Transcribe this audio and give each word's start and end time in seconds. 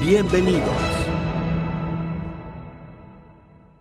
Bienvenidos. 0.00 0.64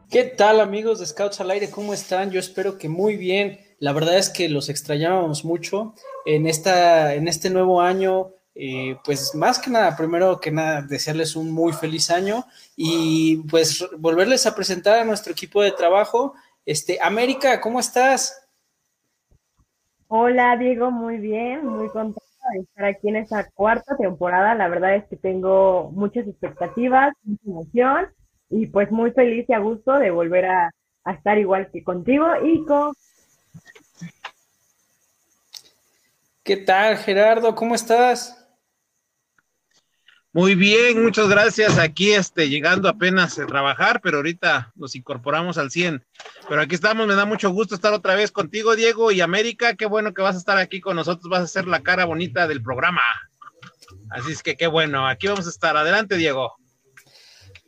¿Qué 0.09 0.25
tal 0.25 0.59
amigos 0.59 0.99
de 0.99 1.05
Scouts 1.05 1.39
al 1.39 1.51
Aire? 1.51 1.71
¿Cómo 1.71 1.93
están? 1.93 2.29
Yo 2.29 2.41
espero 2.41 2.77
que 2.77 2.89
muy 2.89 3.15
bien. 3.15 3.59
La 3.79 3.93
verdad 3.93 4.17
es 4.17 4.29
que 4.29 4.49
los 4.49 4.67
extrañábamos 4.67 5.45
mucho 5.45 5.93
en, 6.25 6.45
esta, 6.45 7.13
en 7.13 7.29
este 7.29 7.49
nuevo 7.49 7.79
año. 7.79 8.31
Eh, 8.53 8.97
pues 9.05 9.33
más 9.33 9.59
que 9.59 9.71
nada, 9.71 9.95
primero 9.95 10.41
que 10.41 10.51
nada, 10.51 10.81
desearles 10.81 11.37
un 11.37 11.51
muy 11.51 11.71
feliz 11.71 12.11
año 12.11 12.45
y 12.75 13.37
pues 13.49 13.87
volverles 13.97 14.45
a 14.45 14.55
presentar 14.55 14.99
a 14.99 15.05
nuestro 15.05 15.31
equipo 15.31 15.61
de 15.61 15.71
trabajo. 15.71 16.33
Este, 16.65 16.99
América, 17.01 17.61
¿cómo 17.61 17.79
estás? 17.79 18.45
Hola 20.09 20.57
Diego, 20.57 20.91
muy 20.91 21.17
bien, 21.17 21.65
muy 21.65 21.87
contenta 21.87 22.22
de 22.51 22.59
estar 22.61 22.85
aquí 22.85 23.09
en 23.09 23.17
esta 23.17 23.49
cuarta 23.51 23.95
temporada. 23.97 24.55
La 24.55 24.67
verdad 24.67 24.95
es 24.95 25.05
que 25.05 25.15
tengo 25.15 25.91
muchas 25.91 26.27
expectativas, 26.27 27.13
mucha 27.23 27.43
emoción 27.45 28.07
y 28.49 28.67
pues 28.67 28.91
muy 28.91 29.11
feliz 29.11 29.45
y 29.49 29.53
a 29.53 29.59
gusto 29.59 29.93
de 29.93 30.11
volver 30.11 30.45
a, 30.45 30.71
estar 31.05 31.37
igual 31.37 31.69
que 31.71 31.83
contigo 31.83 32.27
y 32.43 32.63
con... 32.65 32.93
¿Qué 36.43 36.57
tal, 36.57 36.97
Gerardo? 36.97 37.55
¿Cómo 37.55 37.75
estás? 37.75 38.42
Muy 40.35 40.55
bien, 40.55 41.03
muchas 41.03 41.29
gracias. 41.29 41.77
Aquí 41.77 42.11
este, 42.11 42.49
llegando 42.49 42.89
apenas 42.89 43.37
a 43.37 43.45
trabajar, 43.45 44.01
pero 44.01 44.17
ahorita 44.17 44.71
nos 44.75 44.95
incorporamos 44.95 45.59
al 45.59 45.69
100. 45.69 46.03
Pero 46.49 46.59
aquí 46.59 46.73
estamos, 46.73 47.05
me 47.05 47.13
da 47.13 47.25
mucho 47.25 47.51
gusto 47.51 47.75
estar 47.75 47.93
otra 47.93 48.15
vez 48.15 48.31
contigo, 48.31 48.75
Diego 48.75 49.11
y 49.11 49.21
América. 49.21 49.75
Qué 49.75 49.85
bueno 49.85 50.11
que 50.11 50.23
vas 50.23 50.33
a 50.33 50.39
estar 50.39 50.57
aquí 50.57 50.81
con 50.81 50.95
nosotros, 50.95 51.29
vas 51.29 51.43
a 51.43 51.47
ser 51.47 51.67
la 51.67 51.83
cara 51.83 52.05
bonita 52.05 52.47
del 52.47 52.63
programa. 52.63 53.03
Así 54.09 54.31
es 54.31 54.41
que 54.41 54.55
qué 54.55 54.65
bueno, 54.65 55.07
aquí 55.07 55.27
vamos 55.27 55.45
a 55.45 55.51
estar. 55.51 55.77
Adelante, 55.77 56.17
Diego. 56.17 56.55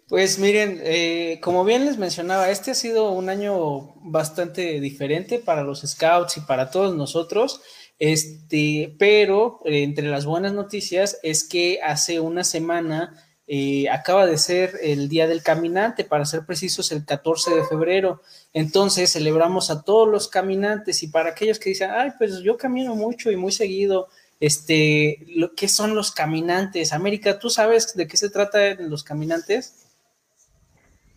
Pues 0.08 0.40
miren, 0.40 0.80
eh, 0.84 1.40
como 1.44 1.66
bien 1.66 1.86
les 1.86 2.00
mencionaba, 2.00 2.50
este 2.50 2.72
ha 2.72 2.76
sido 2.76 3.12
un 3.12 3.30
año 3.30 3.94
bastante 4.02 4.80
diferente 4.80 5.38
para 5.38 5.64
los 5.64 5.82
scouts 5.82 6.38
y 6.38 6.42
para 6.42 6.72
todos 6.72 6.96
nosotros. 6.96 7.62
Este, 7.98 8.94
pero 9.00 9.60
eh, 9.66 9.84
entre 9.84 10.08
las 10.08 10.26
buenas 10.26 10.54
noticias 10.54 11.20
es 11.24 11.48
que 11.48 11.80
hace 11.82 12.20
una 12.20 12.44
semana 12.44 13.14
eh, 13.48 13.88
acaba 13.90 14.26
de 14.26 14.38
ser 14.38 14.72
el 14.82 15.08
Día 15.08 15.28
del 15.28 15.44
Caminante, 15.44 16.04
para 16.04 16.26
ser 16.26 16.46
precisos, 16.46 16.92
el 16.92 17.06
14 17.06 17.56
de 17.56 17.64
febrero. 17.64 18.22
Entonces 18.54 19.14
celebramos 19.14 19.70
a 19.70 19.84
todos 19.84 20.10
los 20.10 20.28
caminantes 20.28 21.04
y 21.04 21.08
para 21.08 21.30
aquellos 21.30 21.60
que 21.60 21.70
dicen, 21.70 21.92
ay, 21.92 22.12
pues 22.18 22.40
yo 22.40 22.58
camino 22.58 22.96
mucho 22.96 23.32
y 23.32 23.36
muy 23.36 23.52
seguido, 23.52 24.08
este, 24.40 25.26
¿qué 25.56 25.68
son 25.68 25.96
los 25.96 26.12
caminantes? 26.12 26.92
América, 26.92 27.40
¿tú 27.40 27.50
sabes 27.50 27.96
de 27.96 28.08
qué 28.08 28.18
se 28.18 28.30
trata 28.30 28.76
los 28.80 29.04
caminantes? 29.04 29.86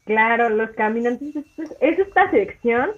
Claro, 0.04 0.48
los 0.48 0.70
caminantes 0.70 1.34
es 1.80 1.98
esta 1.98 2.30
sección 2.30 2.90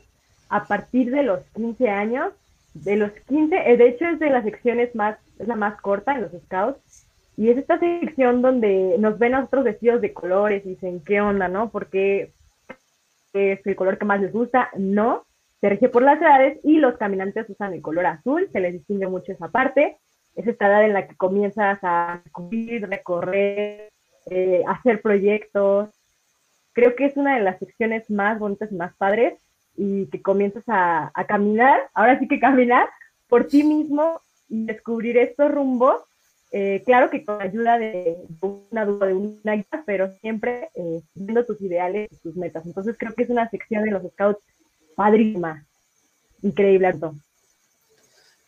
a 0.48 0.66
partir 0.66 1.10
de 1.10 1.22
los 1.22 1.40
15 1.54 1.88
años 1.88 2.32
de 2.74 2.96
los 2.96 3.10
15, 3.12 3.72
eh, 3.72 3.76
de 3.76 3.88
hecho 3.88 4.06
es 4.06 4.18
de 4.18 4.30
las 4.30 4.44
secciones 4.44 4.94
más, 4.94 5.18
es 5.38 5.48
la 5.48 5.56
más 5.56 5.80
corta 5.80 6.14
en 6.14 6.22
los 6.22 6.32
scouts, 6.44 7.06
y 7.36 7.48
es 7.48 7.56
esta 7.56 7.78
sección 7.78 8.42
donde 8.42 8.96
nos 8.98 9.18
ven 9.18 9.34
a 9.34 9.38
nosotros 9.38 9.64
vestidos 9.64 10.00
de 10.00 10.12
colores 10.12 10.64
y 10.64 10.70
dicen, 10.70 11.02
¿qué 11.04 11.20
onda, 11.20 11.48
no? 11.48 11.70
Porque 11.70 12.32
es 13.32 13.66
el 13.66 13.76
color 13.76 13.98
que 13.98 14.04
más 14.04 14.20
les 14.20 14.32
gusta, 14.32 14.70
no, 14.76 15.24
se 15.60 15.68
rige 15.68 15.88
por 15.88 16.02
las 16.02 16.20
edades 16.20 16.58
y 16.64 16.78
los 16.78 16.96
caminantes 16.96 17.48
usan 17.48 17.74
el 17.74 17.82
color 17.82 18.06
azul, 18.06 18.48
se 18.52 18.60
les 18.60 18.72
distingue 18.72 19.06
mucho 19.06 19.32
esa 19.32 19.48
parte, 19.48 19.98
es 20.36 20.46
esta 20.46 20.66
edad 20.66 20.84
en 20.84 20.92
la 20.92 21.06
que 21.06 21.16
comienzas 21.16 21.78
a 21.82 22.22
cumplir, 22.32 22.88
recorrer, 22.88 23.88
eh, 24.30 24.62
hacer 24.66 25.00
proyectos, 25.02 25.90
creo 26.72 26.94
que 26.94 27.06
es 27.06 27.16
una 27.16 27.36
de 27.36 27.42
las 27.42 27.58
secciones 27.58 28.10
más 28.10 28.38
bonitas 28.38 28.70
y 28.72 28.74
más 28.74 28.94
padres, 28.96 29.34
y 29.76 30.06
que 30.06 30.20
comienzas 30.22 30.64
a, 30.66 31.12
caminar, 31.28 31.80
ahora 31.94 32.18
sí 32.18 32.28
que 32.28 32.40
caminar 32.40 32.88
por 33.28 33.46
ti 33.46 33.62
mismo 33.62 34.20
y 34.48 34.66
descubrir 34.66 35.16
estos 35.16 35.50
rumbos, 35.50 36.02
eh, 36.52 36.82
claro 36.84 37.10
que 37.10 37.24
con 37.24 37.40
ayuda 37.40 37.78
de 37.78 38.16
una 38.40 38.84
duda 38.84 39.06
de 39.06 39.14
una 39.14 39.54
guía, 39.54 39.84
pero 39.86 40.12
siempre 40.20 40.70
eh, 40.74 41.00
viendo 41.14 41.46
tus 41.46 41.60
ideales 41.60 42.08
y 42.10 42.16
tus 42.16 42.36
metas. 42.36 42.66
Entonces 42.66 42.96
creo 42.98 43.14
que 43.14 43.22
es 43.22 43.30
una 43.30 43.48
sección 43.48 43.84
de 43.84 43.92
los 43.92 44.02
scouts 44.12 44.42
padrísima, 44.96 45.64
increíble, 46.42 46.88
Arto. 46.88 47.14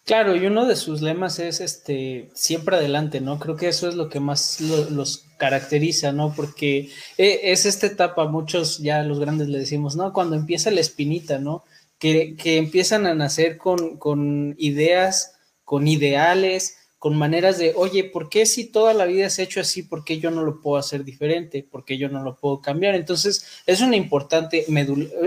Claro, 0.04 0.34
y 0.34 0.44
uno 0.46 0.66
de 0.66 0.74
sus 0.74 1.00
lemas 1.00 1.38
es 1.38 1.60
este 1.60 2.28
siempre 2.34 2.74
adelante, 2.76 3.20
¿no? 3.20 3.38
Creo 3.38 3.56
que 3.56 3.68
eso 3.68 3.88
es 3.88 3.94
lo 3.94 4.08
que 4.08 4.18
más 4.18 4.60
los 4.60 5.26
caracteriza, 5.38 6.10
¿no? 6.10 6.34
Porque 6.34 6.90
eh, 7.18 7.40
es 7.44 7.66
esta 7.66 7.86
etapa, 7.86 8.26
muchos 8.26 8.78
ya 8.78 9.02
los 9.04 9.20
grandes 9.20 9.48
le 9.48 9.60
decimos, 9.60 9.94
¿no? 9.94 10.12
Cuando 10.12 10.34
empieza 10.34 10.72
la 10.72 10.80
espinita, 10.80 11.38
¿no? 11.38 11.64
Que, 11.98 12.34
que 12.36 12.56
empiezan 12.56 13.06
a 13.06 13.14
nacer 13.14 13.58
con, 13.58 13.96
con 13.96 14.56
ideas, 14.58 15.36
con 15.64 15.86
ideales, 15.86 16.78
con 17.02 17.16
maneras 17.16 17.58
de, 17.58 17.72
oye, 17.74 18.04
¿por 18.04 18.28
qué 18.28 18.46
si 18.46 18.66
toda 18.66 18.94
la 18.94 19.06
vida 19.06 19.28
se 19.28 19.42
ha 19.42 19.44
hecho 19.44 19.58
así, 19.58 19.82
por 19.82 20.04
qué 20.04 20.20
yo 20.20 20.30
no 20.30 20.44
lo 20.44 20.60
puedo 20.60 20.76
hacer 20.76 21.02
diferente? 21.02 21.66
¿Por 21.68 21.84
qué 21.84 21.98
yo 21.98 22.08
no 22.08 22.22
lo 22.22 22.36
puedo 22.36 22.60
cambiar? 22.60 22.94
Entonces, 22.94 23.44
es 23.66 23.80
una 23.80 23.96
importante, 23.96 24.64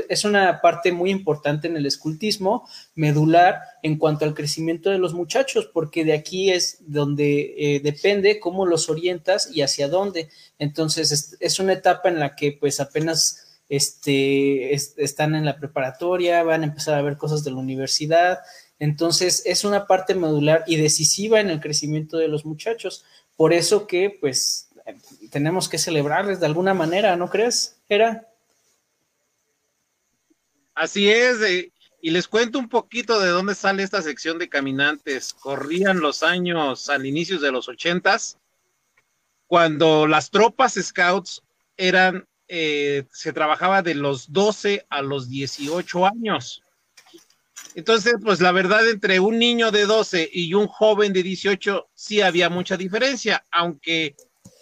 es 0.08 0.24
una 0.24 0.62
parte 0.62 0.94
muy 0.94 1.12
importante 1.12 1.68
en 1.68 1.75
el 1.75 1.86
escultismo 1.86 2.66
medular 2.96 3.59
en 3.84 3.97
cuanto 3.97 4.24
al 4.24 4.34
crecimiento 4.34 4.90
de 4.90 5.00
los 5.00 5.13
muchachos, 5.13 5.69
porque 5.74 6.06
de 6.06 6.13
aquí 6.13 6.50
es 6.50 6.78
donde 6.80 7.56
eh, 7.58 7.81
depende 7.81 8.40
cómo 8.40 8.66
los 8.66 8.88
orientas 8.88 9.50
y 9.53 9.62
hacia 9.62 9.90
dónde. 9.90 10.30
Entonces, 10.57 11.36
es, 11.38 11.59
una 11.59 11.74
etapa 11.74 12.07
en 12.07 12.22
la 12.22 12.38
que 12.38 12.53
pues 12.53 12.80
apenas 12.80 13.57
este, 13.68 14.74
están 14.74 15.36
en 15.36 15.44
la 15.44 15.57
preparatoria, 15.57 16.42
van 16.44 16.62
a 16.62 16.68
empezar 16.68 16.94
a 16.94 17.02
ver 17.02 17.18
cosas 17.18 17.44
de 17.44 17.52
la 17.52 17.57
universidad, 17.57 18.40
entonces, 18.80 19.44
es 19.46 19.63
una 19.63 19.88
parte 19.88 20.16
medular 20.16 20.63
y 20.68 20.75
decisiva 20.78 21.40
en 21.40 21.50
el 21.50 21.62
crecimiento 21.62 22.18
de 22.18 22.28
los 22.28 22.46
muchachos. 22.46 23.06
Por 23.36 23.53
eso 23.53 23.88
que, 23.88 24.18
pues, 24.19 24.69
tenemos 25.31 25.69
que 25.69 25.78
celebrarles 25.78 26.40
de 26.40 26.46
alguna 26.46 26.74
manera, 26.74 27.16
¿no 27.16 27.30
crees, 27.30 27.81
Era? 27.90 28.28
Así 30.74 31.09
es, 31.09 31.38
y 32.02 32.12
les 32.12 32.28
cuento 32.28 32.59
un 32.59 32.68
poquito 32.69 33.19
de 33.19 33.30
dónde 33.30 33.56
sale 33.56 33.81
esta 33.81 34.02
sección 34.02 34.38
de 34.38 34.50
caminantes. 34.50 35.34
Corrían 35.34 36.02
los 36.02 36.22
años 36.22 36.90
al 36.90 37.06
inicio 37.06 37.40
de 37.40 37.52
los 37.52 37.69
ochentas, 37.69 38.38
cuando 39.47 40.07
las 40.07 40.31
tropas 40.31 40.74
scouts 40.74 41.42
eran, 41.78 42.28
eh, 42.47 43.06
se 43.12 43.34
trabajaba 43.34 43.81
de 43.81 43.96
los 43.96 44.31
12 44.31 44.86
a 44.90 45.02
los 45.02 45.30
18 45.30 46.06
años. 46.06 46.63
Entonces, 47.75 48.16
pues 48.23 48.41
la 48.41 48.51
verdad, 48.51 48.88
entre 48.89 49.19
un 49.19 49.38
niño 49.38 49.71
de 49.71 49.85
12 49.85 50.29
y 50.31 50.53
un 50.53 50.67
joven 50.67 51.13
de 51.13 51.23
18, 51.23 51.89
sí 51.93 52.21
había 52.21 52.49
mucha 52.49 52.77
diferencia, 52.77 53.43
aunque 53.51 54.16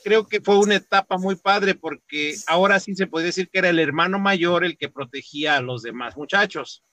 creo 0.03 0.27
que 0.27 0.41
fue 0.41 0.57
una 0.57 0.75
etapa 0.75 1.17
muy 1.17 1.35
padre 1.35 1.75
porque 1.75 2.35
ahora 2.47 2.79
sí 2.79 2.95
se 2.95 3.07
puede 3.07 3.27
decir 3.27 3.49
que 3.49 3.59
era 3.59 3.69
el 3.69 3.79
hermano 3.79 4.19
mayor 4.19 4.63
el 4.63 4.77
que 4.77 4.89
protegía 4.89 5.57
a 5.57 5.61
los 5.61 5.81
demás 5.81 6.17
muchachos. 6.17 6.83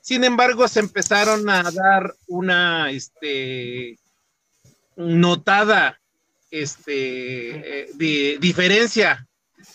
Sin 0.00 0.24
embargo, 0.24 0.66
se 0.66 0.80
empezaron 0.80 1.48
a 1.48 1.62
dar 1.70 2.14
una 2.26 2.90
este, 2.90 3.98
notada 4.96 6.00
este, 6.50 7.82
eh, 7.82 8.38
diferencia, 8.40 9.26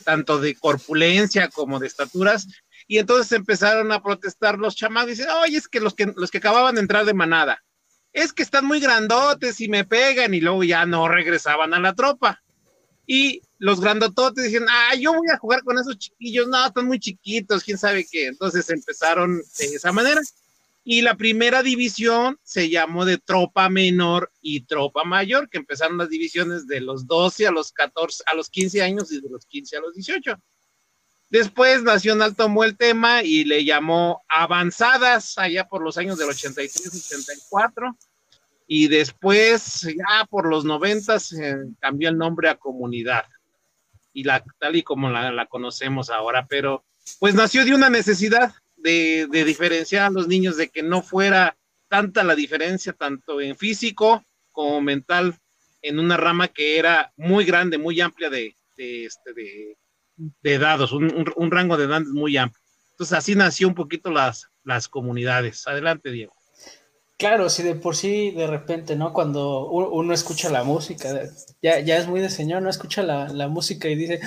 tanto 0.04 0.40
de 0.40 0.56
corpulencia 0.56 1.50
como 1.50 1.80
de 1.80 1.88
estaturas, 1.88 2.48
y 2.88 2.98
entonces 2.98 3.32
empezaron 3.34 3.92
a 3.92 4.02
protestar 4.02 4.58
los 4.58 4.76
chamacos, 4.76 5.10
dicen, 5.10 5.30
oye, 5.44 5.58
es 5.58 5.68
que 5.68 5.82
los 5.82 5.94
que, 5.94 6.12
los 6.16 6.32
que 6.32 6.38
acababan 6.38 6.76
de 6.76 6.82
entrar 6.82 7.06
de 7.06 7.14
manada, 7.14 7.64
es 8.14 8.34
que 8.34 8.44
están 8.44 8.66
muy 8.66 8.80
grandotes 8.80 9.60
y 9.60 9.68
me 9.68 9.84
pegan, 9.84 10.34
y 10.34 10.40
luego 10.40 10.64
ya 10.64 10.86
no 10.86 11.08
regresaban 11.08 11.74
a 11.74 11.80
la 11.80 11.94
tropa. 11.94 12.42
Y 13.06 13.42
los 13.60 13.80
grandototes 13.80 14.46
dicen, 14.46 14.66
ah, 14.70 14.96
yo 14.96 15.14
voy 15.14 15.28
a 15.32 15.38
jugar 15.38 15.64
con 15.64 15.78
esos 15.78 15.98
chiquillos, 15.98 16.48
no, 16.48 16.66
están 16.66 16.88
muy 16.88 17.00
chiquitos, 17.00 17.64
quién 17.64 17.78
sabe 17.78 18.06
qué. 18.10 18.28
Entonces 18.28 18.70
empezaron 18.70 19.38
de 19.38 19.66
esa 19.66 19.92
manera. 19.92 20.22
Y 20.84 21.02
la 21.02 21.16
primera 21.16 21.64
división 21.64 22.40
se 22.44 22.70
llamó 22.70 23.06
de 23.06 23.18
tropa 23.18 23.70
menor 23.70 24.32
y 24.42 24.62
tropa 24.62 25.04
mayor, 25.04 25.50
que 25.50 25.58
empezaron 25.58 25.98
las 25.98 26.10
divisiones 26.10 26.66
de 26.68 26.82
los 26.82 27.08
12 27.08 27.48
a 27.48 27.52
los 27.52 27.72
14, 27.72 28.24
a 28.26 28.36
los 28.36 28.50
15 28.50 28.82
años 28.82 29.12
y 29.12 29.22
de 29.22 29.30
los 29.30 29.46
15 29.46 29.78
a 29.78 29.82
los 29.82 29.94
18. 29.94 30.42
Después 31.30 31.84
Nacional 31.84 32.36
tomó 32.36 32.64
el 32.64 32.78
tema 32.78 33.22
y 33.22 33.44
le 33.44 33.66
llamó 33.66 34.24
Avanzadas 34.30 35.38
allá 35.38 35.68
por 35.68 35.82
los 35.82 35.98
años 35.98 36.18
del 36.18 36.30
83-84. 36.30 37.98
Y 38.66 38.88
después, 38.88 39.82
ya 39.82 40.26
por 40.30 40.48
los 40.48 40.64
90, 40.66 41.18
cambió 41.80 42.10
el 42.10 42.18
nombre 42.18 42.50
a 42.50 42.56
Comunidad. 42.56 43.26
Y 44.14 44.24
la, 44.24 44.44
tal 44.60 44.76
y 44.76 44.84
como 44.84 45.10
la, 45.10 45.46
conocemos 45.48 46.10
ahora, 46.10 46.48
pero 46.50 46.84
pues 47.20 47.36
nació 47.36 47.64
de 47.64 47.76
una 47.76 47.90
necesidad 47.90 48.54
de, 48.76 49.28
diferenciar 49.32 50.08
a 50.08 50.10
los 50.10 50.28
niños, 50.28 50.58
de 50.58 50.70
que 50.70 50.82
no 50.82 51.02
fuera 51.02 51.58
tanta 51.88 52.24
la 52.24 52.36
diferencia, 52.36 52.94
tanto 52.94 53.40
en 53.40 53.56
físico 53.58 54.24
como 54.52 54.82
mental, 54.82 55.38
en 55.82 56.00
una 56.00 56.18
rama 56.18 56.48
que 56.48 56.80
era 56.80 57.14
muy 57.16 57.46
grande, 57.46 57.78
muy 57.78 58.02
amplia 58.02 58.30
de, 58.30 58.58
de, 58.76 59.06
este, 59.06 59.34
de, 59.34 59.78
dados, 60.42 60.92
un, 60.92 61.52
rango 61.52 61.78
de 61.78 61.86
edades 61.86 62.08
muy 62.08 62.38
amplio. 62.38 62.62
Entonces 62.92 63.18
así 63.18 63.36
nació 63.36 63.68
un 63.68 63.76
poquito 63.76 64.12
las, 64.12 64.50
las 64.64 64.88
comunidades. 64.88 65.68
Adelante, 65.68 66.12
Diego. 66.12 66.34
Claro, 67.18 67.50
sí, 67.50 67.64
de 67.64 67.74
por 67.74 67.96
sí, 67.96 68.30
de 68.30 68.46
repente, 68.46 68.96
¿no? 68.96 69.12
Cuando 69.12 69.68
uno 69.72 70.14
escucha 70.14 70.52
la 70.52 70.64
música, 70.64 71.10
ya, 71.64 71.80
ya 71.80 71.98
es 71.98 72.08
muy 72.08 72.22
de 72.22 72.30
señor, 72.30 72.62
no 72.62 72.70
escucha 72.70 73.02
la, 73.02 73.48
música 73.48 73.88
y 73.90 73.96
dice, 73.96 74.20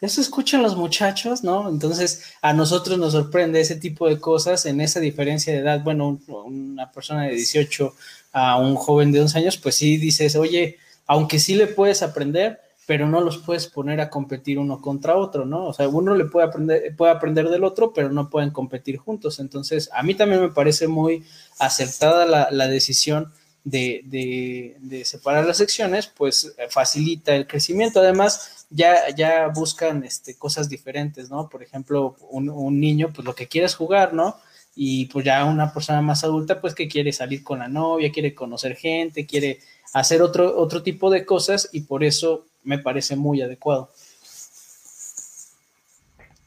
¿eso 0.00 0.20
escuchan 0.20 0.62
los 0.62 0.76
muchachos? 0.76 1.42
¿No? 1.42 1.68
Entonces, 1.68 2.34
a 2.42 2.52
nosotros 2.52 2.98
nos 2.98 3.14
sorprende 3.14 3.60
ese 3.60 3.74
tipo 3.74 4.08
de 4.08 4.20
cosas 4.20 4.64
en 4.64 4.80
esa 4.80 5.00
diferencia 5.00 5.52
de 5.52 5.58
edad. 5.58 5.82
Bueno, 5.82 6.20
una 6.28 6.92
persona 6.92 7.24
de 7.24 7.34
18 7.34 7.92
a 8.30 8.58
un 8.58 8.76
joven 8.76 9.10
de 9.10 9.22
11 9.22 9.38
años, 9.38 9.56
pues 9.56 9.74
sí 9.74 9.96
dices, 9.96 10.36
oye, 10.36 10.78
aunque 11.06 11.40
sí 11.40 11.56
le 11.56 11.66
puedes 11.66 12.02
aprender, 12.02 12.60
pero 12.86 13.08
no 13.08 13.20
los 13.20 13.38
puedes 13.38 13.66
poner 13.66 14.00
a 14.00 14.08
competir 14.08 14.60
uno 14.60 14.80
contra 14.80 15.16
otro, 15.16 15.44
¿no? 15.44 15.66
O 15.66 15.72
sea, 15.74 15.88
uno 15.88 16.14
le 16.14 16.24
puede 16.24 16.46
aprender, 16.46 16.94
puede 16.96 17.12
aprender 17.12 17.50
del 17.50 17.64
otro, 17.64 17.92
pero 17.92 18.10
no 18.10 18.30
pueden 18.30 18.50
competir 18.50 18.96
juntos. 18.96 19.40
Entonces, 19.40 19.90
a 19.92 20.04
mí 20.04 20.14
también 20.14 20.40
me 20.40 20.50
parece 20.50 20.86
muy 20.86 21.24
acertada 21.58 22.48
la, 22.48 22.68
decisión 22.68 23.32
de, 23.64 25.02
separar 25.04 25.44
las 25.44 25.56
secciones, 25.56 26.06
pues 26.06 26.54
eh, 26.56 26.68
facilita 26.70 27.34
el 27.34 27.48
crecimiento. 27.48 27.98
Además, 27.98 28.66
ya, 28.70 29.10
ya 29.14 29.48
buscan 29.48 30.04
este, 30.04 30.36
cosas 30.36 30.68
diferentes, 30.68 31.28
¿no? 31.28 31.48
Por 31.48 31.64
ejemplo, 31.64 32.14
un, 32.30 32.48
un 32.48 32.78
niño, 32.78 33.10
pues 33.12 33.26
lo 33.26 33.34
que 33.34 33.48
quiere 33.48 33.66
es 33.66 33.74
jugar, 33.74 34.14
¿no? 34.14 34.36
Y 34.76 35.06
pues 35.06 35.24
ya 35.24 35.44
una 35.44 35.72
persona 35.72 36.02
más 36.02 36.22
adulta, 36.22 36.60
pues 36.60 36.72
que 36.72 36.86
quiere 36.86 37.12
salir 37.12 37.42
con 37.42 37.58
la 37.58 37.66
novia, 37.66 38.12
quiere 38.12 38.32
conocer 38.32 38.76
gente, 38.76 39.26
quiere 39.26 39.58
hacer 39.92 40.22
otro, 40.22 40.56
otro 40.56 40.82
tipo 40.82 41.10
de 41.10 41.24
cosas 41.24 41.68
y 41.72 41.80
por 41.80 42.04
eso 42.04 42.44
me 42.66 42.78
parece 42.78 43.16
muy 43.16 43.40
adecuado. 43.40 43.88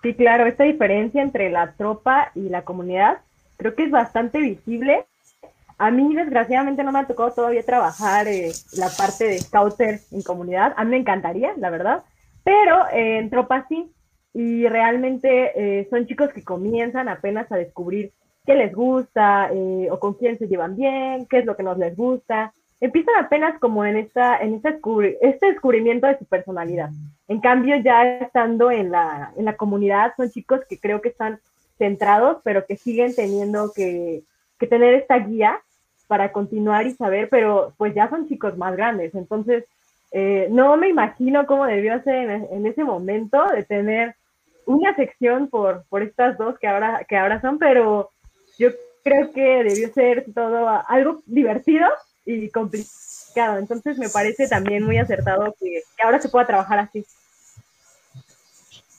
Sí, 0.01 0.13
claro, 0.13 0.45
esta 0.45 0.63
diferencia 0.63 1.21
entre 1.21 1.49
la 1.49 1.73
tropa 1.73 2.31
y 2.35 2.49
la 2.49 2.63
comunidad 2.63 3.19
creo 3.57 3.75
que 3.75 3.83
es 3.83 3.91
bastante 3.91 4.39
visible. 4.39 5.05
A 5.77 5.91
mí, 5.91 6.13
desgraciadamente, 6.13 6.83
no 6.83 6.91
me 6.91 6.99
ha 6.99 7.07
tocado 7.07 7.31
todavía 7.31 7.63
trabajar 7.63 8.27
eh, 8.27 8.51
la 8.73 8.89
parte 8.89 9.25
de 9.25 9.39
scouter 9.39 9.99
en 10.11 10.21
comunidad. 10.21 10.73
A 10.77 10.83
mí 10.83 10.91
me 10.91 10.97
encantaría, 10.97 11.53
la 11.57 11.69
verdad, 11.69 12.03
pero 12.43 12.87
eh, 12.93 13.17
en 13.17 13.29
tropa 13.29 13.65
sí. 13.67 13.91
Y 14.33 14.67
realmente 14.67 15.51
eh, 15.55 15.87
son 15.89 16.05
chicos 16.05 16.29
que 16.29 16.43
comienzan 16.43 17.09
apenas 17.09 17.51
a 17.51 17.57
descubrir 17.57 18.11
qué 18.45 18.55
les 18.55 18.73
gusta 18.73 19.49
o 19.91 19.99
con 19.99 20.13
quién 20.13 20.37
se 20.37 20.47
llevan 20.47 20.75
bien, 20.75 21.25
qué 21.27 21.39
es 21.39 21.45
lo 21.45 21.55
que 21.55 21.63
nos 21.63 21.77
les 21.77 21.95
gusta 21.95 22.53
empiezan 22.81 23.15
apenas 23.17 23.59
como 23.59 23.85
en 23.85 23.97
esta, 23.97 24.37
en 24.37 24.55
este, 24.55 24.79
este 25.21 25.47
descubrimiento 25.47 26.07
de 26.07 26.17
su 26.17 26.25
personalidad. 26.25 26.89
En 27.27 27.41
cambio, 27.41 27.75
ya 27.77 28.19
estando 28.19 28.71
en 28.71 28.91
la, 28.91 29.33
en 29.35 29.45
la 29.45 29.57
comunidad, 29.57 30.13
son 30.15 30.29
chicos 30.29 30.61
que 30.67 30.79
creo 30.79 31.01
que 31.01 31.09
están 31.09 31.39
centrados, 31.77 32.37
pero 32.43 32.65
que 32.65 32.77
siguen 32.77 33.15
teniendo 33.15 33.71
que, 33.73 34.23
que 34.57 34.67
tener 34.67 34.93
esta 34.93 35.17
guía 35.19 35.61
para 36.07 36.31
continuar 36.31 36.87
y 36.87 36.91
saber, 36.91 37.29
pero 37.29 37.73
pues 37.77 37.93
ya 37.93 38.09
son 38.09 38.27
chicos 38.27 38.57
más 38.57 38.75
grandes. 38.75 39.13
Entonces, 39.13 39.65
eh, 40.11 40.47
no 40.49 40.75
me 40.75 40.89
imagino 40.89 41.45
cómo 41.45 41.65
debió 41.65 42.01
ser 42.01 42.29
en, 42.29 42.47
en, 42.51 42.65
ese 42.65 42.83
momento 42.83 43.45
de 43.47 43.63
tener 43.63 44.15
una 44.65 44.95
sección 44.95 45.49
por, 45.49 45.83
por 45.87 46.01
estas 46.01 46.37
dos 46.37 46.57
que 46.57 46.67
ahora, 46.67 47.05
que 47.07 47.15
ahora 47.15 47.39
son, 47.41 47.59
pero 47.59 48.09
yo 48.57 48.69
creo 49.03 49.31
que 49.31 49.63
debió 49.63 49.89
ser 49.93 50.25
todo 50.33 50.67
algo 50.87 51.21
divertido 51.27 51.87
y 52.25 52.49
complicado. 52.49 53.57
Entonces 53.59 53.97
me 53.97 54.09
parece 54.09 54.47
también 54.47 54.83
muy 54.83 54.97
acertado 54.97 55.55
que, 55.59 55.83
ahora 56.03 56.21
se 56.21 56.29
pueda 56.29 56.47
trabajar 56.47 56.79
así. 56.79 57.05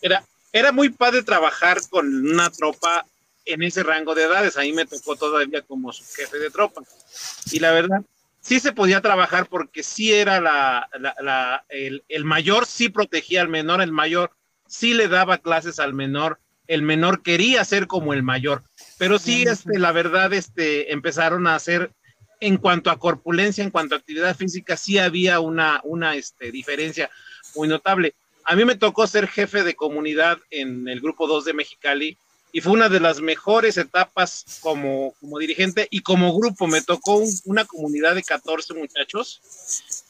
Era, 0.03 0.25
era 0.53 0.73
muy 0.73 0.89
padre 0.89 1.23
trabajar 1.23 1.79
con 1.89 2.07
una 2.07 2.51
tropa 2.51 3.07
en 3.45 3.63
ese 3.63 3.83
rango 3.83 4.15
de 4.15 4.25
edades. 4.25 4.57
A 4.57 4.63
mí 4.63 4.73
me 4.73 4.87
tocó 4.87 5.17
todavía 5.17 5.63
como 5.63 5.93
su 5.93 6.05
jefe 6.05 6.39
de 6.39 6.51
tropa. 6.51 6.83
Y 7.53 7.59
la 7.59 7.73
verdad, 7.73 8.03
sí 8.41 8.61
se 8.61 8.73
podía 8.73 9.01
trabajar 9.01 9.47
porque 9.47 9.83
sí 9.83 10.13
era 10.13 10.41
la, 10.41 10.89
la, 10.99 11.65
el, 11.69 12.05
el, 12.09 12.25
mayor, 12.25 12.67
sí 12.67 12.89
protegía 12.89 13.43
al 13.43 13.49
menor, 13.49 13.83
el 13.83 13.93
mayor 13.93 14.33
sí 14.67 14.95
le 14.95 15.09
daba 15.09 15.39
clases 15.39 15.79
al 15.81 15.93
menor, 15.95 16.39
el 16.67 16.83
menor 16.83 17.23
quería 17.23 17.65
ser 17.65 17.87
como 17.87 18.15
el 18.15 18.23
mayor. 18.23 18.63
Pero 18.99 19.19
sí, 19.19 19.43
este, 19.43 19.79
la 19.79 19.93
verdad, 19.93 20.33
este, 20.33 20.93
empezaron 20.93 21.47
a 21.47 21.57
hacer 21.57 21.91
en 22.41 22.57
cuanto 22.57 22.91
a 22.91 22.99
corpulencia, 22.99 23.63
en 23.63 23.71
cuanto 23.71 23.95
a 23.95 23.99
actividad 23.99 24.37
física, 24.37 24.77
sí 24.77 24.99
había 24.99 25.41
una, 25.41 25.81
una 25.85 26.17
este, 26.17 26.51
diferencia 26.51 27.11
muy 27.55 27.69
notable. 27.69 28.15
A 28.45 28.57
mí 28.57 28.65
me 28.65 28.77
tocó 28.77 29.07
ser 29.07 29.29
jefe 29.29 29.63
de 29.63 29.75
comunidad 29.75 30.39
en 30.51 30.89
el 30.89 31.01
grupo 31.01 31.27
2 31.27 31.45
de 31.45 31.53
Mexicali 31.53 32.17
y 32.53 32.61
fue 32.61 32.73
una 32.73 32.89
de 32.89 33.01
las 33.01 33.21
mejores 33.21 33.77
etapas 33.77 34.59
como, 34.61 35.15
como 35.21 35.39
dirigente 35.39 35.87
y 35.91 36.01
como 36.01 36.37
grupo. 36.37 36.67
Me 36.67 36.83
tocó 36.83 37.23
una 37.45 37.65
comunidad 37.65 38.15
de 38.15 38.23
14 38.23 38.75
muchachos, 38.75 39.41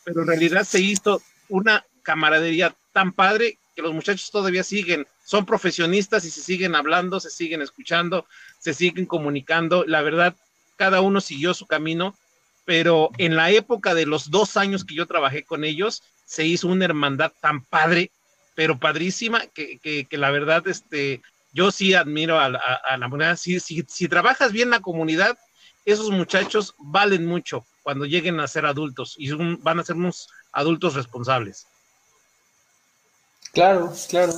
pero 0.05 0.23
en 0.23 0.29
realidad 0.29 0.65
se 0.65 0.81
hizo 0.81 1.21
una 1.49 1.85
camaradería 2.03 2.75
tan 2.93 3.12
padre 3.12 3.59
que 3.75 3.82
los 3.82 3.93
muchachos 3.93 4.31
todavía 4.31 4.65
siguen, 4.65 5.06
son 5.25 5.44
profesionistas 5.47 6.25
y 6.25 6.31
se 6.31 6.41
siguen 6.41 6.75
hablando, 6.75 7.21
se 7.21 7.31
siguen 7.31 7.62
escuchando, 7.62 8.27
se 8.59 8.75
siguen 8.75 9.06
comunicando. 9.06 9.85
La 9.87 10.03
verdad, 10.03 10.35
cada 10.81 11.03
uno 11.03 11.21
siguió 11.21 11.53
su 11.53 11.67
camino, 11.67 12.17
pero 12.65 13.11
en 13.19 13.37
la 13.37 13.50
época 13.50 13.93
de 13.93 14.06
los 14.06 14.31
dos 14.31 14.56
años 14.56 14.82
que 14.82 14.94
yo 14.94 15.05
trabajé 15.05 15.44
con 15.44 15.62
ellos, 15.62 16.03
se 16.25 16.47
hizo 16.47 16.69
una 16.69 16.87
hermandad 16.87 17.32
tan 17.43 17.67
padre, 17.67 18.11
pero 18.55 18.79
padrísima, 18.79 19.43
que, 19.49 19.79
que, 19.79 20.17
la 20.17 20.31
verdad, 20.31 20.67
este, 20.69 21.20
yo 21.53 21.70
sí 21.70 21.93
admiro 21.93 22.41
a, 22.41 22.49
la 22.49 23.08
moneda. 23.08 23.37
Si, 23.37 23.60
si, 23.60 23.84
si 23.87 24.08
trabajas 24.08 24.53
bien 24.53 24.70
la 24.70 24.81
comunidad, 24.81 25.37
esos 25.84 26.08
muchachos 26.08 26.75
valen 26.79 27.27
mucho 27.27 27.67
cuando 27.82 28.06
lleguen 28.06 28.41
a 28.41 28.49
ser 28.49 28.65
adultos 28.65 29.17
y 29.19 29.31
van 29.32 29.81
a 29.81 29.84
ser 29.84 29.96
unos 29.96 30.29
adultos 30.51 30.94
responsables. 30.94 31.67
Claro, 33.52 33.92
claro. 34.08 34.32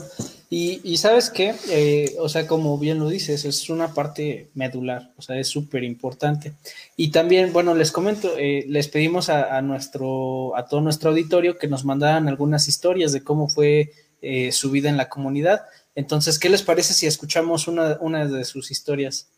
Y, 0.55 0.99
sabes 0.99 1.31
qué, 1.31 1.55
eh, 1.71 2.15
o 2.19 2.29
sea, 2.29 2.47
como 2.47 2.77
bien 2.77 2.99
lo 2.99 3.09
dices, 3.09 3.47
es 3.47 3.71
una 3.71 3.95
parte 3.95 4.51
medular, 4.53 5.11
o 5.17 5.23
sea, 5.23 5.39
es 5.39 5.49
súper 5.49 5.83
importante. 5.83 6.53
Y 6.95 7.11
también, 7.11 7.55
bueno, 7.55 7.75
les 7.75 7.91
comento, 7.91 8.37
eh, 8.37 8.67
les 8.69 8.89
pedimos 8.89 9.31
a, 9.31 9.63
nuestro, 9.63 10.55
a 10.55 10.67
todo 10.67 10.83
nuestro 10.83 11.09
auditorio 11.09 11.57
que 11.57 11.69
nos 11.69 11.87
mandaran 11.87 12.29
algunas 12.29 12.69
historias 12.69 13.13
de 13.13 13.25
cómo 13.25 13.49
fue 13.49 13.93
eh, 14.21 14.53
su 14.53 14.71
vida 14.71 14.91
en 14.91 14.99
la 14.99 15.09
comunidad. 15.09 15.63
Entonces, 15.95 16.39
¿qué 16.39 16.51
les 16.51 16.63
parece 16.63 16.93
si 16.93 17.07
escuchamos 17.07 17.67
una, 17.67 17.97
una 18.03 18.29
de 18.29 18.45
sus 18.45 18.71
historias? 18.71 19.31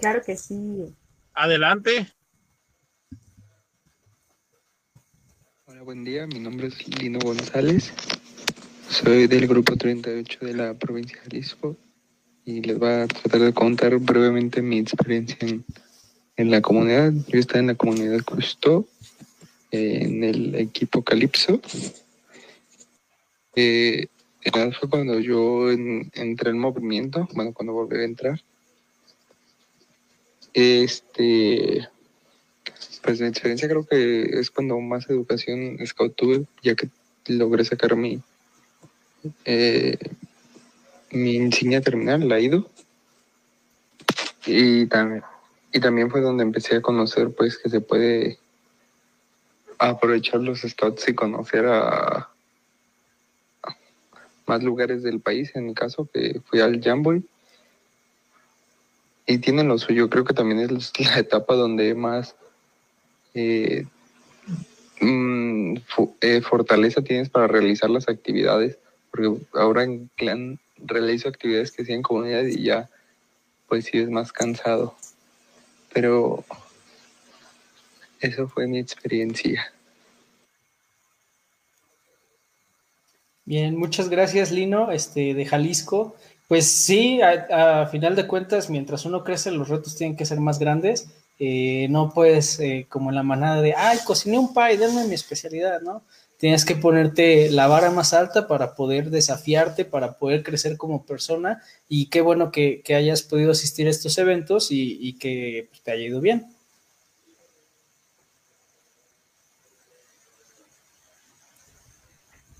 Claro 0.00 0.22
que 0.26 0.36
sí. 0.36 0.92
Adelante. 1.34 2.12
Hola, 5.66 5.82
buen 5.82 6.02
día. 6.02 6.26
Mi 6.26 6.40
nombre 6.40 6.66
es 6.66 6.88
Lino 6.98 7.20
González. 7.20 7.92
Soy 8.96 9.26
del 9.26 9.46
grupo 9.46 9.76
38 9.76 10.38
de 10.40 10.54
la 10.54 10.72
provincia 10.72 11.18
de 11.18 11.24
Jalisco 11.24 11.76
y 12.46 12.62
les 12.62 12.78
voy 12.78 12.88
a 12.88 13.06
tratar 13.06 13.42
de 13.42 13.52
contar 13.52 13.98
brevemente 13.98 14.62
mi 14.62 14.78
experiencia 14.78 15.36
en, 16.36 16.50
la 16.50 16.62
comunidad. 16.62 17.12
Yo 17.28 17.38
estaba 17.38 17.60
en 17.60 17.66
la 17.66 17.74
comunidad 17.74 18.24
Custó, 18.24 18.88
en 19.70 20.24
el 20.24 20.54
equipo 20.54 21.02
Calipso. 21.02 21.60
Eh, 23.54 24.06
fue 24.80 24.88
cuando 24.88 25.20
yo 25.20 25.70
entré 25.70 26.48
en 26.48 26.58
movimiento, 26.58 27.28
bueno, 27.34 27.52
cuando 27.52 27.74
volví 27.74 27.98
a 27.98 28.04
entrar. 28.04 28.40
Este, 30.54 31.86
pues 33.02 33.20
mi 33.20 33.26
experiencia 33.26 33.68
creo 33.68 33.84
que 33.84 34.40
es 34.40 34.50
cuando 34.50 34.80
más 34.80 35.10
educación 35.10 35.76
scout 35.84 36.16
tuve, 36.16 36.46
ya 36.62 36.74
que 36.74 36.88
logré 37.26 37.62
sacar 37.62 37.94
mi, 37.94 38.22
eh, 39.44 39.98
mi 41.10 41.34
insignia 41.34 41.80
terminal, 41.80 42.28
la 42.28 42.40
IDO. 42.40 42.68
Y 44.46 44.86
también, 44.86 45.22
y 45.72 45.80
también 45.80 46.10
fue 46.10 46.20
donde 46.20 46.44
empecé 46.44 46.76
a 46.76 46.82
conocer 46.82 47.30
pues 47.34 47.58
que 47.58 47.68
se 47.68 47.80
puede 47.80 48.38
aprovechar 49.78 50.40
los 50.40 50.60
scouts 50.60 51.08
y 51.08 51.14
conocer 51.14 51.66
a 51.66 52.30
más 54.46 54.62
lugares 54.62 55.02
del 55.02 55.20
país, 55.20 55.50
en 55.54 55.66
mi 55.66 55.74
caso, 55.74 56.08
que 56.12 56.40
fui 56.46 56.60
al 56.60 56.80
Jamboree. 56.80 57.22
Y 59.26 59.38
tienen 59.38 59.68
lo 59.68 59.78
suyo, 59.78 60.08
creo 60.08 60.24
que 60.24 60.34
también 60.34 60.60
es 60.60 60.70
la 61.00 61.18
etapa 61.18 61.54
donde 61.54 61.94
más 61.94 62.36
eh, 63.34 63.86
mm, 65.00 65.76
eh, 66.20 66.40
fortaleza 66.40 67.02
tienes 67.02 67.28
para 67.28 67.48
realizar 67.48 67.90
las 67.90 68.08
actividades, 68.08 68.78
porque 69.16 69.44
ahora 69.54 69.82
en 69.84 70.10
clan 70.16 70.58
realizo 70.78 71.28
actividades 71.28 71.72
que 71.72 71.82
hacía 71.82 71.94
en 71.94 72.02
comunidad 72.02 72.44
y 72.44 72.62
ya 72.62 72.88
pues 73.68 73.86
sí 73.86 73.98
es 73.98 74.10
más 74.10 74.32
cansado. 74.32 74.94
Pero 75.92 76.44
eso 78.20 78.48
fue 78.48 78.66
mi 78.66 78.78
experiencia. 78.78 79.72
Bien, 83.44 83.76
muchas 83.76 84.08
gracias, 84.08 84.50
Lino, 84.50 84.90
este, 84.90 85.32
de 85.34 85.46
Jalisco. 85.46 86.16
Pues 86.48 86.66
sí, 86.66 87.20
a, 87.22 87.86
final 87.86 88.16
de 88.16 88.26
cuentas, 88.26 88.70
mientras 88.70 89.04
uno 89.04 89.24
crece, 89.24 89.50
los 89.50 89.68
retos 89.68 89.96
tienen 89.96 90.16
que 90.16 90.26
ser 90.26 90.40
más 90.40 90.58
grandes. 90.58 91.08
Eh, 91.38 91.86
no 91.90 92.12
puedes, 92.12 92.58
eh, 92.60 92.86
como 92.88 93.12
la 93.12 93.22
manada 93.22 93.60
de, 93.62 93.74
ay, 93.74 93.98
cociné 94.04 94.38
un 94.38 94.54
pie, 94.54 94.78
denme 94.78 95.04
mi 95.04 95.14
especialidad, 95.14 95.80
¿no? 95.80 96.02
Tienes 96.38 96.66
que 96.66 96.76
ponerte 96.76 97.50
la 97.50 97.66
vara 97.66 97.90
más 97.90 98.12
alta 98.12 98.46
para 98.46 98.74
poder 98.74 99.10
desafiarte, 99.10 99.84
para 99.86 100.18
poder 100.18 100.42
crecer 100.42 100.76
como 100.76 101.06
persona. 101.06 101.62
Y 101.88 102.10
qué 102.10 102.20
bueno 102.20 102.52
que, 102.52 102.82
hayas 102.94 103.22
podido 103.22 103.52
asistir 103.52 103.86
a 103.86 103.90
estos 103.90 104.18
eventos 104.18 104.68
y, 104.70 105.18
que 105.18 105.68
pues, 105.70 105.82
te 105.82 105.92
haya 105.92 106.04
ido 106.04 106.20
bien. 106.20 106.46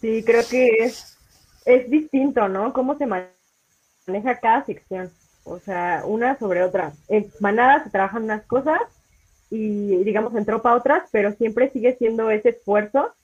Sí, 0.01 0.23
creo 0.25 0.47
que 0.49 0.69
es, 0.81 1.17
es 1.67 1.91
distinto, 1.91 2.49
¿no? 2.49 2.73
Cómo 2.73 2.97
se 2.97 3.07
maneja 3.07 4.41
cada 4.41 4.65
sección. 4.65 5.11
O 5.45 5.59
sea, 5.61 6.03
una 6.07 6.39
sobre 6.39 6.63
otra. 6.63 6.93
En 7.09 7.31
manada 7.41 7.85
se 7.85 7.91
trabajan 7.91 8.25
unas 8.25 8.45
cosas 8.47 8.81
y, 9.51 9.97
digamos, 10.03 10.35
en 10.35 10.45
tropa 10.45 10.75
otras, 10.75 11.09
pero 11.13 11.33
siempre 11.33 11.71
sigue 11.71 11.97
siendo 11.97 12.31
ese 12.31 12.51
esfuerzo. 12.51 13.15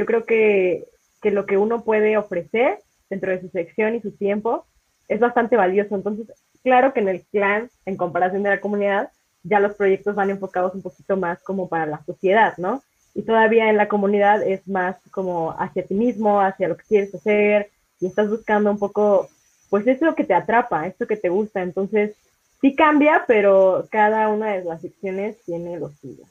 Yo 0.00 0.06
creo 0.06 0.24
que, 0.24 0.86
que 1.20 1.30
lo 1.30 1.44
que 1.44 1.58
uno 1.58 1.84
puede 1.84 2.16
ofrecer 2.16 2.78
dentro 3.10 3.30
de 3.30 3.40
su 3.40 3.48
sección 3.50 3.94
y 3.94 4.00
su 4.00 4.12
tiempo 4.12 4.64
es 5.08 5.20
bastante 5.20 5.56
valioso. 5.56 5.94
Entonces, 5.94 6.26
claro 6.62 6.94
que 6.94 7.00
en 7.00 7.08
el 7.10 7.22
clan, 7.26 7.68
en 7.84 7.96
comparación 7.96 8.42
de 8.42 8.50
la 8.50 8.60
comunidad, 8.60 9.10
ya 9.42 9.60
los 9.60 9.74
proyectos 9.74 10.14
van 10.14 10.30
enfocados 10.30 10.74
un 10.74 10.82
poquito 10.82 11.16
más 11.16 11.42
como 11.42 11.68
para 11.68 11.84
la 11.84 12.02
sociedad, 12.04 12.56
¿no? 12.56 12.82
y 13.14 13.22
todavía 13.22 13.68
en 13.68 13.76
la 13.76 13.88
comunidad 13.88 14.42
es 14.42 14.66
más 14.68 14.96
como 15.10 15.52
hacia 15.58 15.84
ti 15.84 15.94
mismo, 15.94 16.40
hacia 16.40 16.68
lo 16.68 16.76
que 16.76 16.84
quieres 16.88 17.14
hacer 17.14 17.70
y 18.00 18.06
estás 18.06 18.30
buscando 18.30 18.70
un 18.70 18.78
poco, 18.78 19.28
pues 19.68 19.86
es 19.86 20.00
lo 20.00 20.14
que 20.14 20.24
te 20.24 20.34
atrapa, 20.34 20.86
esto 20.86 21.06
que 21.06 21.16
te 21.16 21.28
gusta. 21.28 21.62
Entonces, 21.62 22.16
sí 22.60 22.74
cambia, 22.74 23.24
pero 23.26 23.86
cada 23.90 24.28
una 24.28 24.52
de 24.52 24.64
las 24.64 24.80
secciones 24.80 25.36
tiene 25.44 25.78
lo 25.78 25.90
suyo. 25.90 26.24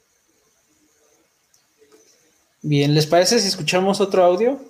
Bien, 2.62 2.94
¿les 2.94 3.06
parece 3.06 3.40
si 3.40 3.48
escuchamos 3.48 4.00
otro 4.00 4.22
audio? 4.22 4.60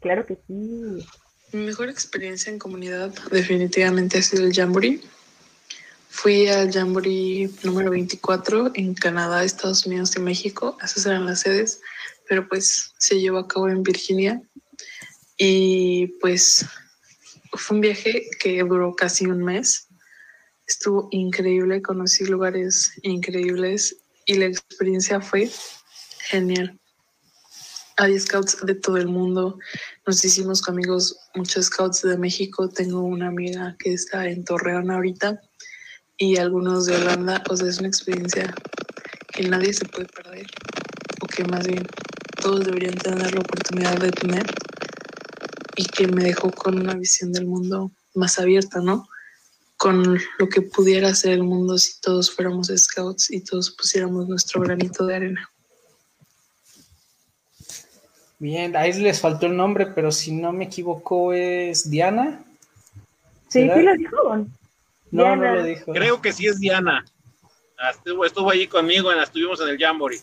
Claro 0.00 0.26
que 0.26 0.34
sí. 0.46 1.06
Mi 1.52 1.66
mejor 1.66 1.88
experiencia 1.88 2.52
en 2.52 2.58
comunidad 2.58 3.14
definitivamente 3.30 4.18
ha 4.18 4.22
sido 4.22 4.44
el 4.44 4.52
Jamboree. 4.52 5.00
Fui 6.08 6.48
al 6.48 6.72
Jamboree 6.72 7.48
número 7.62 7.92
24 7.92 8.72
en 8.74 8.94
Canadá, 8.94 9.44
Estados 9.44 9.86
Unidos 9.86 10.16
y 10.16 10.20
México. 10.20 10.76
Esas 10.82 11.06
eran 11.06 11.26
las 11.26 11.40
sedes, 11.40 11.80
pero 12.28 12.48
pues 12.48 12.92
se 12.98 13.20
llevó 13.20 13.38
a 13.38 13.48
cabo 13.48 13.68
en 13.68 13.84
Virginia. 13.84 14.42
Y 15.38 16.08
pues 16.20 16.66
fue 17.52 17.76
un 17.76 17.80
viaje 17.82 18.28
que 18.40 18.64
duró 18.64 18.96
casi 18.96 19.26
un 19.26 19.44
mes. 19.44 19.86
Estuvo 20.66 21.08
increíble, 21.12 21.82
conocí 21.82 22.24
lugares 22.24 22.92
increíbles 23.02 23.96
y 24.26 24.34
la 24.34 24.46
experiencia 24.46 25.20
fue 25.20 25.50
genial. 26.28 26.78
Hay 27.96 28.18
scouts 28.18 28.64
de 28.66 28.74
todo 28.74 28.96
el 28.96 29.08
mundo. 29.08 29.58
Nos 30.06 30.24
hicimos 30.24 30.68
amigos, 30.68 31.16
muchos 31.34 31.66
scouts 31.66 32.02
de 32.02 32.18
México. 32.18 32.68
Tengo 32.68 33.00
una 33.02 33.28
amiga 33.28 33.76
que 33.78 33.94
está 33.94 34.28
en 34.28 34.44
Torreón 34.44 34.90
ahorita 34.90 35.40
y 36.16 36.36
algunos 36.36 36.86
de 36.86 36.96
Holanda, 36.96 37.42
o 37.48 37.56
sea, 37.56 37.68
es 37.68 37.78
una 37.78 37.88
experiencia 37.88 38.54
que 39.32 39.48
nadie 39.48 39.72
se 39.72 39.84
puede 39.86 40.06
perder, 40.06 40.46
o 41.20 41.26
que 41.26 41.44
más 41.44 41.66
bien 41.66 41.84
todos 42.40 42.64
deberían 42.64 42.94
tener 42.94 43.34
la 43.34 43.40
oportunidad 43.40 43.98
de 43.98 44.12
tener, 44.12 44.46
y 45.76 45.84
que 45.86 46.06
me 46.06 46.22
dejó 46.22 46.50
con 46.52 46.78
una 46.78 46.94
visión 46.94 47.32
del 47.32 47.46
mundo 47.46 47.90
más 48.14 48.38
abierta, 48.38 48.80
¿no? 48.80 49.08
Con 49.76 50.18
lo 50.38 50.48
que 50.48 50.62
pudiera 50.62 51.14
ser 51.14 51.32
el 51.32 51.42
mundo 51.42 51.78
si 51.78 52.00
todos 52.00 52.30
fuéramos 52.30 52.68
scouts 52.74 53.30
y 53.32 53.42
todos 53.42 53.72
pusiéramos 53.72 54.28
nuestro 54.28 54.60
granito 54.60 55.04
de 55.06 55.16
arena. 55.16 55.50
Bien, 58.44 58.76
ahí 58.76 58.92
les 58.92 59.22
faltó 59.22 59.46
el 59.46 59.56
nombre, 59.56 59.86
pero 59.86 60.12
si 60.12 60.30
no 60.30 60.52
me 60.52 60.64
equivoco 60.66 61.32
es 61.32 61.88
Diana. 61.88 62.44
Sí, 63.48 63.62
sí 63.62 63.82
lo 63.82 63.94
dijo. 63.94 64.46
No, 65.10 65.34
no 65.34 65.54
lo 65.54 65.62
dijo. 65.62 65.94
Creo 65.94 66.20
que 66.20 66.30
sí 66.30 66.46
es 66.46 66.60
Diana. 66.60 67.06
Ah, 67.78 67.92
estuvo, 67.92 68.22
estuvo 68.22 68.50
allí 68.50 68.66
conmigo, 68.66 69.10
estuvimos 69.12 69.62
en 69.62 69.68
el 69.68 69.78
Jamboree. 69.78 70.20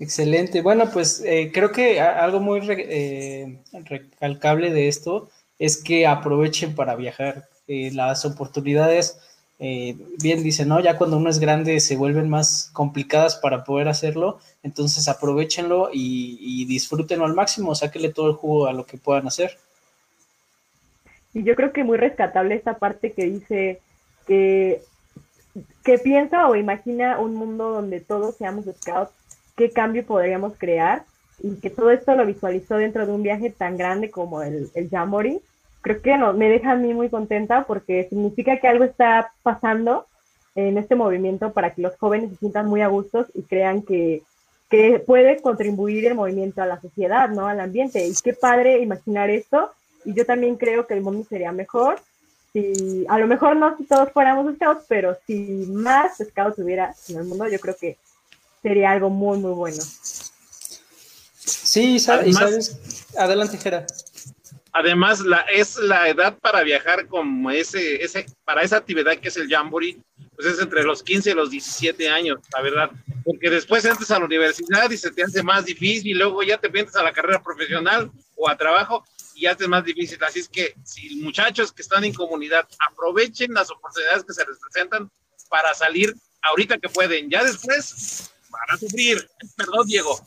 Excelente. 0.00 0.62
Bueno, 0.62 0.90
pues 0.92 1.22
eh, 1.24 1.52
creo 1.54 1.70
que 1.70 2.00
algo 2.00 2.40
muy 2.40 2.60
eh, 2.68 3.62
recalcable 3.84 4.72
de 4.72 4.88
esto 4.88 5.30
es 5.60 5.80
que 5.80 6.08
aprovechen 6.08 6.74
para 6.74 6.96
viajar. 6.96 7.48
Eh, 7.68 7.92
las 7.92 8.24
oportunidades, 8.24 9.20
bien 9.58 10.42
dicen, 10.42 10.68
¿no? 10.68 10.80
Ya 10.80 10.98
cuando 10.98 11.16
uno 11.16 11.30
es 11.30 11.38
grande 11.38 11.80
se 11.80 11.96
vuelven 11.96 12.28
más 12.28 12.70
complicadas 12.72 13.36
para 13.36 13.64
poder 13.64 13.88
hacerlo. 13.88 14.38
Entonces 14.62 15.08
aprovechenlo 15.08 15.90
y, 15.92 16.38
y 16.40 16.64
disfrútenlo 16.66 17.24
al 17.24 17.34
máximo. 17.34 17.74
Sáquenle 17.74 18.12
todo 18.12 18.30
el 18.30 18.36
jugo 18.36 18.66
a 18.66 18.72
lo 18.72 18.84
que 18.84 18.98
puedan 18.98 19.26
hacer. 19.26 19.56
Y 21.36 21.42
yo 21.42 21.54
creo 21.54 21.70
que 21.70 21.84
muy 21.84 21.98
rescatable 21.98 22.54
esta 22.54 22.78
parte 22.78 23.12
que 23.12 23.24
dice 23.26 23.80
que, 24.26 24.80
que 25.84 25.98
piensa 25.98 26.48
o 26.48 26.56
imagina 26.56 27.18
un 27.18 27.34
mundo 27.34 27.72
donde 27.72 28.00
todos 28.00 28.36
seamos 28.36 28.64
scouts, 28.64 29.12
qué 29.54 29.70
cambio 29.70 30.06
podríamos 30.06 30.54
crear 30.56 31.04
y 31.42 31.56
que 31.56 31.68
todo 31.68 31.90
esto 31.90 32.14
lo 32.14 32.24
visualizó 32.24 32.76
dentro 32.76 33.06
de 33.06 33.12
un 33.12 33.22
viaje 33.22 33.50
tan 33.50 33.76
grande 33.76 34.10
como 34.10 34.40
el, 34.40 34.70
el 34.74 34.88
Jamboree. 34.88 35.40
Creo 35.86 36.02
que 36.02 36.16
no, 36.18 36.32
me 36.32 36.48
deja 36.48 36.72
a 36.72 36.74
mí 36.74 36.92
muy 36.92 37.08
contenta 37.08 37.64
porque 37.64 38.08
significa 38.08 38.58
que 38.58 38.66
algo 38.66 38.82
está 38.82 39.32
pasando 39.44 40.04
en 40.56 40.78
este 40.78 40.96
movimiento 40.96 41.52
para 41.52 41.72
que 41.74 41.80
los 41.80 41.96
jóvenes 41.96 42.30
se 42.30 42.36
sientan 42.38 42.66
muy 42.66 42.80
a 42.82 42.88
gustos 42.88 43.28
y 43.34 43.42
crean 43.42 43.82
que, 43.82 44.24
que 44.68 44.98
puede 44.98 45.40
contribuir 45.40 46.04
el 46.06 46.16
movimiento 46.16 46.60
a 46.60 46.66
la 46.66 46.80
sociedad, 46.80 47.28
¿no? 47.28 47.46
Al 47.46 47.60
ambiente. 47.60 48.04
Y 48.04 48.12
qué 48.20 48.32
padre 48.32 48.80
imaginar 48.82 49.30
esto 49.30 49.70
y 50.04 50.12
yo 50.12 50.26
también 50.26 50.56
creo 50.56 50.88
que 50.88 50.94
el 50.94 51.02
mundo 51.02 51.24
sería 51.28 51.52
mejor 51.52 52.00
si, 52.52 53.06
a 53.08 53.20
lo 53.20 53.28
mejor 53.28 53.54
no 53.54 53.76
si 53.76 53.84
todos 53.84 54.10
fuéramos 54.10 54.52
scouts, 54.56 54.86
pero 54.88 55.16
si 55.24 55.68
más 55.68 56.16
scouts 56.18 56.58
hubiera 56.58 56.96
en 57.08 57.18
el 57.18 57.26
mundo, 57.26 57.46
yo 57.46 57.60
creo 57.60 57.76
que 57.80 57.96
sería 58.60 58.90
algo 58.90 59.08
muy, 59.08 59.38
muy 59.38 59.52
bueno. 59.52 59.84
Sí, 61.44 62.00
sabes, 62.00 62.76
adelante, 63.16 63.56
Jera. 63.56 63.86
Además, 64.78 65.20
la, 65.20 65.40
es 65.40 65.78
la 65.78 66.06
edad 66.06 66.38
para 66.38 66.62
viajar 66.62 67.06
como 67.06 67.50
ese, 67.50 68.04
ese, 68.04 68.26
para 68.44 68.60
esa 68.60 68.76
actividad 68.76 69.16
que 69.16 69.28
es 69.28 69.36
el 69.38 69.48
Jamboree, 69.48 69.96
pues 70.34 70.48
es 70.48 70.60
entre 70.60 70.84
los 70.84 71.02
15 71.02 71.30
y 71.30 71.34
los 71.34 71.50
17 71.50 72.10
años, 72.10 72.40
la 72.52 72.60
verdad. 72.60 72.90
Porque 73.24 73.48
después 73.48 73.86
entras 73.86 74.10
a 74.10 74.18
la 74.18 74.26
universidad 74.26 74.90
y 74.90 74.98
se 74.98 75.10
te 75.10 75.22
hace 75.22 75.42
más 75.42 75.64
difícil, 75.64 76.08
y 76.08 76.14
luego 76.14 76.42
ya 76.42 76.58
te 76.58 76.68
metes 76.68 76.94
a 76.94 77.02
la 77.02 77.14
carrera 77.14 77.42
profesional 77.42 78.10
o 78.34 78.50
a 78.50 78.56
trabajo, 78.58 79.02
y 79.34 79.46
hace 79.46 79.66
más 79.66 79.82
difícil. 79.82 80.22
Así 80.22 80.40
es 80.40 80.48
que 80.48 80.74
si 80.84 81.16
muchachos 81.22 81.72
que 81.72 81.80
están 81.80 82.04
en 82.04 82.12
comunidad 82.12 82.68
aprovechen 82.90 83.54
las 83.54 83.70
oportunidades 83.70 84.24
que 84.24 84.34
se 84.34 84.44
les 84.46 84.58
presentan 84.58 85.10
para 85.48 85.72
salir 85.72 86.14
ahorita 86.42 86.76
que 86.76 86.90
pueden, 86.90 87.30
ya 87.30 87.42
después 87.42 88.30
van 88.50 88.76
a 88.76 88.76
sufrir. 88.76 89.26
Perdón, 89.56 89.86
Diego. 89.86 90.20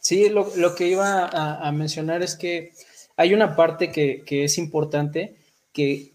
Sí, 0.00 0.28
lo, 0.28 0.74
que 0.76 0.86
iba 0.86 1.26
a, 1.26 1.72
mencionar 1.72 2.22
es 2.22 2.36
que 2.36 2.72
hay 3.18 3.34
una 3.34 3.56
parte 3.56 3.90
que, 3.90 4.44
es 4.44 4.58
importante, 4.58 5.36
que 5.72 6.12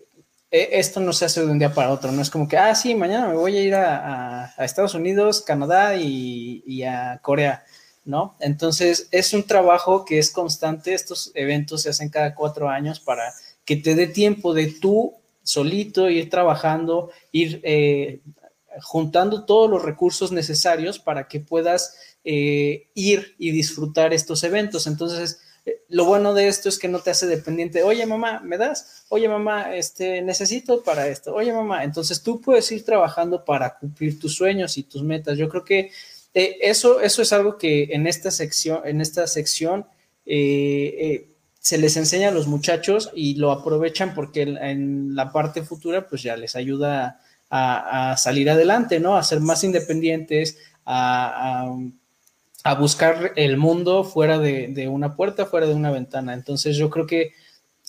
e, 0.50 0.70
esto 0.72 1.02
no 1.02 1.12
se 1.12 1.26
hace 1.26 1.42
de 1.42 1.52
un 1.52 1.60
día 1.60 1.74
para 1.74 1.92
otro, 1.92 2.14
no 2.14 2.22
es 2.22 2.30
como 2.30 2.48
que, 2.48 2.58
ah, 2.58 2.74
sí, 2.74 2.96
mañana 2.96 3.28
me 3.28 3.36
voy 3.36 3.58
a 3.58 3.62
ir 3.62 3.76
a, 3.76 4.56
Estados 4.58 4.96
Unidos, 4.96 5.42
Canadá 5.42 5.96
y, 5.98 6.82
a 6.84 7.20
Corea 7.22 7.64
¿no? 8.06 8.36
Entonces, 8.40 9.08
es 9.12 9.34
un 9.34 9.44
trabajo 9.44 10.04
que 10.06 10.18
es 10.18 10.30
constante, 10.30 10.94
estos 10.94 11.32
eventos 11.36 11.84
se 11.84 11.90
hacen 11.90 12.10
cada 12.10 12.36
cuatro 12.36 12.70
años 12.70 13.00
para 13.00 13.34
que 13.64 13.78
te 13.78 13.96
dé 13.96 14.08
tiempo 14.08 14.54
de 14.54 14.68
tú 14.68 15.14
solito, 15.44 16.10
ir 16.10 16.30
trabajando, 16.30 17.12
ir 17.32 17.62
eh, 17.64 18.22
juntando 18.82 19.46
todos 19.46 19.70
los 19.70 19.84
recursos 19.84 20.32
necesarios 20.32 21.00
para 21.00 21.28
que 21.28 21.40
puedas 21.40 21.98
eh, 22.26 22.88
ir 22.94 23.36
y 23.38 23.52
disfrutar 23.52 24.14
estos 24.14 24.44
eventos. 24.44 24.86
Entonces, 24.88 25.40
eh, 25.40 25.43
lo 25.90 26.06
bueno 26.06 26.34
de 26.34 26.48
esto 26.48 26.70
es 26.70 26.78
que 26.78 26.88
no 26.88 27.00
te 27.00 27.12
hace 27.12 27.28
dependiente, 27.28 27.84
oye 27.84 28.06
mamá, 28.06 28.42
¿me 28.42 28.58
das? 28.58 29.06
Oye 29.10 29.30
mamá, 29.30 29.76
este, 29.76 30.22
necesito 30.22 30.84
para 30.84 31.08
esto, 31.08 31.34
oye 31.34 31.54
mamá, 31.54 31.84
entonces 31.84 32.22
tú 32.22 32.42
puedes 32.42 32.72
ir 32.72 32.84
trabajando 32.84 33.46
para 33.46 33.78
cumplir 33.78 34.20
tus 34.20 34.36
sueños 34.36 34.78
y 34.78 34.84
tus 34.84 35.04
metas. 35.04 35.38
Yo 35.38 35.48
creo 35.50 35.64
que 35.64 35.92
eh, 36.34 36.58
eso, 36.62 37.00
eso 37.00 37.22
es 37.22 37.32
algo 37.32 37.58
que 37.58 37.90
en 37.92 38.08
esta 38.08 38.32
sección, 38.32 38.82
en 38.86 39.02
esta 39.02 39.28
sección 39.28 39.86
se 41.64 41.78
les 41.78 41.96
enseña 41.96 42.28
a 42.28 42.32
los 42.32 42.48
muchachos 42.48 43.10
y 43.16 43.36
lo 43.36 43.50
aprovechan 43.50 44.14
porque 44.14 44.42
en, 44.42 45.16
la 45.16 45.32
parte 45.32 45.64
futura 45.64 46.10
pues 46.10 46.22
ya 46.22 46.36
les 46.36 46.58
ayuda 46.58 47.22
a, 47.50 48.18
salir 48.18 48.50
adelante, 48.50 49.00
¿no? 49.00 49.16
A 49.16 49.24
ser 49.24 49.40
más 49.40 49.64
independientes, 49.64 50.58
a, 50.86 51.74
buscar 52.80 53.34
el 53.36 53.58
mundo 53.58 54.04
fuera 54.04 54.40
de, 54.40 54.88
una 54.88 55.16
puerta, 55.16 55.46
fuera 55.46 55.68
de 55.68 55.74
una 55.74 55.92
ventana. 55.92 56.34
Entonces 56.34 56.78
yo 56.78 56.90
creo 56.90 57.06
que 57.06 57.34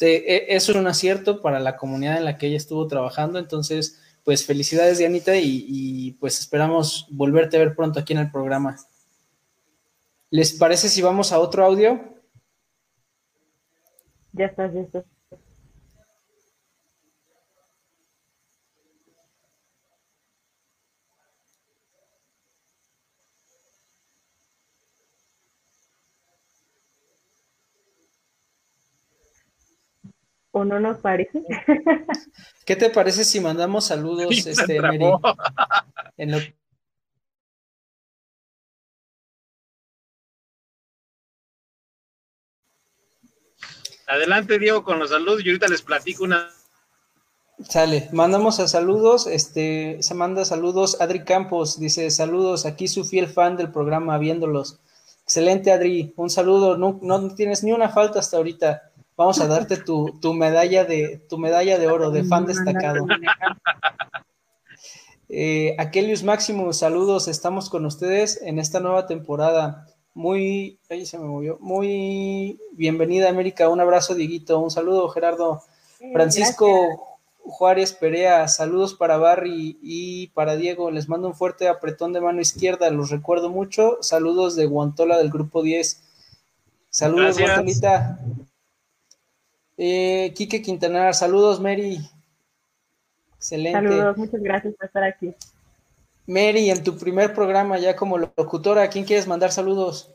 e, 0.00 0.46
eso 0.48 0.72
es 0.72 0.78
un 0.78 0.86
acierto 0.86 1.40
para 1.40 1.60
la 1.60 1.76
comunidad 1.76 2.18
en 2.18 2.24
la 2.24 2.36
que 2.36 2.48
ella 2.48 2.56
estuvo 2.56 2.86
trabajando. 2.88 3.38
Entonces, 3.38 4.00
pues 4.24 4.44
felicidades, 4.44 4.98
Dianita, 4.98 5.36
y, 5.36 5.64
y 5.68 6.12
pues 6.12 6.40
esperamos 6.40 7.06
volverte 7.10 7.56
a 7.56 7.60
ver 7.60 7.76
pronto 7.76 8.00
aquí 8.00 8.12
en 8.12 8.20
el 8.20 8.30
programa. 8.30 8.76
¿Les 10.30 10.52
parece 10.52 10.88
si 10.88 11.00
vamos 11.00 11.30
a 11.30 11.38
otro 11.38 11.64
audio? 11.64 12.00
Ya 14.32 14.46
estás, 14.46 14.74
ya 14.74 14.80
estás. 14.80 15.13
¿O 30.64 30.66
no 30.66 30.80
nos 30.80 30.98
parece? 30.98 31.42
¿Qué 32.64 32.74
te 32.74 32.88
parece 32.88 33.22
si 33.26 33.38
mandamos 33.38 33.84
saludos, 33.84 34.46
este, 34.46 34.80
Mary? 34.80 34.98
En 36.16 36.30
lo... 36.30 36.38
Adelante, 44.06 44.58
Diego, 44.58 44.84
con 44.84 44.98
los 44.98 45.10
saludos 45.10 45.44
y 45.44 45.48
ahorita 45.48 45.68
les 45.68 45.82
platico 45.82 46.24
una. 46.24 46.50
Sale, 47.68 48.08
mandamos 48.12 48.58
a 48.58 48.66
saludos, 48.66 49.26
este, 49.26 49.98
se 50.00 50.14
manda 50.14 50.46
saludos, 50.46 50.98
Adri 50.98 51.24
Campos 51.24 51.78
dice 51.78 52.10
saludos, 52.10 52.64
aquí 52.64 52.88
su 52.88 53.04
fiel 53.04 53.28
fan 53.28 53.58
del 53.58 53.70
programa, 53.70 54.16
viéndolos. 54.16 54.80
Excelente, 55.24 55.72
Adri, 55.72 56.14
un 56.16 56.30
saludo, 56.30 56.78
no, 56.78 56.98
no 57.02 57.34
tienes 57.34 57.62
ni 57.64 57.72
una 57.72 57.90
falta 57.90 58.18
hasta 58.18 58.38
ahorita. 58.38 58.93
Vamos 59.16 59.40
a 59.40 59.46
darte 59.46 59.76
tu, 59.76 60.18
tu, 60.20 60.34
medalla 60.34 60.84
de 60.84 61.18
tu 61.28 61.38
medalla 61.38 61.78
de 61.78 61.86
oro 61.86 62.10
de 62.10 62.24
fan 62.24 62.46
destacado. 62.46 63.06
Eh, 65.28 65.74
Aquelius 65.78 66.22
Máximo, 66.22 66.72
saludos, 66.72 67.28
estamos 67.28 67.70
con 67.70 67.86
ustedes 67.86 68.40
en 68.42 68.58
esta 68.58 68.78
nueva 68.78 69.06
temporada. 69.06 69.86
Muy, 70.12 70.78
ahí 70.88 71.06
se 71.06 71.18
me 71.18 71.24
movió, 71.24 71.58
muy 71.60 72.60
bienvenida 72.72 73.30
América, 73.30 73.68
un 73.68 73.80
abrazo 73.80 74.14
Dieguito, 74.14 74.60
un 74.60 74.70
saludo 74.70 75.08
Gerardo. 75.08 75.62
Francisco 76.12 77.18
Juárez 77.40 77.94
Perea, 77.94 78.46
saludos 78.48 78.94
para 78.94 79.16
Barry 79.16 79.78
y 79.82 80.28
para 80.28 80.56
Diego, 80.56 80.90
les 80.90 81.08
mando 81.08 81.26
un 81.28 81.34
fuerte 81.34 81.68
apretón 81.68 82.12
de 82.12 82.20
mano 82.20 82.40
izquierda, 82.40 82.90
los 82.90 83.10
recuerdo 83.10 83.48
mucho, 83.48 83.98
saludos 84.02 84.54
de 84.54 84.66
Guantola 84.66 85.18
del 85.18 85.30
grupo 85.30 85.62
10. 85.62 86.02
Saludos, 86.90 87.38
Guantolita. 87.38 88.20
Eh, 89.76 90.32
Quique 90.36 90.62
Quintanar, 90.62 91.14
saludos, 91.14 91.60
Mary. 91.60 91.98
Excelente. 93.36 93.78
Saludos, 93.78 94.16
muchas 94.16 94.40
gracias 94.40 94.74
por 94.74 94.86
estar 94.86 95.04
aquí. 95.04 95.34
Mary, 96.26 96.70
en 96.70 96.82
tu 96.82 96.96
primer 96.96 97.34
programa 97.34 97.78
ya 97.78 97.94
como 97.94 98.16
locutora, 98.16 98.84
¿a 98.84 98.88
quién 98.88 99.04
quieres 99.04 99.26
mandar 99.26 99.52
saludos? 99.52 100.14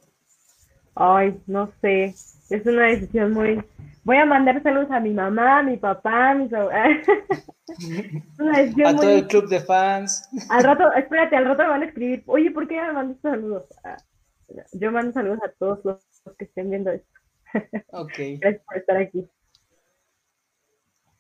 Ay, 0.96 1.40
no 1.46 1.72
sé. 1.82 2.16
Es 2.50 2.66
una 2.66 2.88
decisión 2.88 3.34
muy. 3.34 3.64
Voy 4.04 4.18
a 4.18 4.26
mandar 4.26 4.64
saludos 4.64 4.90
a 4.92 5.00
mi 5.00 5.12
mamá, 5.12 5.60
a 5.60 5.64
mi 5.64 5.78
papá, 5.78 6.32
a 6.32 6.34
mi. 6.34 6.46
a 8.86 8.96
todo 8.96 9.10
el 9.10 9.28
club 9.28 9.48
de 9.48 9.60
fans. 9.60 10.28
Al 10.50 10.64
rato, 10.64 10.92
espérate, 10.98 11.36
al 11.36 11.46
rato 11.46 11.62
me 11.64 11.70
van 11.70 11.84
a 11.84 11.86
escribir. 11.86 12.24
Oye, 12.26 12.52
¿por 12.52 12.68
qué 12.68 12.82
me 12.82 12.92
mandas 12.92 13.18
saludos? 13.22 13.66
Ah, 13.84 13.98
yo 14.74 14.92
mando 14.92 15.14
saludos 15.14 15.40
a 15.46 15.52
todos 15.52 15.86
los 15.86 16.00
que 16.38 16.46
estén 16.46 16.70
viendo 16.70 16.92
esto. 16.92 17.08
Ok. 17.92 18.14
Gracias 18.40 18.64
por 18.66 18.78
estar 18.78 18.98
aquí. 18.98 19.28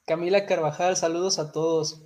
Camila 0.10 0.48
Carvajal, 0.48 0.98
saludos 0.98 1.38
a 1.38 1.52
todos. 1.52 2.02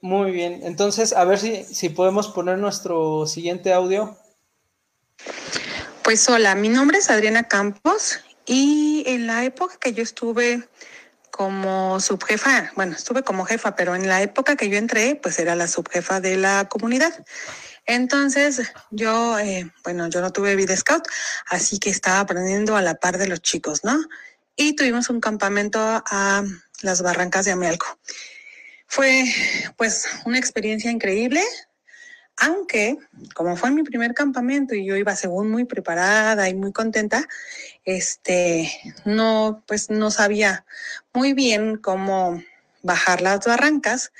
Muy 0.00 0.30
bien, 0.30 0.60
entonces 0.62 1.12
a 1.12 1.22
ver 1.26 1.38
si, 1.38 1.64
si 1.64 1.90
podemos 1.90 2.28
poner 2.28 2.56
nuestro 2.56 3.26
siguiente 3.26 3.74
audio. 3.74 4.16
Pues 6.02 6.26
hola, 6.30 6.54
mi 6.54 6.70
nombre 6.70 6.96
es 6.96 7.10
Adriana 7.10 7.42
Campos 7.46 8.20
y 8.46 9.04
en 9.06 9.26
la 9.26 9.44
época 9.44 9.76
que 9.78 9.92
yo 9.92 10.02
estuve 10.02 10.66
como 11.30 12.00
subjefa, 12.00 12.72
bueno, 12.74 12.96
estuve 12.96 13.22
como 13.22 13.44
jefa, 13.44 13.76
pero 13.76 13.94
en 13.94 14.08
la 14.08 14.22
época 14.22 14.56
que 14.56 14.70
yo 14.70 14.78
entré, 14.78 15.14
pues 15.14 15.38
era 15.38 15.56
la 15.56 15.68
subjefa 15.68 16.22
de 16.22 16.38
la 16.38 16.70
comunidad. 16.70 17.12
Entonces, 17.84 18.62
yo, 18.90 19.38
eh, 19.38 19.70
bueno, 19.84 20.08
yo 20.08 20.22
no 20.22 20.32
tuve 20.32 20.56
vida 20.56 20.74
scout, 20.74 21.06
así 21.48 21.78
que 21.78 21.90
estaba 21.90 22.20
aprendiendo 22.20 22.76
a 22.76 22.82
la 22.82 22.94
par 22.94 23.18
de 23.18 23.28
los 23.28 23.42
chicos, 23.42 23.84
¿no? 23.84 23.98
Y 24.58 24.74
tuvimos 24.74 25.08
un 25.08 25.20
campamento 25.20 25.78
a 25.80 26.42
las 26.82 27.00
barrancas 27.00 27.44
de 27.46 27.52
Amealco. 27.52 27.86
Fue 28.86 29.24
pues 29.76 30.06
una 30.26 30.36
experiencia 30.36 30.90
increíble, 30.90 31.40
aunque 32.36 32.98
como 33.34 33.56
fue 33.56 33.70
mi 33.70 33.84
primer 33.84 34.14
campamento 34.14 34.74
y 34.74 34.84
yo 34.84 34.96
iba 34.96 35.14
según 35.14 35.48
muy 35.50 35.64
preparada 35.64 36.48
y 36.48 36.54
muy 36.54 36.72
contenta, 36.72 37.28
este, 37.84 38.70
no, 39.04 39.62
pues 39.68 39.90
no 39.90 40.10
sabía 40.10 40.66
muy 41.12 41.34
bien 41.34 41.76
cómo 41.76 42.42
bajar 42.82 43.22
las 43.22 43.46
barrancas 43.46 44.12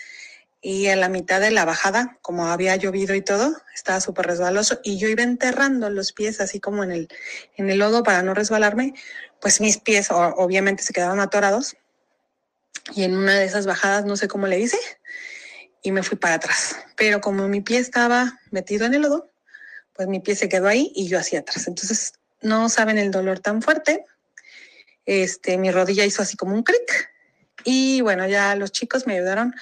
y 0.60 0.86
en 0.86 1.00
la 1.00 1.08
mitad 1.08 1.40
de 1.40 1.50
la 1.50 1.64
bajada, 1.64 2.18
como 2.20 2.46
había 2.46 2.74
llovido 2.76 3.14
y 3.14 3.22
todo, 3.22 3.56
estaba 3.74 4.00
súper 4.00 4.26
resbaloso 4.26 4.80
y 4.82 4.98
yo 4.98 5.08
iba 5.08 5.22
enterrando 5.22 5.88
los 5.88 6.12
pies 6.12 6.40
así 6.40 6.58
como 6.58 6.82
en 6.82 6.90
el, 6.90 7.08
en 7.56 7.70
el 7.70 7.78
lodo 7.78 8.02
para 8.02 8.22
no 8.22 8.34
resbalarme, 8.34 8.94
pues 9.40 9.60
mis 9.60 9.78
pies 9.78 10.08
obviamente 10.10 10.82
se 10.82 10.92
quedaron 10.92 11.20
atorados 11.20 11.76
y 12.94 13.04
en 13.04 13.16
una 13.16 13.34
de 13.34 13.44
esas 13.44 13.66
bajadas 13.66 14.04
no 14.04 14.16
sé 14.16 14.28
cómo 14.28 14.46
le 14.46 14.58
hice 14.58 14.78
y 15.82 15.92
me 15.92 16.02
fui 16.02 16.16
para 16.16 16.34
atrás. 16.34 16.76
Pero 16.96 17.20
como 17.20 17.48
mi 17.48 17.60
pie 17.60 17.78
estaba 17.78 18.38
metido 18.50 18.86
en 18.86 18.94
el 18.94 19.02
lodo, 19.02 19.30
pues 19.94 20.08
mi 20.08 20.20
pie 20.20 20.34
se 20.36 20.48
quedó 20.48 20.68
ahí 20.68 20.92
y 20.94 21.08
yo 21.08 21.18
hacia 21.18 21.40
atrás. 21.40 21.66
Entonces 21.68 22.14
no 22.40 22.68
saben 22.68 22.98
el 22.98 23.10
dolor 23.10 23.40
tan 23.40 23.62
fuerte. 23.62 24.04
Este, 25.06 25.58
mi 25.58 25.70
rodilla 25.70 26.04
hizo 26.04 26.22
así 26.22 26.36
como 26.36 26.54
un 26.54 26.62
cric 26.62 27.10
y 27.64 28.00
bueno, 28.02 28.26
ya 28.26 28.54
los 28.54 28.72
chicos 28.72 29.06
me 29.06 29.14
ayudaron 29.14 29.54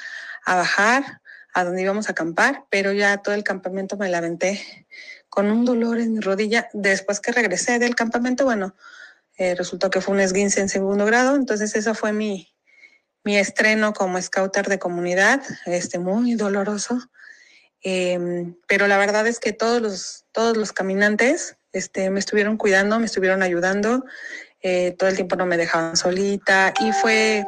a 0.44 0.56
bajar 0.56 1.20
a 1.54 1.64
donde 1.64 1.82
íbamos 1.82 2.08
a 2.08 2.12
acampar, 2.12 2.64
pero 2.70 2.92
ya 2.92 3.16
todo 3.18 3.34
el 3.34 3.42
campamento 3.42 3.96
me 3.96 4.08
la 4.08 4.18
aventé 4.18 4.86
con 5.28 5.50
un 5.50 5.64
dolor 5.64 5.98
en 5.98 6.14
mi 6.14 6.20
rodilla. 6.20 6.68
Después 6.72 7.20
que 7.20 7.32
regresé 7.32 7.78
del 7.78 7.94
campamento, 7.94 8.44
bueno, 8.44 8.74
eh, 9.36 9.54
resultó 9.54 9.90
que 9.90 10.00
fue 10.00 10.14
un 10.14 10.20
esguince 10.20 10.60
en 10.60 10.68
segundo 10.68 11.04
grado, 11.04 11.36
entonces 11.36 11.74
eso 11.76 11.94
fue 11.94 12.12
mi, 12.12 12.54
mi 13.24 13.36
estreno 13.36 13.92
como 13.92 14.20
scouter 14.20 14.68
de 14.68 14.78
comunidad, 14.78 15.42
este, 15.66 15.98
muy 15.98 16.34
doloroso. 16.34 16.98
Em, 17.82 18.56
pero 18.66 18.86
la 18.88 18.98
verdad 18.98 19.26
es 19.26 19.38
que 19.38 19.52
todos 19.52 19.82
los, 19.82 20.24
todos 20.32 20.56
los 20.56 20.72
caminantes 20.72 21.56
este, 21.72 22.10
me 22.10 22.18
estuvieron 22.18 22.56
cuidando, 22.56 22.98
me 22.98 23.06
estuvieron 23.06 23.42
ayudando, 23.42 24.04
eh, 24.62 24.92
todo 24.98 25.08
el 25.08 25.16
tiempo 25.16 25.36
no 25.36 25.46
me 25.46 25.56
dejaban 25.56 25.96
solita 25.96 26.72
y 26.80 26.92
fue 26.92 27.44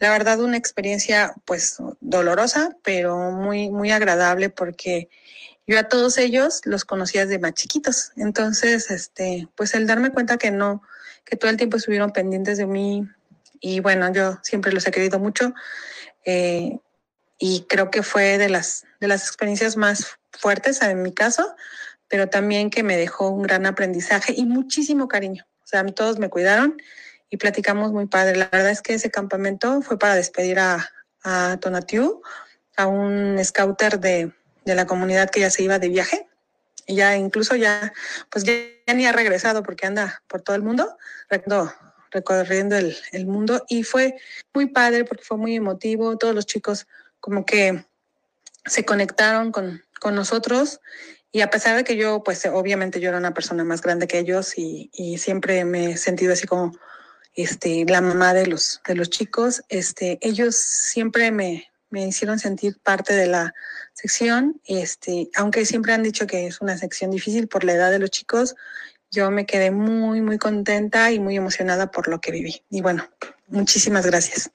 la 0.00 0.10
verdad 0.10 0.40
una 0.40 0.56
experiencia 0.56 1.34
pues 1.44 1.76
dolorosa, 2.00 2.76
pero 2.82 3.30
muy, 3.30 3.70
muy 3.70 3.90
agradable 3.90 4.50
porque 4.50 5.08
yo 5.66 5.78
a 5.78 5.84
todos 5.84 6.18
ellos 6.18 6.62
los 6.64 6.84
conocía 6.84 7.26
desde 7.26 7.38
más 7.38 7.54
chiquitos. 7.54 8.12
Entonces, 8.16 8.90
este, 8.90 9.48
pues 9.54 9.74
el 9.74 9.86
darme 9.86 10.10
cuenta 10.10 10.36
que 10.38 10.50
no, 10.50 10.82
que 11.24 11.36
todo 11.36 11.50
el 11.50 11.56
tiempo 11.56 11.76
estuvieron 11.76 12.12
pendientes 12.12 12.58
de 12.58 12.66
mí 12.66 13.08
y 13.60 13.80
bueno, 13.80 14.12
yo 14.12 14.38
siempre 14.42 14.72
los 14.72 14.86
he 14.86 14.90
querido 14.90 15.18
mucho 15.18 15.52
eh, 16.24 16.78
y 17.38 17.66
creo 17.68 17.90
que 17.90 18.02
fue 18.02 18.38
de 18.38 18.48
las, 18.48 18.84
de 19.00 19.08
las 19.08 19.26
experiencias 19.26 19.76
más 19.76 20.18
fuertes 20.32 20.82
en 20.82 21.02
mi 21.02 21.12
caso, 21.12 21.54
pero 22.08 22.28
también 22.28 22.70
que 22.70 22.82
me 22.82 22.96
dejó 22.96 23.28
un 23.28 23.42
gran 23.42 23.66
aprendizaje 23.66 24.34
y 24.36 24.44
muchísimo 24.44 25.08
cariño. 25.08 25.46
O 25.62 25.66
sea, 25.66 25.84
todos 25.86 26.18
me 26.18 26.28
cuidaron 26.28 26.76
y 27.28 27.36
platicamos 27.36 27.92
muy 27.92 28.06
padre. 28.06 28.36
La 28.36 28.48
verdad 28.50 28.70
es 28.70 28.82
que 28.82 28.94
ese 28.94 29.10
campamento 29.10 29.82
fue 29.82 29.98
para 29.98 30.16
despedir 30.16 30.58
a, 30.58 30.90
a 31.22 31.58
Tonatiu, 31.60 32.22
a 32.76 32.86
un 32.86 33.38
scouter 33.44 34.00
de, 34.00 34.32
de 34.64 34.74
la 34.74 34.86
comunidad 34.86 35.30
que 35.30 35.40
ya 35.40 35.50
se 35.50 35.62
iba 35.62 35.78
de 35.78 35.88
viaje 35.88 36.29
ya 36.94 37.16
incluso 37.16 37.56
ya, 37.56 37.92
pues 38.30 38.44
ya, 38.44 38.54
ni 38.94 39.06
ha 39.06 39.12
regresado 39.12 39.62
porque 39.62 39.86
anda 39.86 40.22
por 40.26 40.42
todo 40.42 40.56
el 40.56 40.62
mundo, 40.62 40.96
recorriendo 42.10 42.76
el, 42.76 42.96
el, 43.12 43.26
mundo. 43.26 43.64
Y 43.68 43.82
fue 43.82 44.16
muy 44.52 44.66
padre 44.66 45.04
porque 45.04 45.24
fue 45.24 45.36
muy 45.36 45.56
emotivo, 45.56 46.16
todos 46.18 46.34
los 46.34 46.46
chicos 46.46 46.86
como 47.20 47.44
que 47.44 47.84
se 48.64 48.84
conectaron 48.84 49.52
con, 49.52 49.82
con 50.00 50.14
nosotros. 50.14 50.80
Y 51.32 51.42
a 51.42 51.50
pesar 51.50 51.76
de 51.76 51.84
que 51.84 51.96
yo, 51.96 52.24
pues 52.24 52.44
obviamente 52.46 52.98
yo 53.00 53.08
era 53.08 53.18
una 53.18 53.34
persona 53.34 53.62
más 53.62 53.82
grande 53.82 54.08
que 54.08 54.18
ellos 54.18 54.58
y, 54.58 54.90
y 54.92 55.18
siempre 55.18 55.64
me 55.64 55.92
he 55.92 55.96
sentido 55.96 56.32
así 56.32 56.46
como 56.46 56.72
este, 57.34 57.84
la 57.86 58.00
mamá 58.00 58.34
de 58.34 58.46
los, 58.46 58.80
de 58.86 58.94
los 58.94 59.10
chicos, 59.10 59.62
este, 59.68 60.18
ellos 60.20 60.56
siempre 60.56 61.30
me, 61.30 61.69
me 61.90 62.06
hicieron 62.06 62.38
sentir 62.38 62.78
parte 62.82 63.14
de 63.14 63.26
la 63.26 63.54
sección, 63.92 64.60
este, 64.64 65.28
aunque 65.36 65.66
siempre 65.66 65.92
han 65.92 66.02
dicho 66.02 66.26
que 66.26 66.46
es 66.46 66.60
una 66.60 66.78
sección 66.78 67.10
difícil 67.10 67.48
por 67.48 67.64
la 67.64 67.72
edad 67.72 67.90
de 67.90 67.98
los 67.98 68.10
chicos, 68.10 68.56
yo 69.10 69.30
me 69.30 69.44
quedé 69.44 69.70
muy, 69.70 70.20
muy 70.20 70.38
contenta 70.38 71.10
y 71.10 71.18
muy 71.18 71.36
emocionada 71.36 71.90
por 71.90 72.08
lo 72.08 72.20
que 72.20 72.30
viví. 72.30 72.62
Y 72.70 72.80
bueno, 72.80 73.08
muchísimas 73.48 74.06
gracias. 74.06 74.50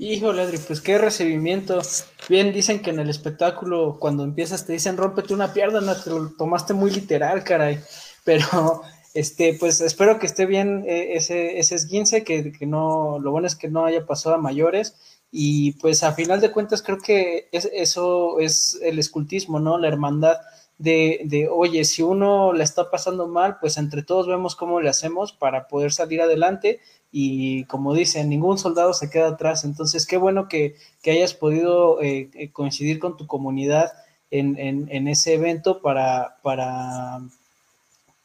Híjole, 0.00 0.42
Adri, 0.42 0.58
pues 0.58 0.80
qué 0.80 0.96
recibimiento. 0.96 1.80
Bien, 2.28 2.52
dicen 2.52 2.80
que 2.80 2.90
en 2.90 3.00
el 3.00 3.10
espectáculo, 3.10 3.96
cuando 3.98 4.22
empiezas, 4.22 4.64
te 4.64 4.74
dicen 4.74 4.96
rómpete 4.96 5.34
una 5.34 5.52
pierna, 5.52 6.00
te 6.00 6.10
lo 6.10 6.30
tomaste 6.36 6.72
muy 6.72 6.92
literal, 6.92 7.42
caray. 7.42 7.80
Pero, 8.22 8.82
este, 9.14 9.54
pues 9.54 9.80
espero 9.80 10.18
que 10.18 10.26
esté 10.26 10.46
bien 10.46 10.84
eh, 10.86 11.14
ese, 11.14 11.58
ese 11.58 11.74
esguince, 11.74 12.24
que, 12.24 12.52
que 12.52 12.66
no, 12.66 13.18
lo 13.18 13.30
bueno 13.30 13.46
es 13.46 13.56
que 13.56 13.68
no 13.68 13.84
haya 13.84 14.06
pasado 14.06 14.34
a 14.34 14.38
mayores. 14.38 14.96
Y 15.30 15.72
pues 15.72 16.02
a 16.04 16.12
final 16.12 16.40
de 16.40 16.52
cuentas 16.52 16.82
creo 16.82 16.98
que 16.98 17.48
es, 17.52 17.68
eso 17.72 18.38
es 18.40 18.78
el 18.82 18.98
escultismo, 18.98 19.60
¿no? 19.60 19.78
La 19.78 19.88
hermandad 19.88 20.38
de, 20.78 21.20
de, 21.24 21.48
oye, 21.48 21.84
si 21.84 22.02
uno 22.02 22.52
la 22.52 22.64
está 22.64 22.90
pasando 22.90 23.26
mal, 23.26 23.58
pues 23.60 23.76
entre 23.76 24.02
todos 24.02 24.26
vemos 24.26 24.56
cómo 24.56 24.80
le 24.80 24.88
hacemos 24.88 25.32
para 25.32 25.68
poder 25.68 25.92
salir 25.92 26.22
adelante 26.22 26.80
y 27.10 27.64
como 27.64 27.94
dicen, 27.94 28.28
ningún 28.28 28.58
soldado 28.58 28.94
se 28.94 29.10
queda 29.10 29.28
atrás. 29.28 29.64
Entonces, 29.64 30.06
qué 30.06 30.16
bueno 30.16 30.48
que, 30.48 30.76
que 31.02 31.10
hayas 31.10 31.34
podido 31.34 32.00
eh, 32.02 32.30
eh 32.34 32.52
coincidir 32.52 32.98
con 32.98 33.16
tu 33.16 33.26
comunidad 33.26 33.92
en, 34.30 34.58
en, 34.58 34.88
en 34.90 35.08
ese 35.08 35.34
evento 35.34 35.80
para, 35.82 36.38
para, 36.42 37.20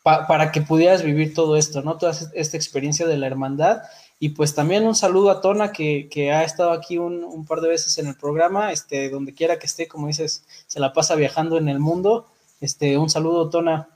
pa, 0.03 0.27
para 0.27 0.51
que 0.51 0.61
pudieras 0.61 1.03
vivir 1.03 1.33
todo 1.33 1.57
esto, 1.57 1.81
¿no? 1.81 1.97
Toda 1.97 2.13
esta 2.33 2.57
experiencia 2.57 3.07
de 3.07 3.17
la 3.17 3.27
hermandad. 3.27 3.81
Y 4.19 4.29
pues 4.29 4.53
también 4.55 4.85
un 4.85 4.95
saludo 4.95 5.31
a 5.31 5.41
Tona, 5.41 5.71
que, 5.71 6.07
que 6.09 6.31
ha 6.31 6.43
estado 6.43 6.71
aquí 6.71 6.97
un, 6.97 7.23
un, 7.23 7.45
par 7.45 7.59
de 7.61 7.69
veces 7.69 7.97
en 7.97 8.07
el 8.07 8.15
programa, 8.15 8.71
este, 8.71 9.09
donde 9.09 9.33
quiera 9.33 9.59
que 9.59 9.65
esté, 9.65 9.87
como 9.87 10.07
dices, 10.07 10.45
se 10.67 10.79
la 10.79 10.93
pasa 10.93 11.15
viajando 11.15 11.57
en 11.57 11.67
el 11.67 11.79
mundo. 11.79 12.27
Este, 12.61 12.97
un 12.97 13.09
saludo, 13.09 13.49
Tona. 13.49 13.89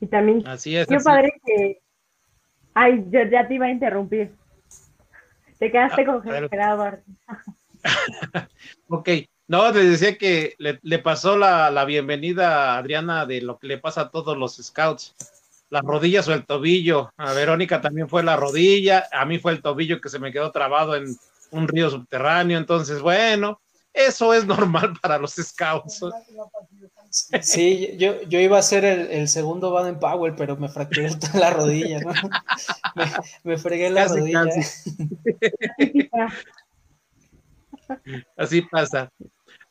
Y 0.00 0.06
también, 0.06 0.46
así 0.46 0.76
es, 0.76 0.86
qué 0.86 0.96
así. 0.96 1.04
padre 1.04 1.32
que... 1.44 1.82
Ay, 2.74 3.04
yo 3.10 3.20
ya 3.30 3.46
te 3.46 3.54
iba 3.54 3.66
a 3.66 3.70
interrumpir. 3.70 4.34
Te 5.58 5.70
quedaste 5.70 6.02
Ah, 6.02 6.06
congelado. 6.06 6.98
ok, 8.88 9.08
no, 9.50 9.72
te 9.72 9.82
decía 9.82 10.16
que 10.16 10.54
le, 10.58 10.78
le 10.82 11.00
pasó 11.00 11.36
la, 11.36 11.72
la, 11.72 11.84
bienvenida 11.84 12.74
a 12.74 12.78
Adriana 12.78 13.26
de 13.26 13.40
lo 13.40 13.58
que 13.58 13.66
le 13.66 13.78
pasa 13.78 14.02
a 14.02 14.10
todos 14.12 14.38
los 14.38 14.54
scouts. 14.54 15.16
Las 15.70 15.82
rodillas 15.82 16.28
o 16.28 16.34
el 16.34 16.46
tobillo. 16.46 17.12
A 17.16 17.32
Verónica 17.32 17.80
también 17.80 18.08
fue 18.08 18.22
la 18.22 18.36
rodilla. 18.36 19.08
A 19.10 19.24
mí 19.24 19.40
fue 19.40 19.50
el 19.50 19.60
tobillo 19.60 20.00
que 20.00 20.08
se 20.08 20.20
me 20.20 20.30
quedó 20.30 20.52
trabado 20.52 20.94
en 20.94 21.16
un 21.50 21.66
río 21.66 21.90
subterráneo. 21.90 22.58
Entonces, 22.58 23.00
bueno, 23.02 23.60
eso 23.92 24.32
es 24.34 24.46
normal 24.46 24.92
para 25.02 25.18
los 25.18 25.32
scouts. 25.32 26.00
Sí, 27.40 27.96
yo, 27.98 28.22
yo 28.28 28.38
iba 28.38 28.56
a 28.56 28.62
ser 28.62 28.84
el, 28.84 29.10
el 29.10 29.26
segundo 29.26 29.72
Baden 29.72 29.98
Powell, 29.98 30.36
pero 30.36 30.56
me 30.56 30.68
fracturé 30.68 31.12
toda 31.16 31.40
la 31.40 31.50
rodilla, 31.50 31.98
¿no? 31.98 32.12
Me, 32.94 33.04
me 33.42 33.58
fregué 33.58 33.90
la 33.90 34.04
casi, 34.04 34.20
rodilla. 34.20 34.44
Casi. 34.44 34.90
Así 38.36 38.62
pasa. 38.62 39.10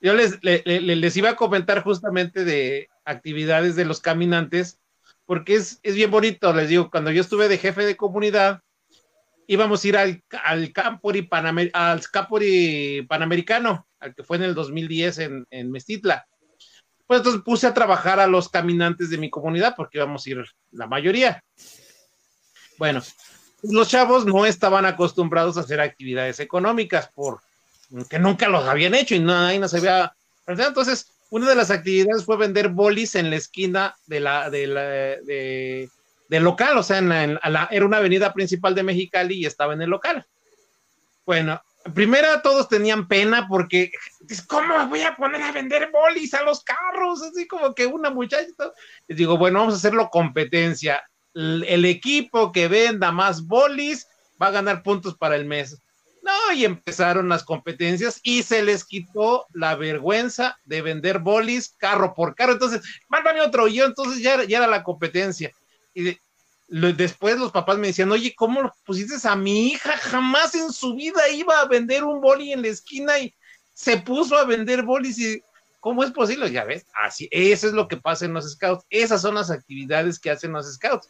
Yo 0.01 0.13
les, 0.13 1.17
iba 1.17 1.31
a 1.31 1.35
comentar 1.35 1.83
justamente 1.83 2.45
de 2.45 2.89
actividades 3.03 3.75
de 3.75 3.85
los 3.85 3.99
caminantes, 3.99 4.79
porque 5.25 5.55
es, 5.55 5.81
bien 5.83 6.09
bonito, 6.09 6.53
les 6.53 6.69
digo, 6.69 6.89
cuando 6.89 7.11
yo 7.11 7.21
estuve 7.21 7.49
de 7.49 7.57
jefe 7.57 7.85
de 7.85 7.97
comunidad, 7.97 8.61
íbamos 9.45 9.83
a 9.83 9.87
ir 9.87 9.97
al, 9.97 10.23
al, 10.43 10.71
Campori, 10.71 11.27
al 11.73 12.01
Panamericano, 13.07 13.87
al 13.99 14.15
que 14.15 14.23
fue 14.23 14.37
en 14.37 14.43
el 14.43 14.55
2010 14.55 15.19
en, 15.19 15.47
en 15.49 15.71
Mestitla. 15.71 16.25
Pues 17.05 17.19
entonces 17.19 17.41
puse 17.41 17.67
a 17.67 17.73
trabajar 17.73 18.19
a 18.19 18.27
los 18.27 18.47
caminantes 18.47 19.09
de 19.09 19.17
mi 19.17 19.29
comunidad, 19.29 19.73
porque 19.75 19.97
íbamos 19.97 20.25
a 20.25 20.29
ir 20.29 20.45
la 20.71 20.87
mayoría. 20.87 21.43
Bueno, 22.77 23.01
los 23.63 23.89
chavos 23.89 24.25
no 24.25 24.45
estaban 24.45 24.85
acostumbrados 24.85 25.57
a 25.57 25.61
hacer 25.61 25.81
actividades 25.81 26.39
económicas 26.39 27.09
por 27.13 27.41
que 28.09 28.19
nunca 28.19 28.47
los 28.47 28.67
habían 28.67 28.93
hecho 28.93 29.15
y 29.15 29.19
nadie 29.19 29.59
no 29.59 29.67
se 29.67 29.77
había 29.77 30.13
entonces 30.47 31.11
una 31.29 31.49
de 31.49 31.55
las 31.55 31.69
actividades 31.69 32.25
fue 32.25 32.37
vender 32.37 32.69
bolis 32.69 33.15
en 33.15 33.29
la 33.29 33.35
esquina 33.35 33.95
de 34.07 34.19
la, 34.19 34.49
de 34.49 34.67
de, 34.67 35.89
del 36.27 36.43
local, 36.43 36.77
o 36.77 36.83
sea, 36.83 36.97
en 36.97 37.11
era 37.11 37.85
una 37.85 37.97
avenida 37.97 38.33
principal 38.33 38.73
de 38.75 38.83
Mexicali 38.83 39.35
y 39.35 39.45
estaba 39.45 39.73
en 39.73 39.81
el 39.81 39.89
local. 39.89 40.25
Bueno, 41.25 41.61
primero 41.93 42.41
todos 42.41 42.67
tenían 42.67 43.07
pena 43.07 43.47
porque, 43.47 43.91
¿cómo 44.47 44.87
voy 44.87 45.01
a 45.01 45.15
poner 45.15 45.41
a 45.41 45.51
vender 45.51 45.91
bolis 45.91 46.33
a 46.33 46.43
los 46.43 46.63
carros? 46.63 47.21
Así 47.21 47.47
como 47.47 47.75
que 47.75 47.85
una 47.85 48.09
muchacha. 48.09 48.47
Les 49.07 49.17
digo, 49.17 49.37
bueno, 49.37 49.59
vamos 49.59 49.75
a 49.75 49.77
hacerlo 49.77 50.09
competencia. 50.09 51.03
El, 51.35 51.63
el 51.67 51.85
equipo 51.85 52.51
que 52.51 52.67
venda 52.67 53.11
más 53.11 53.45
bolis 53.45 54.07
va 54.41 54.47
a 54.47 54.51
ganar 54.51 54.81
puntos 54.81 55.15
para 55.15 55.35
el 55.35 55.45
mes. 55.45 55.79
Y 56.53 56.65
empezaron 56.65 57.29
las 57.29 57.43
competencias 57.43 58.19
y 58.23 58.43
se 58.43 58.63
les 58.63 58.83
quitó 58.83 59.45
la 59.53 59.75
vergüenza 59.75 60.57
de 60.65 60.81
vender 60.81 61.19
bolis 61.19 61.75
carro 61.77 62.13
por 62.13 62.35
carro. 62.35 62.53
Entonces, 62.53 62.81
mándame 63.07 63.41
otro. 63.41 63.67
Y 63.67 63.75
yo 63.75 63.85
entonces 63.85 64.21
ya, 64.21 64.43
ya 64.43 64.57
era 64.57 64.67
la 64.67 64.83
competencia. 64.83 65.51
Y 65.93 66.03
de, 66.03 66.21
lo, 66.69 66.93
después 66.93 67.37
los 67.37 67.51
papás 67.51 67.77
me 67.77 67.87
decían, 67.87 68.11
oye, 68.11 68.33
¿cómo 68.35 68.61
lo 68.61 68.73
pusiste 68.85 69.15
a 69.27 69.35
mi 69.35 69.67
hija? 69.67 69.97
Jamás 69.97 70.55
en 70.55 70.71
su 70.71 70.95
vida 70.95 71.27
iba 71.29 71.59
a 71.59 71.65
vender 71.65 72.03
un 72.03 72.21
boli 72.21 72.53
en 72.53 72.61
la 72.61 72.67
esquina 72.69 73.19
y 73.19 73.33
se 73.73 73.97
puso 73.97 74.37
a 74.37 74.45
vender 74.45 74.83
bolis 74.83 75.17
y 75.19 75.41
¿cómo 75.79 76.03
es 76.03 76.11
posible? 76.11 76.51
Ya 76.51 76.65
ves, 76.65 76.85
así, 76.93 77.27
eso 77.31 77.67
es 77.67 77.73
lo 77.73 77.87
que 77.87 77.97
pasa 77.97 78.25
en 78.25 78.33
los 78.33 78.51
scouts. 78.51 78.85
Esas 78.89 79.21
son 79.21 79.35
las 79.35 79.49
actividades 79.49 80.19
que 80.19 80.29
hacen 80.29 80.51
los 80.51 80.71
scouts. 80.71 81.09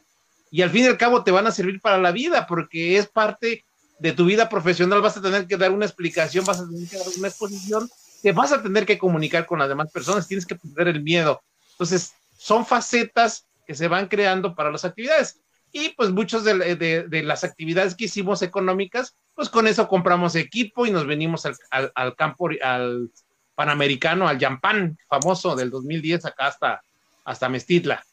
Y 0.51 0.61
al 0.61 0.69
fin 0.69 0.85
y 0.85 0.87
al 0.87 0.97
cabo 0.97 1.23
te 1.23 1.31
van 1.31 1.47
a 1.47 1.51
servir 1.51 1.81
para 1.81 1.97
la 1.97 2.11
vida 2.11 2.47
porque 2.47 2.97
es 2.97 3.07
parte 3.07 3.65
de 3.99 4.13
tu 4.13 4.25
vida 4.25 4.49
profesional 4.49 5.01
vas 5.01 5.17
a 5.17 5.21
tener 5.21 5.47
que 5.47 5.57
dar 5.57 5.71
una 5.71 5.85
explicación, 5.85 6.45
vas 6.45 6.59
a 6.59 6.67
tener 6.67 6.87
que 6.87 6.97
dar 6.97 7.07
una 7.17 7.27
exposición, 7.27 7.89
te 8.21 8.31
vas 8.31 8.51
a 8.51 8.61
tener 8.61 8.85
que 8.85 8.97
comunicar 8.97 9.45
con 9.45 9.59
las 9.59 9.69
demás 9.69 9.91
personas, 9.91 10.27
tienes 10.27 10.45
que 10.45 10.55
perder 10.55 10.95
el 10.95 11.03
miedo. 11.03 11.41
Entonces, 11.71 12.13
son 12.37 12.65
facetas 12.65 13.45
que 13.65 13.75
se 13.75 13.87
van 13.87 14.07
creando 14.07 14.55
para 14.55 14.71
las 14.71 14.85
actividades. 14.85 15.39
Y 15.71 15.89
pues 15.89 16.09
muchas 16.09 16.43
de, 16.43 16.75
de, 16.75 17.23
las 17.23 17.43
actividades 17.43 17.93
que 17.93 18.05
hicimos 18.05 18.41
económicas, 18.41 19.13
pues 19.35 19.49
con 19.49 19.67
eso 19.67 19.87
compramos 19.87 20.35
equipo 20.35 20.87
y 20.87 20.91
nos 20.91 21.05
venimos 21.05 21.45
al, 21.45 21.55
al, 21.69 21.91
al 21.93 22.15
campo, 22.15 22.49
al 22.63 23.11
Panamericano, 23.53 24.27
al 24.27 24.39
Yampan 24.39 24.97
famoso 25.07 25.55
del 25.55 25.69
2010 25.69 26.25
acá 26.25 26.47
hasta, 26.47 26.81
hasta 27.23 27.49
Mestitla. 27.49 28.03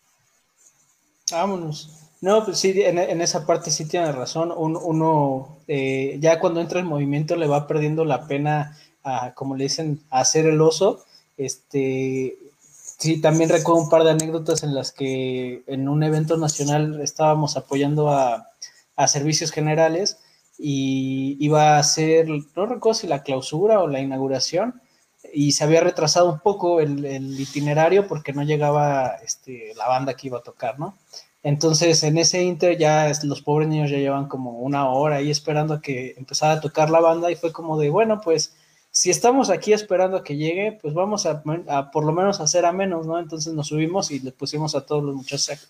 Vámonos. 1.30 2.05
No, 2.26 2.44
pues 2.44 2.58
sí, 2.58 2.74
en, 2.82 3.20
esa 3.20 3.46
parte 3.46 3.70
sí 3.70 3.84
tiene 3.84 4.10
razón. 4.10 4.50
Un, 4.50 4.76
uno, 4.76 5.58
eh, 5.68 6.16
ya 6.20 6.40
cuando 6.40 6.60
entra 6.60 6.80
el 6.80 6.84
movimiento, 6.84 7.36
le 7.36 7.46
va 7.46 7.68
perdiendo 7.68 8.04
la 8.04 8.26
pena, 8.26 8.76
a, 9.04 9.32
como 9.34 9.54
le 9.54 9.62
dicen, 9.62 10.00
a 10.10 10.22
hacer 10.22 10.46
el 10.46 10.60
oso. 10.60 11.04
Este, 11.36 12.36
sí, 12.98 13.20
también 13.20 13.48
recuerdo 13.48 13.80
un 13.82 13.88
par 13.88 14.02
de 14.02 14.10
anécdotas 14.10 14.64
en 14.64 14.74
las 14.74 14.90
que 14.90 15.62
en 15.68 15.88
un 15.88 16.02
evento 16.02 16.36
nacional 16.36 17.00
estábamos 17.00 17.56
apoyando 17.56 18.10
a, 18.10 18.48
a 18.96 19.06
servicios 19.06 19.52
generales 19.52 20.18
y 20.58 21.36
iba 21.38 21.78
a 21.78 21.82
ser, 21.84 22.26
no 22.28 22.66
recuerdo 22.66 22.94
si 22.94 23.06
la 23.06 23.22
clausura 23.22 23.80
o 23.80 23.86
la 23.86 24.00
inauguración, 24.00 24.82
y 25.32 25.52
se 25.52 25.62
había 25.62 25.80
retrasado 25.80 26.32
un 26.32 26.40
poco 26.40 26.80
el, 26.80 27.04
el 27.04 27.38
itinerario 27.38 28.08
porque 28.08 28.32
no 28.32 28.42
llegaba 28.42 29.14
este, 29.24 29.74
la 29.76 29.86
banda 29.86 30.14
que 30.14 30.26
iba 30.26 30.38
a 30.38 30.42
tocar, 30.42 30.76
¿no? 30.80 30.96
Entonces, 31.46 32.02
en 32.02 32.18
ese 32.18 32.42
inter 32.42 32.76
ya 32.76 33.12
los 33.22 33.40
pobres 33.40 33.68
niños 33.68 33.88
ya 33.88 33.98
llevan 33.98 34.26
como 34.26 34.58
una 34.58 34.88
hora 34.88 35.18
ahí 35.18 35.30
esperando 35.30 35.74
a 35.74 35.80
que 35.80 36.16
empezara 36.18 36.54
a 36.54 36.60
tocar 36.60 36.90
la 36.90 36.98
banda 36.98 37.30
y 37.30 37.36
fue 37.36 37.52
como 37.52 37.78
de, 37.78 37.88
bueno, 37.88 38.20
pues 38.20 38.56
si 38.90 39.10
estamos 39.10 39.48
aquí 39.48 39.72
esperando 39.72 40.16
a 40.16 40.24
que 40.24 40.36
llegue, 40.36 40.76
pues 40.82 40.92
vamos 40.92 41.24
a, 41.24 41.44
por 41.92 42.04
lo 42.04 42.10
menos 42.10 42.40
hacer 42.40 42.64
a 42.66 42.72
menos, 42.72 43.06
¿no? 43.06 43.20
Entonces 43.20 43.54
nos 43.54 43.68
subimos 43.68 44.10
y 44.10 44.18
le 44.18 44.32
pusimos 44.32 44.74
a 44.74 44.84
todos 44.84 45.04
los 45.04 45.14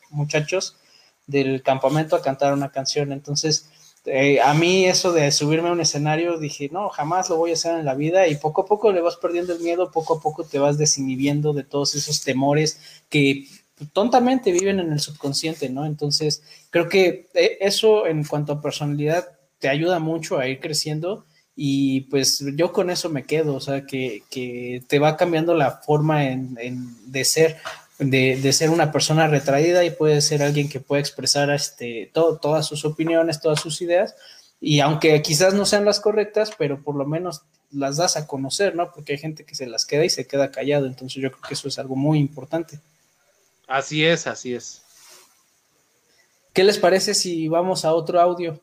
muchachos, 0.09 0.79
del 1.27 1.63
campamento 1.63 2.17
a 2.17 2.23
cantar 2.23 2.55
una 2.55 2.71
canción. 2.71 3.13
Entonces, 3.13 3.69
eh, 4.07 4.41
a 4.41 4.55
mí 4.55 4.87
eso 4.87 5.13
de 5.13 5.31
subirme 5.31 5.69
a 5.69 5.73
un 5.73 5.83
escenario, 5.83 6.39
dije, 6.39 6.71
no, 6.73 6.89
jamás 6.89 7.29
lo 7.29 7.37
voy 7.37 7.51
a 7.51 7.53
hacer 7.53 7.79
en 7.79 7.85
la 7.85 7.95
vida 7.95 8.27
y 8.29 8.37
poco 8.37 8.63
a 8.63 8.65
poco 8.65 8.93
le 8.93 9.03
vas 9.03 9.17
perdiendo 9.17 9.53
el 9.53 9.61
miedo, 9.61 9.91
poco 9.91 10.15
a 10.15 10.21
poco 10.23 10.43
te 10.45 10.59
vas 10.59 10.79
desinhibiendo 10.79 11.53
de 11.53 11.65
todos 11.65 11.95
esos 11.97 12.23
temores 12.23 12.81
que 13.11 13.45
tontamente 13.93 14.53
viven 14.53 14.81
en 14.81 14.93
el 14.93 15.01
subconsciente, 15.01 15.69
¿no? 15.69 15.85
Entonces, 15.85 16.43
creo 16.71 16.89
que 16.89 17.29
eh, 17.35 17.59
eso 17.61 18.07
en 18.07 18.25
cuanto 18.25 18.53
a 18.53 18.63
personalidad 18.63 19.29
te 19.59 19.69
ayuda 19.69 19.99
mucho 19.99 20.39
a 20.39 20.47
ir 20.47 20.61
creciendo 20.61 21.25
y 21.55 22.03
pues 22.03 22.45
yo 22.55 22.73
con 22.73 22.91
eso 22.91 23.09
me 23.09 23.25
quedo, 23.25 23.55
o 23.55 23.61
sea, 23.61 23.87
que, 23.87 24.23
que 24.31 24.83
te 24.87 24.99
va 24.99 25.17
cambiando 25.17 25.55
la 25.55 25.71
forma 25.71 26.27
en, 26.27 26.55
de 27.11 27.25
ser, 27.25 27.57
de, 27.99 28.37
de, 28.37 28.53
ser 28.53 28.69
una 28.69 28.93
persona 28.93 29.27
retraída 29.27 29.83
y 29.83 29.91
puede 29.91 30.21
ser 30.21 30.43
alguien 30.43 30.69
que 30.69 30.81
puede 30.81 31.01
expresar 31.01 31.51
este, 31.51 32.11
todo, 32.13 32.37
todas 32.39 32.67
sus 32.67 32.85
opiniones, 32.85 33.41
todas 33.41 33.61
sus 33.61 33.81
ideas, 33.81 34.15
y 34.61 34.81
aunque 34.81 35.21
quizás 35.23 35.55
no 35.55 35.65
sean 35.65 35.87
las 35.87 36.01
correctas, 36.01 36.51
pero 36.59 36.83
por 36.83 36.95
lo 36.95 37.07
menos 37.07 37.43
las 37.71 37.97
das 37.97 38.19
a 38.19 38.27
conocer, 38.27 38.75
¿no? 38.75 38.93
Porque 38.93 39.13
hay 39.15 39.19
gente 39.19 39.45
que 39.45 39.55
se 39.55 39.67
las 39.67 39.87
queda 39.87 40.05
y 40.05 40.11
se 40.11 40.27
queda 40.27 40.51
callado, 40.51 40.87
entonces 40.87 41.23
yo 41.23 41.31
creo 41.31 41.43
que 41.43 41.55
eso 41.55 41.69
es 41.69 41.79
algo 41.79 41.97
muy 41.97 42.19
importante. 42.19 42.81
Así 43.67 44.05
es, 44.05 44.27
así 44.27 44.55
es. 44.55 44.83
¿Qué 46.53 46.65
les 46.65 46.79
parece 46.79 47.15
si 47.15 47.49
vamos 47.49 47.85
a 47.85 47.93
otro 47.93 48.21
audio? 48.21 48.61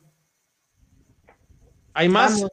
¿Hay 1.92 2.08
más? 2.08 2.44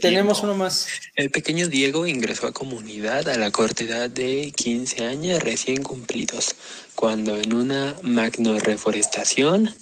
Tenemos 0.00 0.42
uno 0.42 0.54
más. 0.54 0.88
El 1.14 1.30
pequeño 1.30 1.68
Diego 1.68 2.06
ingresó 2.06 2.46
a 2.46 2.52
comunidad 2.52 3.28
a 3.28 3.36
la 3.36 3.50
corta 3.50 3.84
edad 3.84 4.10
de 4.10 4.52
15 4.56 5.04
años 5.04 5.42
recién 5.42 5.82
cumplidos, 5.82 6.56
cuando 6.94 7.36
en 7.36 7.52
una 7.52 7.94
magno 8.02 8.58
reforestación, 8.58 9.74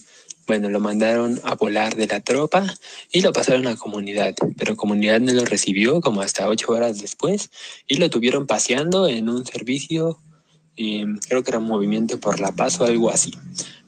bueno, 0.46 0.68
lo 0.68 0.80
mandaron 0.80 1.40
a 1.44 1.54
volar 1.54 1.94
de 1.94 2.08
la 2.08 2.20
tropa 2.20 2.66
y 3.10 3.20
lo 3.22 3.32
pasaron 3.32 3.68
a 3.68 3.76
comunidad, 3.76 4.34
pero 4.58 4.76
comunidad 4.76 5.20
no 5.20 5.32
lo 5.32 5.44
recibió 5.44 6.00
como 6.00 6.20
hasta 6.20 6.48
ocho 6.48 6.72
horas 6.72 7.00
después 7.00 7.50
y 7.86 7.96
lo 7.96 8.10
tuvieron 8.10 8.46
paseando 8.46 9.06
en 9.06 9.28
un 9.28 9.46
servicio, 9.46 10.18
y 10.81 11.05
creo 11.29 11.43
que 11.43 11.51
era 11.51 11.59
un 11.59 11.66
movimiento 11.66 12.19
por 12.19 12.40
la 12.40 12.53
paz 12.53 12.81
o 12.81 12.85
algo 12.85 13.11
así. 13.11 13.33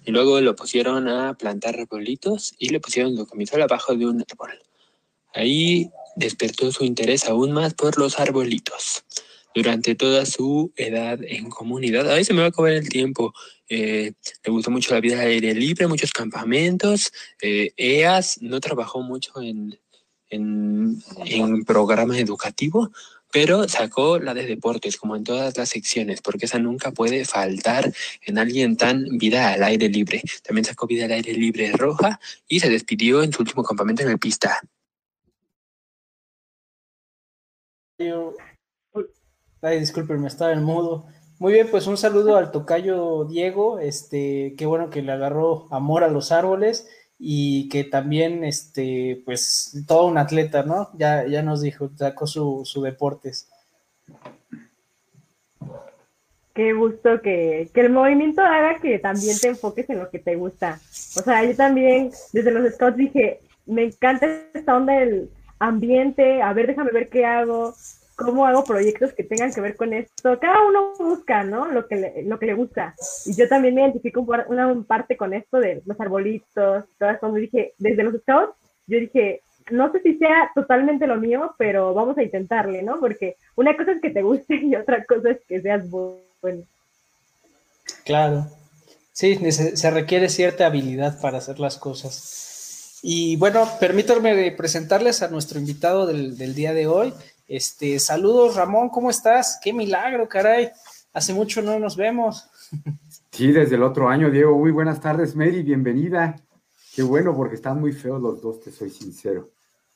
Y 0.04 0.10
luego 0.10 0.42
lo 0.42 0.54
pusieron 0.54 1.08
a 1.08 1.32
plantar 1.32 1.80
arbolitos 1.80 2.54
y 2.58 2.68
le 2.68 2.80
pusieron 2.80 3.16
lo 3.16 3.24
camisol 3.24 3.62
abajo 3.62 3.94
de 3.96 4.04
un 4.04 4.22
árbol. 4.30 4.50
Ahí 5.32 5.90
despertó 6.16 6.70
su 6.70 6.84
interés 6.84 7.24
aún 7.24 7.52
más 7.52 7.72
por 7.72 7.98
los 7.98 8.20
arbolitos. 8.20 9.04
Durante 9.54 9.94
toda 9.94 10.26
su 10.26 10.72
edad 10.76 11.18
en 11.22 11.48
comunidad, 11.48 12.10
a 12.10 12.22
se 12.22 12.34
me 12.34 12.40
va 12.40 12.46
a 12.46 12.48
acabar 12.48 12.72
el 12.72 12.90
tiempo. 12.90 13.32
Eh, 13.70 14.12
le 14.44 14.52
gustó 14.52 14.70
mucho 14.70 14.92
la 14.92 15.00
vida 15.00 15.20
al 15.22 15.28
aire 15.28 15.54
libre, 15.54 15.86
muchos 15.86 16.12
campamentos. 16.12 17.10
Eh, 17.40 17.72
EAS 17.78 18.42
no 18.42 18.60
trabajó 18.60 19.00
mucho 19.00 19.40
en, 19.40 19.78
en, 20.28 21.02
en 21.24 21.64
programas 21.64 22.18
educativos, 22.18 22.90
pero 23.32 23.66
sacó 23.66 24.18
la 24.18 24.34
de 24.34 24.46
deportes, 24.46 24.98
como 24.98 25.16
en 25.16 25.24
todas 25.24 25.56
las 25.56 25.70
secciones, 25.70 26.20
porque 26.20 26.44
esa 26.44 26.58
nunca 26.58 26.92
puede 26.92 27.24
faltar 27.24 27.90
en 28.26 28.38
alguien 28.38 28.76
tan 28.76 29.04
vida 29.18 29.52
al 29.52 29.62
aire 29.62 29.88
libre. 29.88 30.22
También 30.44 30.66
sacó 30.66 30.86
vida 30.86 31.06
al 31.06 31.12
aire 31.12 31.32
libre 31.32 31.72
roja 31.72 32.20
y 32.46 32.60
se 32.60 32.68
despidió 32.68 33.22
en 33.22 33.32
su 33.32 33.42
último 33.42 33.64
campamento 33.64 34.02
en 34.02 34.10
el 34.10 34.18
pista. 34.18 34.60
Ay, 39.62 39.80
disculpen, 39.80 40.24
estaba 40.26 40.52
en 40.52 40.62
mudo. 40.62 41.06
Muy 41.38 41.54
bien, 41.54 41.68
pues 41.70 41.86
un 41.86 41.96
saludo 41.96 42.36
al 42.36 42.52
tocayo 42.52 43.24
Diego, 43.24 43.78
este, 43.78 44.54
qué 44.58 44.66
bueno 44.66 44.90
que 44.90 45.02
le 45.02 45.10
agarró 45.10 45.66
amor 45.72 46.04
a 46.04 46.08
los 46.08 46.32
árboles 46.32 46.86
y 47.24 47.68
que 47.68 47.84
también, 47.84 48.42
este, 48.42 49.22
pues, 49.24 49.84
todo 49.86 50.06
un 50.06 50.18
atleta, 50.18 50.64
¿no? 50.64 50.90
Ya, 50.94 51.24
ya 51.24 51.40
nos 51.40 51.62
dijo, 51.62 51.88
sacó 51.94 52.26
su, 52.26 52.62
su 52.64 52.82
deportes. 52.82 53.48
Qué 56.52 56.72
gusto 56.72 57.22
que, 57.22 57.70
que, 57.72 57.80
el 57.80 57.90
movimiento 57.90 58.42
haga 58.42 58.80
que 58.80 58.98
también 58.98 59.38
te 59.38 59.46
enfoques 59.46 59.88
en 59.88 60.00
lo 60.00 60.10
que 60.10 60.18
te 60.18 60.34
gusta. 60.34 60.80
O 61.16 61.22
sea, 61.22 61.44
yo 61.44 61.54
también 61.54 62.10
desde 62.32 62.50
los 62.50 62.74
scouts 62.74 62.96
dije, 62.96 63.40
me 63.66 63.84
encanta 63.84 64.26
esta 64.52 64.76
onda 64.76 64.94
del 64.94 65.30
ambiente, 65.60 66.42
a 66.42 66.52
ver, 66.52 66.66
déjame 66.66 66.90
ver 66.90 67.08
qué 67.08 67.24
hago, 67.24 67.72
cómo 68.24 68.46
hago 68.46 68.64
proyectos 68.64 69.12
que 69.12 69.24
tengan 69.24 69.52
que 69.52 69.60
ver 69.60 69.76
con 69.76 69.92
esto. 69.92 70.38
Cada 70.38 70.66
uno 70.66 70.94
busca, 70.98 71.44
¿no? 71.44 71.66
Lo 71.66 71.86
que 71.86 71.96
le, 71.96 72.22
lo 72.24 72.38
que 72.38 72.46
le 72.46 72.54
gusta. 72.54 72.94
Y 73.26 73.34
yo 73.34 73.48
también 73.48 73.74
me 73.74 73.82
identifico 73.82 74.20
una 74.20 74.74
parte 74.86 75.16
con 75.16 75.34
esto 75.34 75.58
de 75.58 75.82
los 75.84 76.00
arbolitos, 76.00 76.84
todas 76.98 77.18
cuando 77.18 77.38
dije, 77.38 77.74
desde 77.78 78.02
los 78.02 78.14
scouts, 78.20 78.54
yo 78.86 78.98
dije, 78.98 79.42
no 79.70 79.92
sé 79.92 80.00
si 80.00 80.18
sea 80.18 80.50
totalmente 80.54 81.06
lo 81.06 81.16
mío, 81.16 81.54
pero 81.58 81.94
vamos 81.94 82.18
a 82.18 82.22
intentarle, 82.22 82.82
¿no? 82.82 82.98
Porque 83.00 83.36
una 83.54 83.76
cosa 83.76 83.92
es 83.92 84.00
que 84.00 84.10
te 84.10 84.22
guste 84.22 84.56
y 84.56 84.74
otra 84.74 85.04
cosa 85.04 85.30
es 85.30 85.38
que 85.46 85.60
seas 85.60 85.88
bueno. 85.88 86.64
Claro. 88.04 88.46
Sí, 89.12 89.36
se 89.52 89.90
requiere 89.90 90.28
cierta 90.28 90.66
habilidad 90.66 91.20
para 91.20 91.38
hacer 91.38 91.60
las 91.60 91.76
cosas. 91.76 92.98
Y 93.02 93.36
bueno, 93.36 93.68
permítanme 93.80 94.52
presentarles 94.52 95.22
a 95.22 95.28
nuestro 95.28 95.58
invitado 95.58 96.06
del, 96.06 96.38
del 96.38 96.54
día 96.54 96.72
de 96.72 96.86
hoy. 96.86 97.12
Este, 97.54 97.98
saludos, 97.98 98.56
Ramón, 98.56 98.88
¿cómo 98.88 99.10
estás? 99.10 99.60
Qué 99.62 99.74
milagro, 99.74 100.26
caray. 100.26 100.70
Hace 101.12 101.34
mucho 101.34 101.60
no 101.60 101.78
nos 101.78 101.98
vemos. 101.98 102.48
Sí, 103.30 103.52
desde 103.52 103.74
el 103.74 103.82
otro 103.82 104.08
año, 104.08 104.30
Diego. 104.30 104.56
Muy 104.56 104.70
buenas 104.70 105.02
tardes, 105.02 105.36
Mary, 105.36 105.62
bienvenida. 105.62 106.34
Qué 106.96 107.02
bueno, 107.02 107.36
porque 107.36 107.56
están 107.56 107.78
muy 107.78 107.92
feos 107.92 108.22
los 108.22 108.40
dos, 108.40 108.58
te 108.60 108.70
soy 108.70 108.88
sincero. 108.88 109.50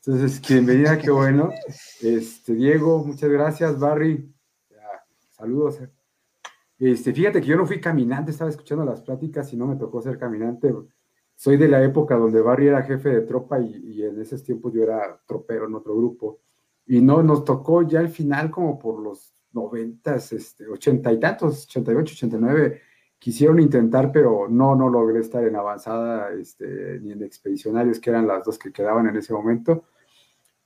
Entonces, 0.05 0.38
bienvenida, 0.47 0.99
qué 0.99 1.11
bueno. 1.11 1.49
Este, 2.03 2.53
Diego, 2.53 3.03
muchas 3.03 3.31
gracias, 3.31 3.79
Barry. 3.79 4.31
saludos. 5.31 5.79
Este, 6.79 7.14
fíjate 7.14 7.40
que 7.40 7.47
yo 7.47 7.57
no 7.57 7.66
fui 7.66 7.81
caminante, 7.81 8.33
estaba 8.33 8.51
escuchando 8.51 8.85
las 8.85 9.01
pláticas 9.01 9.51
y 9.55 9.57
no 9.57 9.66
me 9.66 9.77
tocó 9.77 10.03
ser 10.03 10.19
caminante. 10.19 10.75
Soy 11.35 11.57
de 11.57 11.69
la 11.69 11.83
época 11.83 12.16
donde 12.16 12.42
Barry 12.42 12.66
era 12.69 12.83
jefe 12.83 13.09
de 13.09 13.21
tropa 13.23 13.59
y, 13.61 13.77
y 13.95 14.03
en 14.03 14.21
esos 14.21 14.42
tiempos 14.42 14.75
yo 14.75 14.83
era 14.83 15.19
tropero 15.27 15.66
en 15.66 15.75
otro 15.75 15.97
grupo 15.97 16.40
y 16.87 17.01
no, 17.01 17.22
nos 17.22 17.44
tocó 17.44 17.83
ya 17.83 18.01
al 18.01 18.09
final 18.09 18.51
como 18.51 18.79
por 18.79 19.01
los 19.01 19.35
noventas, 19.53 20.33
este, 20.33 20.68
ochenta 20.68 21.12
y 21.12 21.18
tantos, 21.18 21.64
ochenta 21.64 21.92
y 21.92 21.96
ocho, 21.96 22.12
ochenta 22.14 22.37
y 22.37 22.40
nueve, 22.40 22.81
quisieron 23.18 23.59
intentar, 23.59 24.12
pero 24.12 24.46
no, 24.49 24.77
no 24.77 24.88
logré 24.88 25.20
estar 25.20 25.42
en 25.44 25.57
avanzada, 25.57 26.31
este, 26.33 27.01
ni 27.01 27.12
en 27.12 27.22
expedicionarios, 27.22 27.99
que 27.99 28.11
eran 28.11 28.27
las 28.27 28.44
dos 28.44 28.59
que 28.59 28.72
quedaban 28.72 29.09
en 29.09 29.16
ese 29.16 29.33
momento, 29.33 29.85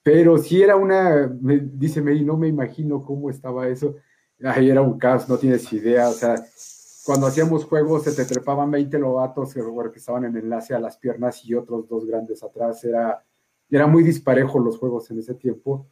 pero 0.03 0.39
sí 0.39 0.63
era 0.63 0.77
una, 0.77 1.31
me, 1.41 1.59
dice 1.59 2.03
Mary, 2.03 2.25
no 2.25 2.37
me 2.37 2.49
imagino 2.49 3.03
cómo 3.03 3.31
estaba 3.31 3.69
eso, 3.69 3.97
ahí 4.43 4.71
era 4.71 4.83
un 4.83 4.99
caos, 4.99 5.29
no 5.29 5.39
tienes 5.39 5.73
idea, 5.73 6.09
o 6.09 6.13
sea, 6.13 6.35
cuando 7.05 7.27
hacíamos 7.27 7.65
juegos 7.65 8.05
se 8.05 8.13
te 8.13 8.25
trepaban 8.25 8.71
20 8.71 8.99
lobatos 8.99 9.55
que, 9.55 9.63
que 9.93 9.99
estaban 9.99 10.25
en 10.25 10.37
enlace 10.37 10.75
a 10.75 10.81
las 10.81 10.97
piernas 10.99 11.45
y 11.45 11.55
otros 11.55 11.89
dos 11.89 12.05
grandes 12.07 12.43
atrás, 12.43 12.85
era, 12.85 13.25
era 13.71 13.87
muy 13.87 14.03
disparejo 14.03 14.59
los 14.59 14.79
juegos 14.79 15.11
en 15.11 15.19
ese 15.19 15.35
tiempo, 15.35 15.87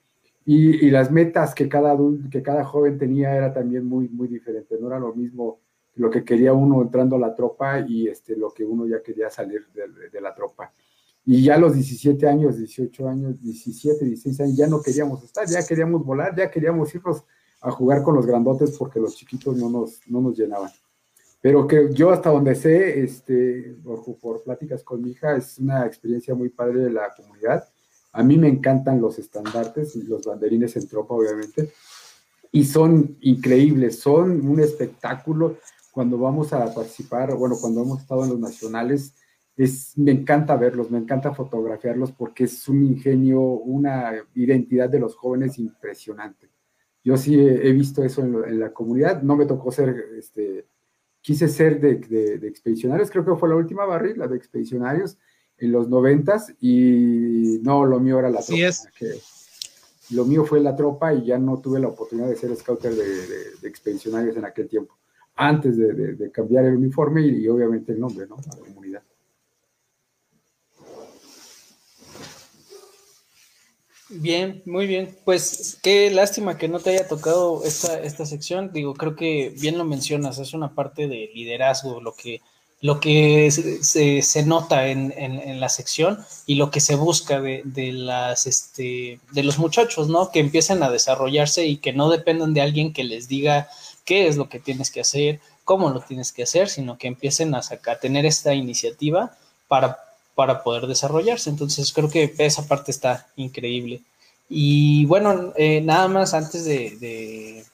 y, 0.51 0.91
las 0.91 1.11
metas 1.11 1.55
que 1.55 1.69
cada, 1.69 1.95
que 2.31 2.43
cada 2.43 2.65
joven 2.65 2.97
tenía 2.97 3.37
era 3.37 3.53
también 3.53 3.85
muy, 3.85 4.09
muy 4.09 4.29
diferente. 4.29 4.79
No 4.81 4.87
era 4.87 4.99
lo 4.99 5.15
mismo 5.15 5.61
lo 5.97 6.09
que 6.09 6.25
quería 6.25 6.55
uno 6.55 6.81
entrando 6.81 7.17
a 7.17 7.19
la 7.19 7.35
tropa 7.35 7.81
y 7.81 8.09
este, 8.09 8.35
lo 8.35 8.51
que 8.55 8.65
uno 8.65 8.87
ya 8.87 9.03
quería 9.03 9.29
salir 9.29 9.67
de, 9.75 10.09
de 10.09 10.21
la 10.23 10.35
tropa. 10.35 10.73
Y 11.27 11.43
ya 11.43 11.57
a 11.57 11.59
los 11.59 11.75
17 11.75 12.27
años, 12.27 12.57
18 12.57 13.09
años, 13.09 13.39
17, 13.39 14.07
16 14.07 14.41
años, 14.41 14.57
ya 14.57 14.67
no 14.67 14.81
queríamos 14.81 15.23
estar, 15.23 15.47
ya 15.47 15.67
queríamos 15.67 16.03
volar, 16.03 16.35
ya 16.35 16.51
queríamos 16.51 16.95
irnos 16.95 17.25
a 17.61 17.71
jugar 17.71 18.03
con 18.03 18.15
los 18.15 18.25
grandotes 18.25 18.75
porque 18.79 19.01
los 19.01 19.17
chiquitos 19.17 19.55
no 19.55 19.69
nos, 19.69 20.01
no 20.07 20.23
nos 20.23 20.39
llenaban. 20.39 20.71
Pero 21.43 21.67
que 21.67 21.91
yo 21.93 22.11
hasta 22.11 22.31
donde 22.31 22.55
sé, 22.55 23.01
este, 23.01 23.77
por, 23.85 24.03
por 24.19 24.43
pláticas 24.43 24.83
con 24.83 25.03
mi 25.03 25.11
hija, 25.11 25.37
es 25.37 25.59
una 25.59 25.85
experiencia 25.85 26.35
muy 26.35 26.49
padre 26.49 26.85
de 26.85 26.91
la 26.91 27.13
comunidad 27.15 27.69
a 28.19 28.25
mí 28.25 28.37
me 28.37 28.49
encantan 28.49 29.01
los 29.01 29.17
estandartes 29.21 29.95
y 29.95 30.03
los 30.03 30.27
banderines 30.27 30.75
en 30.77 30.89
tropa, 30.89 31.15
obviamente, 31.15 31.71
y 32.51 32.65
son 32.65 33.17
increíbles, 33.21 34.01
son 34.01 34.45
un 34.45 34.59
espectáculo. 34.59 35.59
Cuando 35.93 36.19
vamos 36.19 36.53
a 36.53 36.75
participar, 36.75 37.37
bueno, 37.37 37.55
cuando 37.61 37.81
hemos 37.83 38.01
estado 38.01 38.25
en 38.25 38.31
los 38.31 38.41
nacionales, 38.41 39.15
es, 39.57 39.97
me 39.97 40.11
encanta 40.11 40.57
verlos, 40.57 40.91
me 40.91 40.99
encanta 40.99 41.33
fotografiarlos 41.33 42.11
porque 42.11 42.45
es 42.45 42.69
un 42.69 42.83
ingenio, 42.83 43.41
una 43.41 44.15
identidad 44.35 44.89
de 44.89 44.99
los 44.99 45.15
jóvenes 45.15 45.57
impresionante. 45.61 46.51
Yo 47.05 47.17
sí 47.17 47.39
he, 47.39 47.73
visto 47.73 48.03
eso 48.03 48.23
en, 48.23 48.59
la 48.59 48.73
comunidad, 48.73 49.23
no 49.23 49.37
me 49.37 49.47
tocó 49.47 49.71
ser, 49.71 49.95
este, 50.19 50.67
quise 51.21 51.47
ser 51.47 51.81
de, 51.81 51.95
de, 51.95 52.39
de 52.39 52.49
expedicionarios, 52.49 53.13
creo 53.13 53.25
que 53.25 53.37
fue 53.37 53.49
la 53.49 53.55
última 53.55 53.85
barril, 53.85 54.19
la 54.19 54.27
de 54.27 54.37
expedicionarios, 54.37 55.19
en 55.59 55.73
los 55.73 55.89
noventas 55.89 56.53
y 56.61 57.59
no, 57.63 57.85
lo 57.85 58.01
mío 58.01 58.19
era 58.19 58.31
la 58.31 58.39
Así 58.39 58.63
es. 58.63 58.89
lo 60.11 60.25
mío 60.25 60.45
fue 60.45 60.61
la 60.61 60.77
tropa 60.77 61.13
y 61.13 61.27
ya 61.27 61.39
no 61.39 61.59
tuve 61.59 61.81
la 61.81 61.89
oportunidad 61.89 62.29
de 62.29 62.37
ser 62.37 62.55
scouter 62.57 62.95
de, 62.95 63.69
expedicionarios 63.69 64.37
en 64.37 64.45
aquel 64.45 64.69
tiempo, 64.69 64.97
antes 65.35 65.77
de, 65.77 66.31
cambiar 66.31 66.65
el 66.67 66.77
uniforme 66.77 67.27
y, 67.27 67.49
obviamente 67.49 67.93
el 67.93 68.01
nombre, 68.01 68.27
¿no? 68.27 68.37
A 68.37 68.57
la 68.57 68.65
comunidad. 68.65 69.03
Bien, 74.11 74.63
muy 74.65 74.87
bien. 74.87 75.15
Pues 75.27 75.79
qué 75.83 76.11
lástima 76.11 76.57
que 76.57 76.67
no 76.67 76.81
te 76.81 76.91
haya 76.91 77.07
tocado 77.07 77.63
esta, 77.65 78.01
esta 78.01 78.25
sección. 78.25 78.73
Digo, 78.73 78.95
creo 78.95 79.15
que 79.15 79.55
bien 79.61 79.77
lo 79.77 79.85
mencionas, 79.85 80.39
es 80.39 80.55
una 80.55 80.75
parte 80.75 81.09
de 81.09 81.31
liderazgo, 81.35 82.01
lo 82.01 82.15
que, 82.15 82.41
lo 82.81 83.01
que 83.01 83.51
se, 83.51 84.23
se, 84.23 84.43
nota 84.45 84.87
en, 84.87 85.13
en, 85.17 85.61
la 85.61 85.69
sección 85.69 86.25
y 86.47 86.55
lo 86.55 86.71
que 86.71 86.81
se 86.81 86.95
busca 86.95 87.41
de, 87.41 87.63
de, 87.65 87.93
las, 87.93 88.47
este, 88.47 89.19
de 89.33 89.43
los 89.43 89.59
muchachos, 89.59 90.09
¿no? 90.09 90.31
Que 90.31 90.39
empiecen 90.39 90.83
a 90.83 90.91
desarrollarse 90.91 91.67
y 91.67 91.79
que 91.79 91.93
no 91.93 92.09
dependan 92.09 92.55
de 92.55 92.61
alguien 92.61 92.93
que 92.93 93.03
les 93.03 93.27
diga 93.27 93.69
qué 94.05 94.29
es 94.29 94.37
lo 94.37 94.49
que 94.49 94.61
tienes 94.61 94.93
que 94.93 95.01
hacer, 95.01 95.41
cómo 95.65 95.91
lo 95.91 96.01
tienes 96.01 96.33
que 96.33 96.45
hacer, 96.45 96.69
sino 96.69 96.99
que 96.99 97.09
empiecen 97.09 97.55
a, 97.55 97.63
sacar, 97.63 97.99
tener 97.99 98.25
esta 98.27 98.55
iniciativa 98.55 99.37
para 99.67 99.99
para 100.39 100.63
poder 100.63 100.87
desarrollarse. 100.87 101.51
Entonces 101.51 101.93
creo 101.93 102.09
que 102.09 102.33
esa 102.39 102.65
parte 102.69 102.93
está 102.93 103.27
increíble. 103.35 104.03
Y 104.49 105.05
bueno, 105.07 105.53
eh, 105.57 105.81
nada 105.81 106.07
más 106.07 106.33
antes 106.33 106.65
de, 106.65 107.65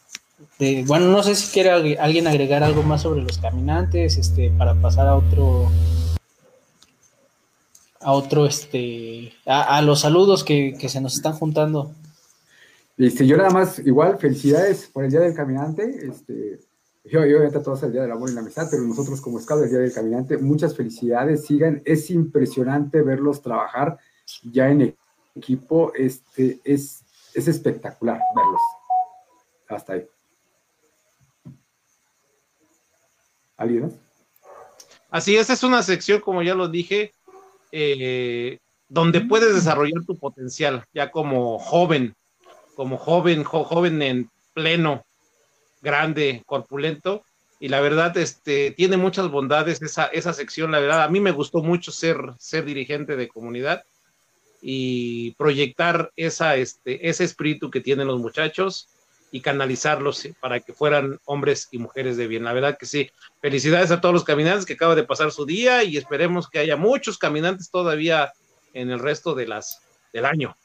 bueno, 0.87 1.09
no 1.09 1.23
sé 1.23 1.35
si 1.35 1.53
quiere 1.53 1.97
alguien 1.99 2.27
agregar 2.27 2.63
algo 2.63 2.83
más 2.83 3.03
sobre 3.03 3.23
los 3.23 3.39
caminantes, 3.39 4.17
este, 4.17 4.51
para 4.51 4.75
pasar 4.75 5.07
a 5.07 5.17
otro, 5.17 5.71
a 8.01 8.13
otro, 8.13 8.47
este, 8.47 9.33
a, 9.47 9.81
los 9.83 10.01
saludos 10.01 10.45
que, 10.45 10.77
se 10.89 11.01
nos 11.01 11.15
están 11.15 11.35
juntando. 11.35 11.93
Este, 12.97 13.27
yo 13.27 13.37
nada 13.37 13.51
más, 13.51 13.79
igual, 13.81 14.19
felicidades 14.19 14.89
por 14.93 15.05
el 15.05 15.11
Día 15.11 15.21
del 15.21 15.35
Caminante, 15.35 16.07
este, 16.07 16.61
yo, 17.05 17.21
obviamente 17.21 17.61
todos 17.61 17.83
el 17.83 17.93
Día 17.93 18.03
del 18.03 18.13
Amor 18.13 18.31
y 18.31 18.35
la 18.35 18.41
Amistad, 18.41 18.69
pero 18.71 18.83
nosotros 18.83 19.21
como 19.21 19.41
Scout 19.41 19.65
el 19.65 19.71
Día 19.71 19.79
del 19.81 19.93
Caminante, 19.93 20.39
muchas 20.39 20.77
felicidades, 20.77 21.45
sigan, 21.45 21.83
es 21.85 22.11
impresionante 22.11 23.03
verlos 23.03 23.43
trabajar 23.43 23.99
ya 24.45 24.71
en 24.71 24.97
equipo, 25.35 25.93
este, 25.95 26.61
es, 26.65 27.05
es 27.35 27.49
espectacular 27.49 28.21
verlos. 28.35 28.61
Hasta 29.69 29.95
ahí. 29.95 30.07
¿Alguien 33.57 33.99
Así 35.11 35.37
es, 35.37 35.49
es 35.49 35.63
una 35.63 35.83
sección, 35.83 36.21
como 36.21 36.43
ya 36.43 36.55
lo 36.55 36.69
dije, 36.69 37.13
eh, 37.71 38.59
donde 38.89 39.21
puedes 39.21 39.55
desarrollar 39.55 40.05
tu 40.05 40.19
potencial, 40.19 40.85
ya 40.93 41.13
como 41.13 41.59
joven, 41.61 42.17
como 42.75 42.97
joven, 42.97 43.45
joven 43.45 44.03
en 44.03 44.31
pleno, 44.55 45.05
grande, 45.83 46.43
corpulento, 46.47 47.23
y 47.61 47.69
la 47.69 47.81
verdad, 47.81 48.17
este, 48.19 48.73
tiene 48.73 48.97
muchas 48.97 49.31
bondades 49.31 49.81
esa, 49.83 50.07
esa 50.07 50.33
sección, 50.33 50.73
la 50.73 50.81
verdad, 50.81 51.05
a 51.05 51.09
mí 51.09 51.21
me 51.21 51.31
gustó 51.31 51.63
mucho 51.63 51.93
ser, 51.93 52.17
ser 52.39 52.65
dirigente 52.65 53.15
de 53.15 53.29
comunidad 53.29 53.85
y 54.61 55.31
proyectar 55.33 56.11
esa, 56.17 56.57
este, 56.57 57.09
ese 57.09 57.23
espíritu 57.23 57.71
que 57.71 57.81
tienen 57.81 58.09
los 58.09 58.19
muchachos 58.19 58.89
y 59.35 59.41
canalizarlos 59.41 60.29
para 60.39 60.61
que 60.61 60.73
fueran 60.73 61.19
hombres 61.25 61.67
y 61.73 61.79
mujeres 61.79 62.17
de 62.17 62.29
bien. 62.29 62.45
La 62.45 62.53
verdad 62.53 62.79
que 62.79 62.87
sí. 62.87 63.11
Felicidades 63.41 63.91
a 63.91 64.01
todos 64.01 64.13
los 64.13 64.23
caminantes 64.23 64.65
que 64.65 64.75
acaba 64.75 64.95
de 64.95 65.03
pasar 65.03 65.33
su 65.33 65.45
día 65.45 65.83
y 65.83 65.97
esperemos 65.97 66.49
que 66.49 66.61
haya 66.61 66.77
muchos 66.77 67.19
caminantes 67.19 67.69
todavía 67.69 68.33
en 68.75 68.93
el 68.93 69.01
resto 69.01 69.35
de 69.35 69.49
las, 69.49 69.83
del 70.13 70.25
año. 70.25 70.57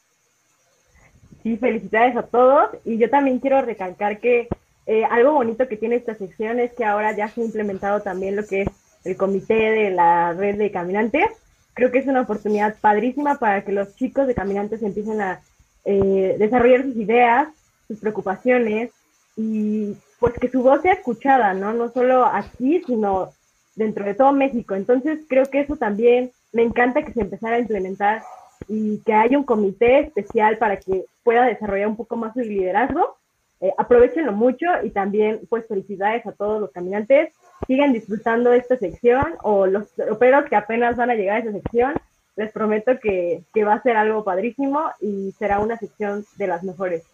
Sí, 1.42 1.56
felicidades 1.56 2.16
a 2.16 2.22
todos 2.22 2.70
y 2.84 2.96
yo 2.96 3.10
también 3.10 3.40
quiero 3.40 3.60
recalcar 3.60 4.20
que 4.20 4.46
eh, 4.86 5.04
algo 5.04 5.32
bonito 5.32 5.66
que 5.66 5.76
tiene 5.76 5.96
esta 5.96 6.14
sección 6.14 6.60
es 6.60 6.72
que 6.72 6.84
ahora 6.84 7.10
ya 7.16 7.26
se 7.26 7.40
ha 7.40 7.44
implementado 7.44 8.02
también 8.02 8.36
lo 8.36 8.46
que 8.46 8.62
es 8.62 8.68
el 9.02 9.16
comité 9.16 9.54
de 9.54 9.90
la 9.90 10.32
red 10.32 10.56
de 10.58 10.70
caminantes. 10.70 11.26
Creo 11.74 11.90
que 11.90 11.98
es 11.98 12.06
una 12.06 12.20
oportunidad 12.20 12.76
padrísima 12.80 13.34
para 13.34 13.64
que 13.64 13.72
los 13.72 13.96
chicos 13.96 14.28
de 14.28 14.36
caminantes 14.36 14.80
empiecen 14.84 15.20
a 15.20 15.40
eh, 15.84 16.36
desarrollar 16.38 16.84
sus 16.84 16.94
ideas, 16.94 17.48
sus 17.90 18.00
preocupaciones 18.00 18.90
y 19.36 19.96
pues 20.18 20.34
que 20.34 20.48
su 20.48 20.62
voz 20.62 20.82
sea 20.82 20.92
escuchada, 20.92 21.54
¿no? 21.54 21.72
No 21.72 21.90
solo 21.90 22.24
aquí, 22.24 22.82
sino 22.86 23.30
dentro 23.74 24.04
de 24.04 24.14
todo 24.14 24.32
México. 24.32 24.74
Entonces 24.74 25.20
creo 25.28 25.46
que 25.46 25.60
eso 25.60 25.76
también 25.76 26.30
me 26.52 26.62
encanta 26.62 27.02
que 27.02 27.12
se 27.12 27.22
empezara 27.22 27.56
a 27.56 27.60
implementar 27.60 28.22
y 28.68 28.98
que 29.00 29.12
haya 29.12 29.38
un 29.38 29.44
comité 29.44 30.00
especial 30.00 30.58
para 30.58 30.78
que 30.78 31.04
pueda 31.24 31.46
desarrollar 31.46 31.88
un 31.88 31.96
poco 31.96 32.16
más 32.16 32.34
su 32.34 32.40
liderazgo 32.40 33.16
eh, 33.62 33.74
aprovechenlo 33.76 34.32
mucho 34.32 34.64
y 34.82 34.90
también 34.90 35.40
pues 35.50 35.66
felicidades 35.66 36.26
a 36.26 36.32
todos 36.32 36.60
los 36.60 36.70
caminantes. 36.70 37.34
Sigan 37.66 37.92
disfrutando 37.92 38.54
esta 38.54 38.78
sección 38.78 39.34
o 39.42 39.66
los 39.66 39.86
operos 40.10 40.46
que 40.46 40.56
apenas 40.56 40.96
van 40.96 41.10
a 41.10 41.14
llegar 41.14 41.36
a 41.36 41.38
esta 41.40 41.52
sección. 41.52 41.94
Les 42.36 42.52
prometo 42.52 42.92
que, 42.98 43.44
va 43.62 43.74
a 43.74 43.82
ser 43.82 43.98
algo 43.98 44.24
padrísimo 44.24 44.90
y 45.00 45.32
será 45.32 45.58
una 45.58 45.76
sección 45.76 46.24
de 46.38 46.46
las 46.46 46.62
mejores. 46.62 47.04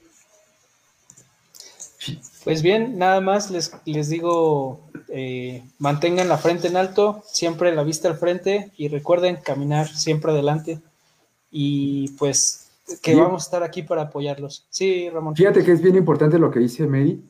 Pues 2.46 2.62
bien, 2.62 2.96
nada 2.96 3.20
más 3.20 3.50
les, 3.50 3.72
les 3.87 4.09
digo, 4.09 4.88
eh, 5.09 5.64
mantengan 5.80 6.28
la 6.28 6.38
frente 6.38 6.68
en 6.68 6.76
alto, 6.76 7.24
siempre 7.26 7.74
la 7.74 7.82
vista 7.82 8.06
al 8.06 8.18
frente 8.18 8.70
y 8.76 8.87
recuerden 8.87 9.38
caminar 9.42 9.88
siempre 9.88 10.30
adelante. 10.30 10.80
Y 11.50 12.11
pues 12.11 12.70
que 13.02 13.16
vamos 13.16 13.42
a 13.42 13.46
estar 13.46 13.62
aquí 13.64 13.82
para 13.82 14.02
apoyarlos. 14.02 14.64
Sí, 14.70 15.11
Ramón. 15.11 15.35
Fíjate 15.35 15.64
que 15.64 15.72
es 15.72 15.82
bien 15.82 15.96
importante 15.96 16.38
lo 16.38 16.52
que 16.52 16.61
dice 16.61 16.87
Mary. 16.87 17.20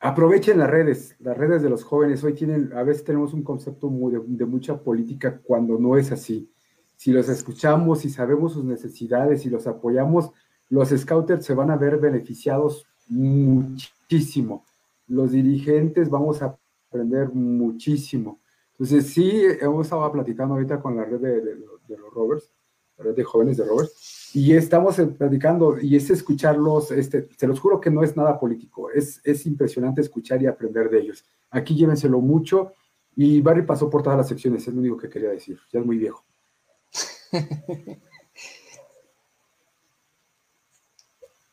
Aprovechen 0.00 0.58
las 0.58 0.68
redes, 0.68 1.16
las 1.20 1.38
redes 1.38 1.62
de 1.62 1.70
los 1.70 1.82
jóvenes. 1.82 2.22
Hoy 2.24 2.34
tienen, 2.34 2.74
a 2.76 2.82
veces 2.82 3.04
tenemos 3.04 3.32
un 3.32 3.42
concepto 3.42 3.88
de, 3.88 4.44
mucha 4.44 4.76
política 4.76 5.40
cuando 5.42 5.78
no 5.78 5.96
es 5.96 6.12
así. 6.12 6.52
Si 6.98 7.10
los 7.10 7.30
escuchamos 7.30 8.04
y 8.04 8.10
sabemos 8.10 8.52
sus 8.52 8.66
necesidades 8.66 9.46
y 9.46 9.48
los 9.48 9.66
apoyamos, 9.66 10.30
los 10.68 10.90
scouters 10.90 11.46
se 11.46 11.54
van 11.54 11.70
a 11.70 11.78
ver 11.78 11.96
beneficiados 11.96 12.86
muchísimo. 13.06 14.64
Los 15.06 15.32
dirigentes 15.32 16.08
vamos 16.08 16.42
a 16.42 16.56
aprender 16.88 17.30
muchísimo. 17.32 18.40
Entonces, 18.72 19.12
sí, 19.12 19.42
hemos 19.60 19.86
estado 19.86 20.10
platicando 20.10 20.54
ahorita 20.54 20.80
con 20.80 20.96
la 20.96 21.04
red 21.04 21.20
de, 21.20 21.56
los 21.96 22.12
Rovers, 22.12 22.52
la 22.96 23.04
red 23.04 23.14
de 23.14 23.22
jóvenes 23.22 23.56
de 23.56 23.64
Rovers, 23.64 24.30
y 24.34 24.52
estamos 24.54 24.96
predicando 25.16 25.78
y 25.80 25.94
es 25.94 26.10
escucharlos, 26.10 26.90
este, 26.90 27.28
se 27.36 27.46
los 27.46 27.60
juro 27.60 27.80
que 27.80 27.90
no 27.90 28.02
es 28.02 28.16
nada 28.16 28.38
político, 28.38 28.90
es, 28.90 29.20
es 29.22 29.46
impresionante 29.46 30.00
escuchar 30.00 30.42
y 30.42 30.46
aprender 30.46 30.90
de 30.90 31.00
ellos. 31.00 31.24
Aquí 31.50 31.76
llévenselo 31.76 32.20
mucho 32.20 32.72
y 33.14 33.40
Barry 33.40 33.62
pasó 33.62 33.88
por 33.88 34.02
todas 34.02 34.18
las 34.18 34.28
secciones, 34.28 34.66
es 34.66 34.74
lo 34.74 34.80
único 34.80 34.96
que 34.96 35.08
quería 35.08 35.30
decir, 35.30 35.58
ya 35.72 35.78
es 35.78 35.86
muy 35.86 35.98
viejo. 35.98 36.24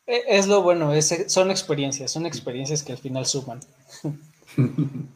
es 0.06 0.46
lo 0.46 0.62
bueno, 0.62 0.92
son 1.28 1.50
experiencias, 1.50 2.10
son 2.10 2.26
experiencias 2.26 2.82
que 2.82 2.92
al 2.92 2.98
final 2.98 3.26
suman. 3.26 3.60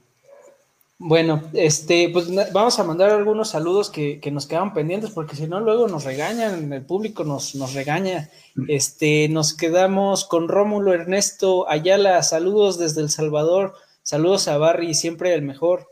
Bueno, 0.98 1.42
este, 1.52 2.08
pues 2.08 2.26
vamos 2.52 2.78
a 2.78 2.84
mandar 2.84 3.10
algunos 3.10 3.50
saludos 3.50 3.90
que, 3.90 4.18
nos 4.32 4.46
quedan 4.46 4.72
pendientes, 4.72 5.10
porque 5.10 5.36
si 5.36 5.46
no, 5.46 5.60
luego 5.60 5.88
nos 5.88 6.04
regañan, 6.04 6.72
el 6.72 6.82
público 6.86 7.22
nos, 7.22 7.54
nos 7.54 7.74
regaña. 7.74 8.30
Este, 8.66 9.28
nos 9.28 9.54
quedamos 9.54 10.24
con 10.24 10.48
Rómulo 10.48 10.94
Ernesto 10.94 11.68
Ayala, 11.68 12.22
saludos 12.22 12.78
desde 12.78 13.02
El 13.02 13.10
Salvador, 13.10 13.74
saludos 14.02 14.48
a 14.48 14.56
Barry, 14.56 14.94
siempre 14.94 15.34
el 15.34 15.42
mejor. 15.42 15.86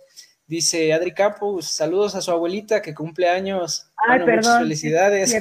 Dice 0.46 0.92
Adri 0.94 1.12
Campos, 1.12 1.66
saludos 1.66 2.14
a 2.14 2.22
su 2.22 2.30
abuelita 2.30 2.80
que 2.80 2.94
cumple 2.94 3.28
años. 3.28 3.90
Ay, 4.08 4.20
perdón. 4.24 4.60
felicidades. 4.60 5.36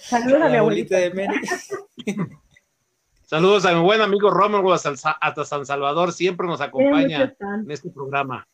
saludos 0.00 0.42
a, 0.42 0.48
mi 0.48 0.56
abuelita. 0.56 0.96
de 0.96 1.10
Mary. 1.10 1.40
Saludos 3.34 3.66
a 3.66 3.74
mi 3.74 3.80
buen 3.80 4.00
amigo 4.00 4.30
Rómulo 4.30 4.72
hasta 4.72 5.44
San 5.44 5.66
Salvador, 5.66 6.12
siempre 6.12 6.46
nos 6.46 6.60
acompaña 6.60 7.34
en 7.40 7.68
este 7.68 7.90
programa. 7.90 8.46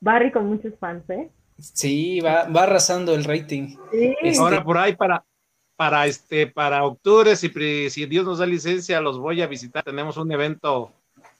Barry 0.00 0.32
con 0.32 0.48
muchos 0.48 0.72
fans, 0.80 1.08
¿eh? 1.08 1.30
Sí, 1.56 2.18
va, 2.18 2.48
va 2.48 2.64
arrasando 2.64 3.14
el 3.14 3.22
rating. 3.22 3.76
Este, 3.92 4.40
Ahora 4.40 4.64
por 4.64 4.76
ahí 4.76 4.96
para, 4.96 5.24
para 5.76 6.08
este, 6.08 6.48
para 6.48 6.82
octubre, 6.82 7.36
si, 7.36 7.48
si 7.90 8.06
Dios 8.06 8.24
nos 8.24 8.38
da 8.38 8.46
licencia, 8.46 9.00
los 9.00 9.20
voy 9.20 9.40
a 9.40 9.46
visitar. 9.46 9.84
Tenemos 9.84 10.16
un 10.16 10.32
evento 10.32 10.90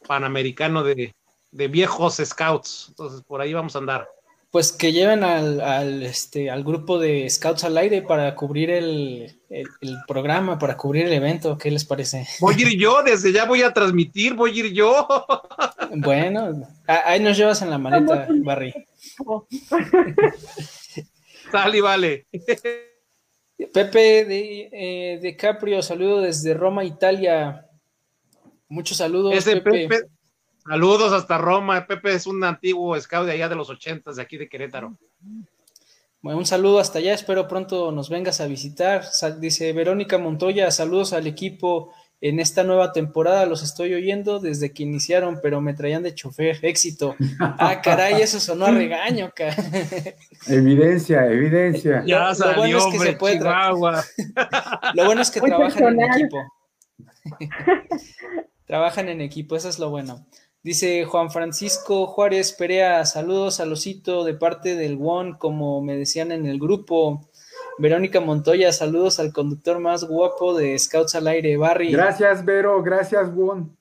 panamericano 0.07 0.85
de, 0.85 1.17
de 1.51 1.67
viejos 1.67 2.23
scouts. 2.25 2.91
Entonces 2.91 3.23
por 3.23 3.41
ahí 3.41 3.53
vamos 3.53 3.75
a 3.75 3.81
andar 3.81 4.09
pues 4.55 4.71
que 4.71 4.93
lleven 4.93 5.25
al, 5.25 6.05
este, 6.05 6.49
al 6.49 6.63
grupo 6.63 7.01
de 7.01 7.29
Scouts 7.29 7.65
al 7.65 7.77
aire 7.77 8.03
para 8.03 8.37
cubrir 8.37 8.71
el, 8.71 9.37
programa, 10.07 10.61
para 10.61 10.77
cubrir 10.77 11.07
el 11.07 11.13
evento. 11.13 11.59
¿Qué 11.59 11.73
les 11.73 11.85
parece? 11.85 12.29
Voy 12.39 12.55
a 12.55 12.61
ir 12.61 12.79
yo, 12.79 13.03
desde 13.03 13.33
ya 13.33 13.47
voy 13.47 13.63
a 13.63 13.73
transmitir, 13.73 14.35
voy 14.35 14.53
a 14.53 14.65
ir 14.65 14.73
yo. 14.73 15.09
Bueno, 15.97 16.69
ahí 16.87 17.19
nos 17.19 17.37
llevas 17.37 17.63
en 17.63 17.71
la 17.71 17.79
maleta, 17.79 18.29
Barry. 18.45 18.73
Sal 21.51 21.75
y 21.75 21.81
vale. 21.81 22.27
Pepe 23.73 24.25
de, 24.25 24.69
eh, 24.73 25.19
de 25.21 25.37
Caprio, 25.37 25.83
saludo 25.83 26.21
desde 26.21 26.55
Roma, 26.55 26.85
Italia. 26.85 27.67
Muchos 28.69 28.99
saludos, 28.99 29.35
Ese 29.35 29.57
Pepe. 29.57 29.89
Pepe, 29.89 30.07
saludos 30.67 31.13
hasta 31.13 31.39
Roma. 31.39 31.87
Pepe 31.87 32.15
es 32.15 32.27
un 32.27 32.43
antiguo 32.45 32.99
scout 33.01 33.27
de 33.27 33.33
allá 33.33 33.49
de 33.49 33.57
los 33.57 33.71
ochentas, 33.71 34.17
de 34.17 34.23
aquí 34.23 34.37
de 34.37 34.49
Querétaro. 34.49 34.97
Bueno, 36.21 36.39
un 36.39 36.47
saludo 36.47 36.79
hasta 36.79 37.01
allá, 37.01 37.13
espero 37.13 37.47
pronto 37.49 37.93
nos 37.93 38.09
vengas 38.09 38.41
a 38.41 38.47
visitar. 38.47 39.05
Dice 39.41 39.73
Verónica 39.73 40.17
Montoya, 40.17 40.71
saludos 40.71 41.13
al 41.13 41.27
equipo 41.27 41.93
en 42.27 42.41
esta 42.41 42.65
nueva 42.65 42.93
temporada, 42.93 43.45
los 43.45 43.63
estoy 43.63 43.93
oyendo 43.93 44.41
desde 44.41 44.73
que 44.73 44.83
iniciaron, 44.83 45.41
pero 45.43 45.61
me 45.61 45.75
traían 45.75 46.03
de 46.03 46.15
chofer, 46.15 46.59
éxito. 46.63 47.15
Ah, 47.39 47.83
caray, 47.83 48.23
eso 48.23 48.41
sonó 48.41 48.65
a 48.65 48.71
regaño, 48.71 49.31
ca. 49.37 49.55
Evidencia, 50.47 51.27
evidencia. 51.27 52.03
Ya 52.07 52.29
lo 52.29 52.35
salió, 52.35 52.57
bueno 52.57 52.79
es 52.79 52.87
que 52.87 52.99
se 52.99 53.13
puede. 53.13 53.41
Lo 54.95 55.05
bueno 55.05 55.21
es 55.21 55.31
que 55.31 55.41
Muy 55.41 55.51
trabajan 55.51 56.01
en 56.01 56.13
equipo. 56.13 56.39
trabajan 58.67 59.09
en 59.11 59.21
equipo, 59.21 59.57
eso 59.57 59.69
es 59.69 59.79
lo 59.79 59.91
bueno. 59.91 60.27
Dice 60.65 61.05
Juan 61.05 61.31
Francisco 61.31 62.07
Juárez 62.07 62.53
Perea, 62.53 63.05
saludos 63.05 63.61
al 63.61 63.71
osito 63.73 64.25
de 64.25 64.33
parte 64.35 64.75
del 64.77 64.97
WON, 64.97 65.35
como 65.35 65.83
me 65.83 65.95
decían 65.97 66.33
en 66.33 66.47
el 66.47 66.59
grupo. 66.59 67.29
Verónica 67.77 68.21
Montoya, 68.21 68.73
saludos 68.73 69.19
al 69.21 69.33
conductor 69.33 69.79
más 69.79 70.05
guapo 70.05 70.55
de 70.57 70.79
Scouts 70.79 71.17
al 71.17 71.27
Aire, 71.27 71.57
Barry. 71.59 71.93
Gracias, 71.93 72.45
Vero, 72.45 72.83
gracias, 72.83 73.35
Won. 73.35 73.77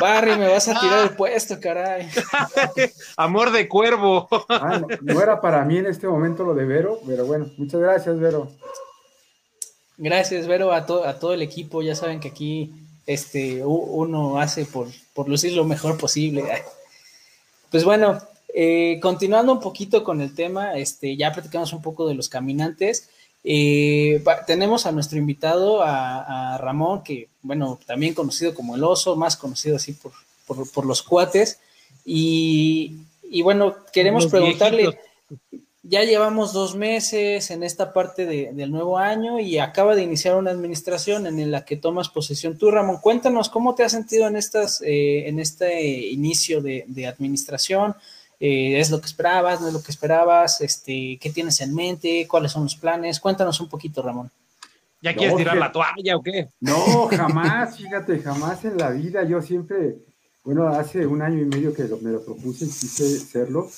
Barry, 0.00 0.36
me 0.36 0.48
vas 0.48 0.66
a 0.68 0.72
tirar 0.80 1.04
el 1.04 1.10
puesto, 1.16 1.60
caray. 1.60 2.08
Amor 3.16 3.52
de 3.52 3.68
cuervo. 3.68 4.26
Ah, 4.48 4.80
no, 4.80 4.88
no 5.02 5.20
era 5.22 5.40
para 5.40 5.64
mí 5.64 5.76
en 5.78 5.86
este 5.86 6.08
momento 6.08 6.42
lo 6.42 6.54
de 6.54 6.64
Vero, 6.64 6.98
pero 7.06 7.26
bueno, 7.26 7.46
muchas 7.58 7.80
gracias, 7.80 8.18
Vero. 8.18 8.48
Gracias, 9.98 10.46
Vero, 10.48 10.72
a, 10.72 10.84
to- 10.84 11.04
a 11.04 11.18
todo 11.18 11.32
el 11.32 11.42
equipo. 11.42 11.80
Ya 11.82 11.94
saben 11.94 12.18
que 12.18 12.28
aquí 12.28 12.72
este, 13.06 13.62
uno 13.64 14.40
hace 14.40 14.64
por, 14.64 14.88
por 15.16 15.28
lucir 15.28 15.54
lo 15.54 15.64
mejor 15.64 15.96
posible. 15.98 16.44
Pues 17.70 17.82
bueno, 17.82 18.20
eh, 18.54 19.00
continuando 19.00 19.50
un 19.50 19.60
poquito 19.60 20.04
con 20.04 20.20
el 20.20 20.34
tema, 20.34 20.76
este, 20.78 21.16
ya 21.16 21.32
platicamos 21.32 21.72
un 21.72 21.82
poco 21.82 22.06
de 22.06 22.14
los 22.14 22.28
caminantes. 22.28 23.08
Eh, 23.42 24.22
tenemos 24.46 24.86
a 24.86 24.92
nuestro 24.92 25.18
invitado, 25.18 25.82
a, 25.82 26.54
a 26.54 26.58
Ramón, 26.58 27.02
que, 27.02 27.28
bueno, 27.42 27.78
también 27.86 28.12
conocido 28.12 28.54
como 28.54 28.76
el 28.76 28.84
oso, 28.84 29.16
más 29.16 29.36
conocido 29.36 29.76
así 29.76 29.94
por, 29.94 30.12
por, 30.46 30.70
por 30.70 30.84
los 30.84 31.02
cuates. 31.02 31.58
Y, 32.04 32.98
y 33.28 33.42
bueno, 33.42 33.74
queremos 33.92 34.24
Los 34.24 34.32
preguntarle, 34.32 34.82
viejitos. 34.82 35.65
Ya 35.88 36.02
llevamos 36.04 36.52
dos 36.52 36.74
meses 36.74 37.50
en 37.50 37.62
esta 37.62 37.92
parte 37.92 38.26
de- 38.26 38.52
del 38.52 38.70
nuevo 38.70 38.98
año 38.98 39.38
y 39.38 39.58
acaba 39.58 39.94
de 39.94 40.02
iniciar 40.02 40.34
una 40.36 40.50
administración 40.50 41.26
en 41.26 41.50
la 41.50 41.64
que 41.64 41.76
tomas 41.76 42.08
posesión 42.08 42.58
tú, 42.58 42.70
Ramón. 42.70 42.98
Cuéntanos 43.00 43.48
cómo 43.48 43.74
te 43.74 43.84
has 43.84 43.92
sentido 43.92 44.26
en 44.26 44.36
estas, 44.36 44.80
eh, 44.82 45.28
en 45.28 45.38
este 45.38 46.08
inicio 46.08 46.60
de, 46.60 46.84
de 46.88 47.06
administración. 47.06 47.94
Eh, 48.40 48.80
¿Es 48.80 48.90
lo 48.90 49.00
que 49.00 49.06
esperabas? 49.06 49.60
¿No 49.60 49.68
es 49.68 49.72
lo 49.72 49.82
que 49.82 49.90
esperabas? 49.92 50.60
Este, 50.60 51.18
¿Qué 51.20 51.30
tienes 51.30 51.60
en 51.60 51.74
mente? 51.74 52.26
¿Cuáles 52.28 52.52
son 52.52 52.64
los 52.64 52.76
planes? 52.76 53.18
Cuéntanos 53.20 53.60
un 53.60 53.68
poquito, 53.68 54.02
Ramón. 54.02 54.30
¿Ya 55.00 55.12
No, 55.12 55.18
quieres 55.18 55.36
tirar 55.36 55.54
que- 55.54 55.60
la 55.60 55.72
toalla 55.72 56.16
o 56.16 56.22
qué? 56.22 56.48
No, 56.60 57.06
jamás, 57.08 57.76
fíjate, 57.76 58.18
jamás 58.20 58.64
en 58.64 58.76
la 58.76 58.90
vida. 58.90 59.24
Yo 59.24 59.40
siempre, 59.40 59.96
bueno, 60.42 60.68
hace 60.68 61.06
un 61.06 61.22
año 61.22 61.38
y 61.40 61.44
medio 61.44 61.72
que 61.72 61.84
lo- 61.84 61.98
me 61.98 62.10
lo 62.10 62.24
propuse 62.24 62.64
y 62.64 62.68
quise 62.68 63.18
serlo. 63.20 63.70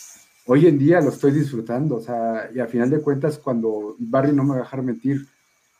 Hoy 0.50 0.66
en 0.66 0.78
día 0.78 1.00
lo 1.00 1.10
estoy 1.10 1.30
disfrutando, 1.32 1.96
o 1.96 2.00
sea, 2.00 2.50
y 2.54 2.58
a 2.58 2.66
final 2.66 2.88
de 2.88 3.00
cuentas, 3.00 3.38
cuando 3.38 3.94
Barry 3.98 4.32
no 4.32 4.44
me 4.44 4.50
va 4.50 4.56
a 4.56 4.60
dejar 4.60 4.82
mentir, 4.82 5.26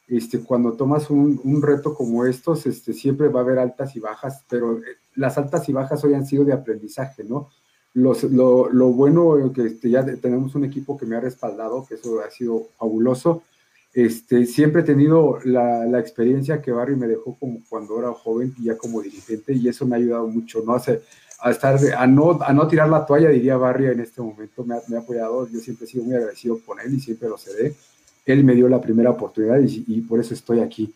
este, 0.06 0.40
cuando 0.40 0.72
tomas 0.74 1.08
un, 1.10 1.40
un 1.42 1.62
reto 1.62 1.94
como 1.94 2.24
estos, 2.26 2.66
este, 2.66 2.92
siempre 2.92 3.28
va 3.28 3.40
a 3.40 3.42
haber 3.44 3.58
altas 3.58 3.96
y 3.96 4.00
bajas, 4.00 4.44
pero 4.48 4.78
eh, 4.78 4.82
las 5.14 5.38
altas 5.38 5.68
y 5.68 5.72
bajas 5.72 6.04
hoy 6.04 6.14
han 6.14 6.26
sido 6.26 6.44
de 6.44 6.52
aprendizaje, 6.52 7.24
¿no? 7.24 7.48
Los, 7.94 8.24
lo, 8.24 8.68
lo 8.70 8.88
bueno 8.88 9.52
que 9.52 9.66
este, 9.66 9.90
ya 9.90 10.04
tenemos 10.04 10.54
un 10.54 10.64
equipo 10.64 10.98
que 10.98 11.06
me 11.06 11.16
ha 11.16 11.20
respaldado, 11.20 11.86
que 11.88 11.94
eso 11.94 12.20
ha 12.20 12.30
sido 12.30 12.68
fabuloso. 12.78 13.42
Este, 13.94 14.44
siempre 14.46 14.82
he 14.82 14.84
tenido 14.84 15.38
la, 15.44 15.86
la 15.86 15.98
experiencia 15.98 16.60
que 16.60 16.72
Barry 16.72 16.94
me 16.94 17.08
dejó 17.08 17.36
como 17.38 17.60
cuando 17.68 17.98
era 17.98 18.12
joven 18.12 18.54
y 18.58 18.64
ya 18.64 18.76
como 18.76 19.00
dirigente 19.00 19.54
y 19.54 19.66
eso 19.66 19.86
me 19.86 19.96
ha 19.96 19.98
ayudado 19.98 20.28
mucho, 20.28 20.62
¿no? 20.64 20.74
Hacer- 20.74 21.02
a 21.40 21.50
estar, 21.50 21.78
a 21.96 22.06
no, 22.06 22.38
a 22.42 22.52
no 22.52 22.66
tirar 22.66 22.88
la 22.88 23.06
toalla, 23.06 23.28
diría 23.28 23.56
Barry 23.56 23.86
en 23.86 24.00
este 24.00 24.20
momento, 24.20 24.64
me 24.64 24.74
ha, 24.76 24.82
me 24.88 24.96
ha 24.96 25.00
apoyado, 25.00 25.48
yo 25.48 25.60
siempre 25.60 25.86
he 25.86 25.88
sido 25.88 26.04
muy 26.04 26.14
agradecido 26.16 26.58
con 26.64 26.80
él 26.80 26.94
y 26.94 27.00
siempre 27.00 27.28
lo 27.28 27.38
seré. 27.38 27.74
Él 28.26 28.44
me 28.44 28.54
dio 28.54 28.68
la 28.68 28.80
primera 28.80 29.10
oportunidad 29.10 29.58
y, 29.60 29.84
y 29.86 30.00
por 30.02 30.20
eso 30.20 30.34
estoy 30.34 30.60
aquí. 30.60 30.92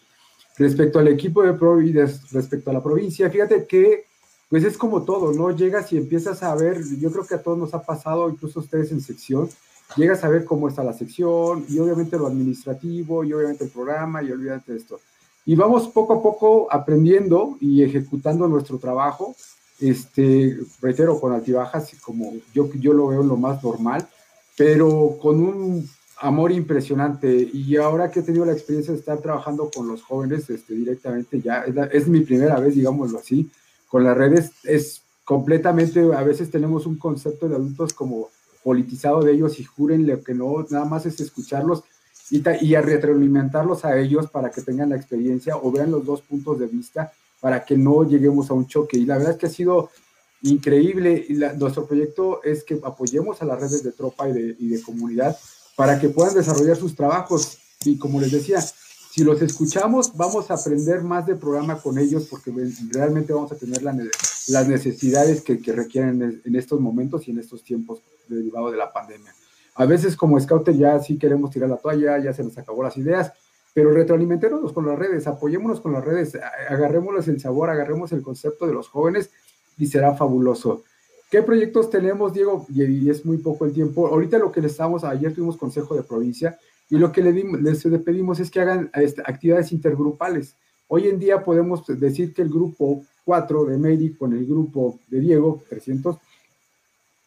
Respecto 0.58 0.98
al 0.98 1.08
equipo 1.08 1.42
de 1.42 1.54
Pro 1.54 1.80
y 1.80 1.92
des- 1.92 2.30
respecto 2.32 2.70
a 2.70 2.74
la 2.74 2.82
provincia, 2.82 3.30
fíjate 3.30 3.66
que 3.66 4.04
pues 4.48 4.64
es 4.64 4.76
como 4.76 5.02
todo, 5.02 5.32
¿no? 5.32 5.50
Llegas 5.50 5.90
y 5.94 5.96
empiezas 5.96 6.42
a 6.42 6.54
ver, 6.54 6.82
yo 7.00 7.10
creo 7.10 7.24
que 7.26 7.36
a 7.36 7.42
todos 7.42 7.56
nos 7.56 7.72
ha 7.72 7.82
pasado, 7.82 8.28
incluso 8.28 8.60
a 8.60 8.62
ustedes 8.62 8.92
en 8.92 9.00
sección, 9.00 9.48
llegas 9.96 10.24
a 10.24 10.28
ver 10.28 10.44
cómo 10.44 10.68
está 10.68 10.84
la 10.84 10.92
sección 10.92 11.64
y 11.70 11.78
obviamente 11.78 12.18
lo 12.18 12.26
administrativo 12.26 13.24
y 13.24 13.32
obviamente 13.32 13.64
el 13.64 13.70
programa 13.70 14.22
y 14.22 14.30
olvídate 14.30 14.72
de 14.72 14.78
esto. 14.78 15.00
Y 15.46 15.54
vamos 15.56 15.88
poco 15.88 16.12
a 16.12 16.22
poco 16.22 16.68
aprendiendo 16.70 17.56
y 17.60 17.82
ejecutando 17.82 18.46
nuestro 18.46 18.76
trabajo, 18.78 19.34
este, 19.80 20.58
reitero, 20.80 21.20
con 21.20 21.32
altibajas, 21.32 21.90
como 22.00 22.32
yo, 22.54 22.70
yo 22.74 22.92
lo 22.92 23.08
veo 23.08 23.22
lo 23.22 23.36
más 23.36 23.62
normal, 23.62 24.08
pero 24.56 25.18
con 25.20 25.40
un 25.40 25.88
amor 26.20 26.52
impresionante. 26.52 27.50
Y 27.52 27.76
ahora 27.76 28.10
que 28.10 28.20
he 28.20 28.22
tenido 28.22 28.44
la 28.44 28.52
experiencia 28.52 28.92
de 28.92 29.00
estar 29.00 29.18
trabajando 29.18 29.70
con 29.74 29.88
los 29.88 30.02
jóvenes 30.02 30.48
este, 30.50 30.74
directamente, 30.74 31.40
ya 31.40 31.62
es, 31.62 31.74
es 31.92 32.08
mi 32.08 32.20
primera 32.20 32.58
vez, 32.60 32.74
digámoslo 32.74 33.18
así, 33.18 33.50
con 33.88 34.04
las 34.04 34.16
redes, 34.16 34.52
es 34.64 35.02
completamente, 35.24 36.00
a 36.14 36.22
veces 36.22 36.50
tenemos 36.50 36.86
un 36.86 36.98
concepto 36.98 37.48
de 37.48 37.56
adultos 37.56 37.92
como 37.92 38.30
politizado 38.62 39.22
de 39.22 39.32
ellos 39.32 39.58
y 39.58 39.64
juren 39.64 40.06
lo 40.06 40.22
que 40.22 40.34
no, 40.34 40.64
nada 40.70 40.84
más 40.84 41.06
es 41.06 41.20
escucharlos 41.20 41.82
y, 42.30 42.42
y 42.60 42.74
a 42.74 42.80
retroalimentarlos 42.80 43.84
a 43.84 43.98
ellos 43.98 44.28
para 44.28 44.50
que 44.50 44.62
tengan 44.62 44.90
la 44.90 44.96
experiencia 44.96 45.56
o 45.56 45.70
vean 45.70 45.90
los 45.90 46.04
dos 46.04 46.22
puntos 46.22 46.58
de 46.58 46.66
vista 46.66 47.12
para 47.42 47.64
que 47.64 47.76
no 47.76 48.04
lleguemos 48.04 48.48
a 48.50 48.54
un 48.54 48.68
choque. 48.68 48.96
Y 48.96 49.04
la 49.04 49.18
verdad 49.18 49.32
es 49.32 49.38
que 49.38 49.46
ha 49.46 49.50
sido 49.50 49.90
increíble. 50.42 51.26
Nuestro 51.58 51.86
proyecto 51.86 52.40
es 52.44 52.62
que 52.62 52.78
apoyemos 52.84 53.42
a 53.42 53.44
las 53.44 53.60
redes 53.60 53.82
de 53.82 53.90
tropa 53.90 54.28
y 54.28 54.32
de, 54.32 54.82
comunidad 54.82 55.36
para 55.76 55.98
que 55.98 56.08
puedan 56.08 56.34
desarrollar 56.34 56.76
sus 56.76 56.94
trabajos. 56.94 57.58
Y 57.84 57.98
como 57.98 58.20
les 58.20 58.30
decía, 58.30 58.60
si 58.60 59.24
los 59.24 59.42
escuchamos, 59.42 60.16
vamos 60.16 60.52
a 60.52 60.54
aprender 60.54 61.02
más 61.02 61.26
de 61.26 61.34
programa 61.34 61.80
con 61.80 61.98
ellos 61.98 62.28
porque 62.30 62.52
realmente 62.90 63.32
vamos 63.32 63.50
a 63.50 63.56
tener 63.56 63.82
la 63.82 63.92
ne- 63.92 64.08
las 64.46 64.68
necesidades 64.68 65.42
que, 65.42 65.58
requieren 65.72 66.22
en, 66.22 66.42
en 66.44 66.54
estos 66.54 66.78
momentos 66.78 67.26
y 67.26 67.32
en 67.32 67.40
estos 67.40 67.64
tiempos 67.64 68.02
derivados 68.28 68.70
de 68.70 68.78
la 68.78 68.92
pandemia. 68.92 69.34
A 69.74 69.84
veces 69.84 70.14
como 70.14 70.38
scouter 70.38 70.76
ya 70.76 71.00
sí 71.00 71.18
queremos 71.18 71.50
tirar 71.50 71.70
la 71.70 71.76
toalla, 71.76 72.22
ya 72.22 72.32
se 72.32 72.44
nos 72.44 72.56
acabó 72.56 72.84
las 72.84 72.96
ideas, 72.96 73.32
pero 73.74 73.90
retroalimentémonos 73.92 74.72
con 74.72 74.86
las 74.86 74.98
redes, 74.98 75.26
apoyémonos 75.26 75.80
con 75.80 75.92
las 75.92 76.04
redes, 76.04 76.34
a- 76.34 76.72
agarrémosles 76.72 77.28
el 77.28 77.40
sabor, 77.40 77.70
agarremos 77.70 78.12
el 78.12 78.22
concepto 78.22 78.66
de 78.66 78.74
los 78.74 78.88
jóvenes 78.88 79.30
y 79.78 79.86
será 79.86 80.14
fabuloso. 80.14 80.84
¿Qué 81.30 81.42
proyectos 81.42 81.88
tenemos, 81.88 82.34
Diego? 82.34 82.66
Y, 82.68 83.08
es 83.08 83.24
muy 83.24 83.38
poco 83.38 83.64
el 83.64 83.72
tiempo. 83.72 84.06
Ahorita 84.06 84.38
lo 84.38 84.52
que 84.52 84.60
les 84.60 84.72
estamos, 84.72 85.02
ayer 85.02 85.32
tuvimos 85.34 85.56
consejo 85.56 85.94
de 85.94 86.02
provincia 86.02 86.58
y 86.90 86.96
lo 86.98 87.10
que 87.10 87.22
les 87.22 88.02
pedimos 88.02 88.38
es 88.38 88.50
que 88.50 88.60
hagan 88.60 88.90
este, 88.92 89.22
actividades 89.24 89.72
intergrupales. 89.72 90.56
Hoy 90.88 91.08
en 91.08 91.18
día 91.18 91.42
podemos 91.42 91.86
decir 91.86 92.34
que 92.34 92.42
el 92.42 92.50
grupo 92.50 93.02
4 93.24 93.64
de 93.64 93.78
Mary 93.78 94.14
con 94.14 94.34
el 94.34 94.44
grupo 94.44 95.00
de 95.08 95.20
Diego, 95.20 95.62
300, 95.70 96.18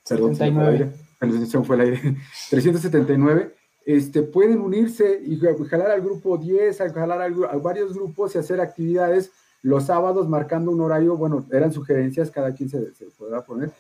perdón, 0.07 0.35
se 0.35 0.51
me 0.51 0.53
fue 0.53 0.69
el 0.69 0.77
79. 0.77 0.77
aire, 0.77 0.91
perdón, 1.19 1.47
se 1.47 1.63
fue 1.63 1.75
el 1.77 1.81
aire, 1.81 2.17
379, 2.51 3.55
este, 3.85 4.23
pueden 4.23 4.59
unirse 4.61 5.21
y 5.23 5.39
jalar 5.69 5.91
al 5.91 6.01
grupo 6.01 6.37
10, 6.37 6.81
a 6.81 6.89
jalar 6.91 7.21
al 7.21 7.45
a 7.45 7.55
varios 7.57 7.93
grupos 7.93 8.35
y 8.35 8.39
hacer 8.39 8.59
actividades 8.59 9.31
los 9.61 9.85
sábados 9.85 10.27
marcando 10.27 10.71
un 10.71 10.81
horario, 10.81 11.17
bueno, 11.17 11.45
eran 11.51 11.71
sugerencias, 11.71 12.29
cada 12.29 12.53
quien 12.53 12.69
se, 12.69 12.79
podrá 13.17 13.43
poner, 13.43 13.71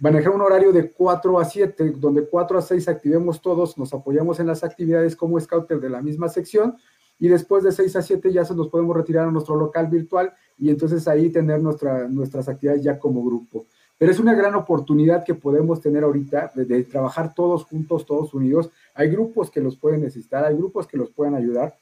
manejar 0.00 0.32
un 0.32 0.40
horario 0.42 0.72
de 0.72 0.92
4 0.92 1.40
a 1.40 1.44
7, 1.44 1.94
donde 1.96 2.24
4 2.26 2.58
a 2.58 2.62
6 2.62 2.88
activemos 2.88 3.40
todos, 3.40 3.76
nos 3.78 3.92
apoyamos 3.92 4.38
en 4.38 4.46
las 4.46 4.62
actividades 4.62 5.16
como 5.16 5.40
scouter 5.40 5.80
de 5.80 5.90
la 5.90 6.02
misma 6.02 6.28
sección, 6.28 6.76
y 7.18 7.28
después 7.28 7.64
de 7.64 7.72
6 7.72 7.96
a 7.96 8.02
7 8.02 8.32
ya 8.32 8.44
se 8.44 8.54
nos 8.54 8.68
podemos 8.68 8.96
retirar 8.96 9.26
a 9.26 9.32
nuestro 9.32 9.56
local 9.56 9.88
virtual 9.88 10.32
y 10.56 10.70
entonces 10.70 11.08
ahí 11.08 11.30
tener 11.30 11.60
nuestra, 11.60 12.06
nuestras 12.06 12.48
actividades 12.48 12.84
ya 12.84 12.98
como 12.98 13.24
grupo. 13.24 13.66
Pero 13.98 14.12
es 14.12 14.20
una 14.20 14.34
gran 14.34 14.54
oportunidad 14.54 15.24
que 15.24 15.34
podemos 15.34 15.80
tener 15.80 16.04
ahorita 16.04 16.52
de, 16.54 16.84
trabajar 16.84 17.34
todos 17.34 17.64
juntos, 17.64 18.06
todos 18.06 18.32
unidos. 18.32 18.70
Hay 18.94 19.08
grupos 19.10 19.50
que 19.50 19.60
los 19.60 19.76
pueden 19.76 20.02
necesitar, 20.02 20.44
hay 20.44 20.54
grupos 20.54 20.86
que 20.86 20.96
los 20.96 21.10
pueden 21.10 21.34
ayudar 21.34 21.76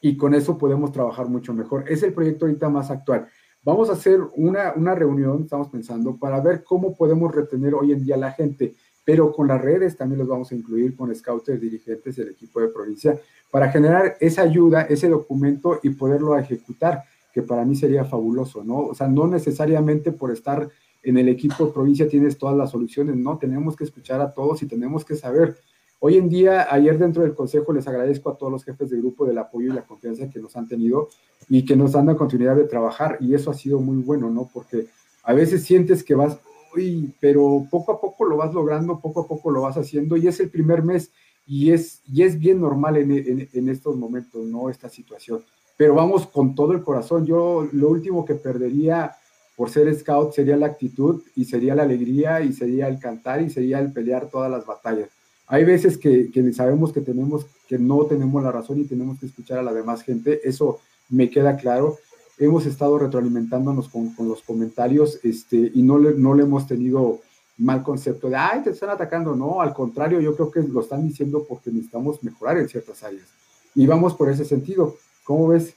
y 0.00 0.16
con 0.16 0.34
eso 0.34 0.56
podemos 0.56 0.92
trabajar 0.92 1.28
mucho 1.28 1.52
mejor. 1.52 1.84
Es 1.88 2.02
el 2.02 2.14
proyecto 2.14 2.46
ahorita 2.46 2.70
más 2.70 2.90
actual. 2.90 3.28
Vamos 3.62 3.90
a 3.90 3.92
hacer 3.92 4.20
una, 4.36 4.72
una 4.74 4.94
reunión, 4.94 5.42
estamos 5.42 5.68
pensando, 5.68 6.16
para 6.16 6.40
ver 6.40 6.64
cómo 6.64 6.96
podemos 6.96 7.34
retener 7.34 7.74
hoy 7.74 7.92
en 7.92 8.02
día 8.02 8.14
a 8.14 8.18
la 8.18 8.32
gente, 8.32 8.74
pero 9.04 9.30
con 9.32 9.48
las 9.48 9.60
redes 9.60 9.98
también 9.98 10.20
los 10.20 10.28
vamos 10.28 10.50
a 10.50 10.54
incluir 10.54 10.96
con 10.96 11.14
scouters, 11.14 11.60
dirigentes 11.60 12.16
del 12.16 12.30
equipo 12.30 12.62
de 12.62 12.68
provincia, 12.68 13.20
para 13.50 13.70
generar 13.70 14.16
esa 14.20 14.42
ayuda, 14.42 14.82
ese 14.82 15.10
documento 15.10 15.80
y 15.82 15.90
poderlo 15.90 16.38
ejecutar, 16.38 17.04
que 17.34 17.42
para 17.42 17.64
mí 17.66 17.76
sería 17.76 18.04
fabuloso, 18.04 18.64
¿no? 18.64 18.86
O 18.86 18.94
sea, 18.94 19.08
no 19.08 19.26
necesariamente 19.26 20.12
por 20.12 20.30
estar 20.30 20.68
en 21.02 21.18
el 21.18 21.28
equipo 21.28 21.72
provincia 21.72 22.08
tienes 22.08 22.36
todas 22.38 22.56
las 22.56 22.70
soluciones, 22.70 23.16
no, 23.16 23.38
tenemos 23.38 23.76
que 23.76 23.84
escuchar 23.84 24.20
a 24.20 24.32
todos 24.32 24.62
y 24.62 24.66
tenemos 24.66 25.04
que 25.04 25.16
saber. 25.16 25.56
Hoy 25.98 26.16
en 26.16 26.28
día, 26.28 26.66
ayer 26.70 26.98
dentro 26.98 27.22
del 27.22 27.34
consejo 27.34 27.72
les 27.72 27.86
agradezco 27.86 28.30
a 28.30 28.36
todos 28.36 28.50
los 28.50 28.64
jefes 28.64 28.88
de 28.90 28.98
grupo 28.98 29.26
del 29.26 29.38
apoyo 29.38 29.70
y 29.70 29.74
la 29.74 29.86
confianza 29.86 30.30
que 30.30 30.40
nos 30.40 30.56
han 30.56 30.66
tenido 30.66 31.08
y 31.48 31.64
que 31.64 31.76
nos 31.76 31.92
dan 31.92 32.06
la 32.06 32.16
continuidad 32.16 32.56
de 32.56 32.64
trabajar 32.64 33.18
y 33.20 33.34
eso 33.34 33.50
ha 33.50 33.54
sido 33.54 33.80
muy 33.80 34.02
bueno, 34.02 34.30
¿no? 34.30 34.48
Porque 34.52 34.86
a 35.24 35.34
veces 35.34 35.62
sientes 35.62 36.02
que 36.02 36.14
vas, 36.14 36.38
uy, 36.74 37.14
pero 37.20 37.66
poco 37.70 37.92
a 37.92 38.00
poco 38.00 38.24
lo 38.24 38.38
vas 38.38 38.54
logrando, 38.54 38.98
poco 38.98 39.20
a 39.20 39.28
poco 39.28 39.50
lo 39.50 39.62
vas 39.62 39.76
haciendo 39.76 40.16
y 40.16 40.26
es 40.26 40.40
el 40.40 40.48
primer 40.48 40.82
mes 40.82 41.10
y 41.46 41.72
es, 41.72 42.02
y 42.10 42.22
es 42.22 42.38
bien 42.38 42.60
normal 42.60 42.96
en, 42.96 43.48
en 43.52 43.68
estos 43.68 43.96
momentos, 43.96 44.46
¿no? 44.46 44.70
Esta 44.70 44.88
situación. 44.88 45.42
Pero 45.76 45.94
vamos 45.94 46.26
con 46.26 46.54
todo 46.54 46.72
el 46.72 46.82
corazón. 46.82 47.26
Yo 47.26 47.66
lo 47.72 47.88
último 47.88 48.24
que 48.24 48.34
perdería 48.34 49.16
por 49.60 49.68
ser 49.68 49.94
scout 49.94 50.32
sería 50.32 50.56
la 50.56 50.64
actitud 50.64 51.20
y 51.36 51.44
sería 51.44 51.74
la 51.74 51.82
alegría 51.82 52.40
y 52.40 52.50
sería 52.54 52.88
el 52.88 52.98
cantar 52.98 53.42
y 53.42 53.50
sería 53.50 53.78
el 53.78 53.92
pelear 53.92 54.30
todas 54.30 54.50
las 54.50 54.64
batallas. 54.64 55.10
Hay 55.48 55.66
veces 55.66 55.98
que, 55.98 56.30
que 56.30 56.50
sabemos 56.54 56.94
que 56.94 57.02
tenemos 57.02 57.44
que 57.68 57.78
no 57.78 58.06
tenemos 58.06 58.42
la 58.42 58.52
razón 58.52 58.78
y 58.78 58.86
tenemos 58.86 59.20
que 59.20 59.26
escuchar 59.26 59.58
a 59.58 59.62
la 59.62 59.74
demás 59.74 60.00
gente, 60.00 60.40
eso 60.48 60.80
me 61.10 61.28
queda 61.28 61.58
claro. 61.58 61.98
Hemos 62.38 62.64
estado 62.64 62.98
retroalimentándonos 62.98 63.90
con, 63.90 64.14
los 64.20 64.40
comentarios 64.40 65.20
este, 65.24 65.70
y 65.74 65.82
no 65.82 65.98
le, 65.98 66.14
no 66.14 66.32
le 66.32 66.44
hemos 66.44 66.66
tenido 66.66 67.20
mal 67.58 67.82
concepto 67.82 68.30
de, 68.30 68.36
ay, 68.36 68.62
te 68.62 68.70
están 68.70 68.88
atacando. 68.88 69.36
No, 69.36 69.60
al 69.60 69.74
contrario, 69.74 70.22
yo 70.22 70.34
creo 70.36 70.50
que 70.50 70.62
lo 70.62 70.80
están 70.80 71.06
diciendo 71.06 71.44
porque 71.46 71.70
necesitamos 71.70 72.24
mejorar 72.24 72.56
en 72.56 72.66
ciertas 72.66 73.02
áreas. 73.02 73.28
Y 73.74 73.86
vamos 73.86 74.14
por 74.14 74.30
ese 74.30 74.46
sentido. 74.46 74.96
¿Cómo 75.22 75.48
ves? 75.48 75.74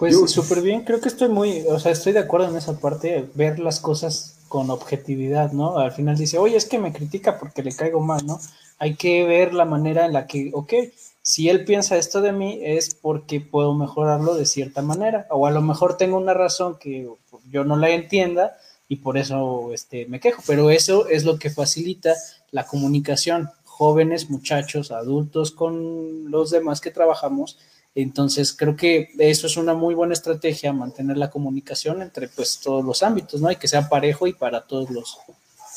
Pues 0.00 0.16
súper 0.30 0.62
bien, 0.62 0.82
creo 0.82 0.98
que 0.98 1.08
estoy 1.08 1.28
muy, 1.28 1.60
o 1.68 1.78
sea, 1.78 1.92
estoy 1.92 2.14
de 2.14 2.20
acuerdo 2.20 2.48
en 2.48 2.56
esa 2.56 2.80
parte, 2.80 3.28
ver 3.34 3.58
las 3.58 3.80
cosas 3.80 4.38
con 4.48 4.70
objetividad, 4.70 5.52
¿no? 5.52 5.76
Al 5.76 5.92
final 5.92 6.16
dice, 6.16 6.38
oye, 6.38 6.56
es 6.56 6.64
que 6.64 6.78
me 6.78 6.90
critica 6.90 7.38
porque 7.38 7.62
le 7.62 7.76
caigo 7.76 8.00
mal, 8.00 8.24
¿no? 8.24 8.40
Hay 8.78 8.94
que 8.94 9.24
ver 9.24 9.52
la 9.52 9.66
manera 9.66 10.06
en 10.06 10.14
la 10.14 10.26
que, 10.26 10.52
ok, 10.54 10.72
si 11.20 11.50
él 11.50 11.66
piensa 11.66 11.98
esto 11.98 12.22
de 12.22 12.32
mí 12.32 12.60
es 12.62 12.94
porque 12.94 13.42
puedo 13.42 13.74
mejorarlo 13.74 14.34
de 14.36 14.46
cierta 14.46 14.80
manera, 14.80 15.26
o 15.28 15.46
a 15.46 15.50
lo 15.50 15.60
mejor 15.60 15.98
tengo 15.98 16.16
una 16.16 16.32
razón 16.32 16.78
que 16.80 17.06
yo 17.50 17.64
no 17.64 17.76
la 17.76 17.90
entienda 17.90 18.56
y 18.88 18.96
por 18.96 19.18
eso 19.18 19.70
este, 19.74 20.06
me 20.06 20.18
quejo, 20.18 20.42
pero 20.46 20.70
eso 20.70 21.08
es 21.08 21.26
lo 21.26 21.38
que 21.38 21.50
facilita 21.50 22.14
la 22.52 22.64
comunicación, 22.64 23.50
jóvenes, 23.64 24.30
muchachos, 24.30 24.92
adultos 24.92 25.50
con 25.50 26.30
los 26.30 26.50
demás 26.50 26.80
que 26.80 26.90
trabajamos 26.90 27.58
entonces, 27.94 28.56
creo 28.56 28.76
que 28.76 29.08
eso 29.18 29.46
es 29.46 29.56
una 29.56 29.74
muy 29.74 29.94
buena 29.94 30.12
estrategia, 30.12 30.72
mantener 30.72 31.16
la 31.16 31.30
comunicación 31.30 32.02
entre 32.02 32.28
pues 32.28 32.60
todos 32.60 32.84
los 32.84 33.02
ámbitos, 33.02 33.40
¿no? 33.40 33.50
Y 33.50 33.56
que 33.56 33.68
sea 33.68 33.88
parejo 33.88 34.26
y 34.26 34.32
para 34.32 34.66
todos 34.66 34.90
los, 34.90 35.18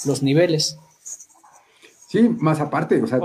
los 0.05 0.21
niveles. 0.21 0.77
Sí, 2.07 2.29
más 2.29 2.59
aparte, 2.59 3.01
o 3.01 3.07
sea, 3.07 3.19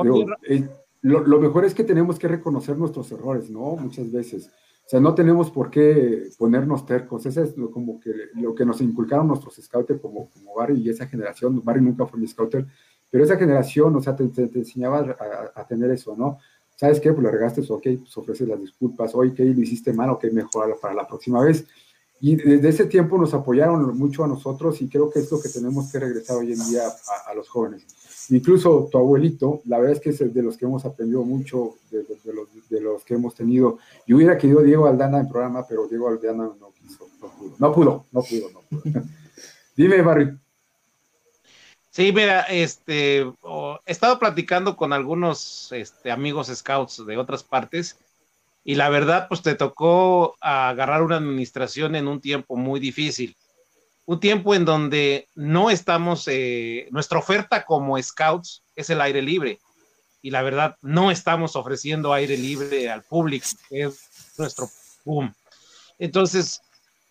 eh, 0.48 0.66
lo, 1.02 1.40
mejor 1.40 1.66
es 1.66 1.74
que 1.74 1.84
tenemos 1.84 2.18
que 2.18 2.28
reconocer 2.28 2.78
nuestros 2.78 3.12
errores, 3.12 3.50
¿no? 3.50 3.76
Muchas 3.76 4.10
veces. 4.10 4.50
O 4.86 4.88
sea, 4.88 5.00
no 5.00 5.14
tenemos 5.14 5.50
por 5.50 5.70
qué 5.70 6.30
ponernos 6.38 6.86
tercos. 6.86 7.26
Eso 7.26 7.42
es 7.42 7.54
lo, 7.58 7.70
como 7.70 8.00
que, 8.00 8.10
lo 8.36 8.54
que 8.54 8.64
nos 8.64 8.80
inculcaron 8.80 9.28
nuestros 9.28 9.56
scouters 9.56 10.00
como, 10.00 10.30
como 10.30 10.54
Barry 10.54 10.80
y 10.80 10.88
esa 10.88 11.06
generación. 11.06 11.62
Barry 11.62 11.82
nunca 11.82 12.06
fue 12.06 12.18
mi 12.18 12.26
scouter, 12.26 12.66
pero 13.10 13.22
esa 13.22 13.36
generación, 13.36 13.94
o 13.94 14.00
sea, 14.00 14.16
te, 14.16 14.24
enseñaba 14.24 15.00
a, 15.00 15.60
a, 15.60 15.66
tener 15.66 15.90
eso, 15.90 16.16
¿no? 16.16 16.38
¿Sabes 16.78 17.00
qué? 17.00 17.12
Pues 17.12 17.24
le 17.24 17.30
regaste, 17.32 17.60
ok, 17.68 17.82
pues 17.98 18.16
ofreces 18.16 18.46
las 18.46 18.60
disculpas, 18.60 19.12
oye, 19.14 19.34
que 19.34 19.44
lo 19.44 19.60
hiciste 19.60 19.92
mal, 19.92 20.10
ok, 20.10 20.26
mejorarlo 20.32 20.78
para 20.78 20.94
la 20.94 21.06
próxima 21.06 21.42
vez. 21.42 21.66
Y 22.20 22.36
desde 22.36 22.68
ese 22.68 22.84
tiempo 22.86 23.18
nos 23.18 23.34
apoyaron 23.34 23.96
mucho 23.96 24.24
a 24.24 24.28
nosotros 24.28 24.80
y 24.80 24.88
creo 24.88 25.10
que 25.10 25.20
es 25.20 25.30
lo 25.30 25.40
que 25.40 25.48
tenemos 25.48 25.90
que 25.90 25.98
regresar 25.98 26.36
hoy 26.36 26.52
en 26.52 26.68
día 26.68 26.82
a, 27.26 27.34
los 27.34 27.48
jóvenes. 27.48 27.84
Incluso 28.30 28.88
tu 28.90 28.98
abuelito, 28.98 29.60
la 29.66 29.78
verdad 29.78 29.96
es 29.96 30.00
que 30.00 30.10
es 30.10 30.34
de 30.34 30.42
los 30.42 30.56
que 30.56 30.64
hemos 30.64 30.84
aprendido 30.84 31.22
mucho, 31.22 31.76
de, 31.90 32.04
los, 32.32 32.68
de 32.68 32.80
los, 32.80 33.04
que 33.04 33.14
hemos 33.14 33.34
tenido. 33.34 33.78
Yo 34.06 34.16
hubiera 34.16 34.36
querido 34.36 34.62
Diego 34.62 34.86
Aldana 34.86 35.20
en 35.20 35.28
programa, 35.28 35.64
pero 35.66 35.86
Diego 35.86 36.08
Aldana 36.08 36.50
no 36.60 36.72
quiso, 36.72 37.08
no 37.20 37.28
pudo, 37.28 37.54
no 37.58 37.72
pudo, 37.72 38.04
no 38.12 38.22
pudo. 38.22 38.50
No 38.52 38.60
pudo. 38.80 39.02
Dime, 39.76 40.02
Barry. 40.02 40.36
Sí, 41.98 42.12
mira, 42.12 42.42
este, 42.42 43.22
he 43.22 43.32
estado 43.86 44.20
platicando 44.20 44.76
con 44.76 44.92
algunos 44.92 45.72
este, 45.72 46.12
amigos 46.12 46.46
scouts 46.46 47.04
de 47.04 47.16
otras 47.16 47.42
partes 47.42 47.98
y 48.62 48.76
la 48.76 48.88
verdad, 48.88 49.26
pues 49.26 49.42
te 49.42 49.56
tocó 49.56 50.36
agarrar 50.40 51.02
una 51.02 51.16
administración 51.16 51.96
en 51.96 52.06
un 52.06 52.20
tiempo 52.20 52.54
muy 52.54 52.78
difícil, 52.78 53.36
un 54.06 54.20
tiempo 54.20 54.54
en 54.54 54.64
donde 54.64 55.26
no 55.34 55.70
estamos, 55.70 56.28
eh, 56.28 56.86
nuestra 56.92 57.18
oferta 57.18 57.64
como 57.64 58.00
scouts 58.00 58.62
es 58.76 58.90
el 58.90 59.00
aire 59.00 59.20
libre 59.20 59.58
y 60.22 60.30
la 60.30 60.42
verdad 60.42 60.76
no 60.82 61.10
estamos 61.10 61.56
ofreciendo 61.56 62.12
aire 62.12 62.36
libre 62.36 62.88
al 62.88 63.02
público, 63.02 63.48
es 63.70 64.34
nuestro 64.38 64.70
boom. 65.04 65.34
Entonces, 65.98 66.60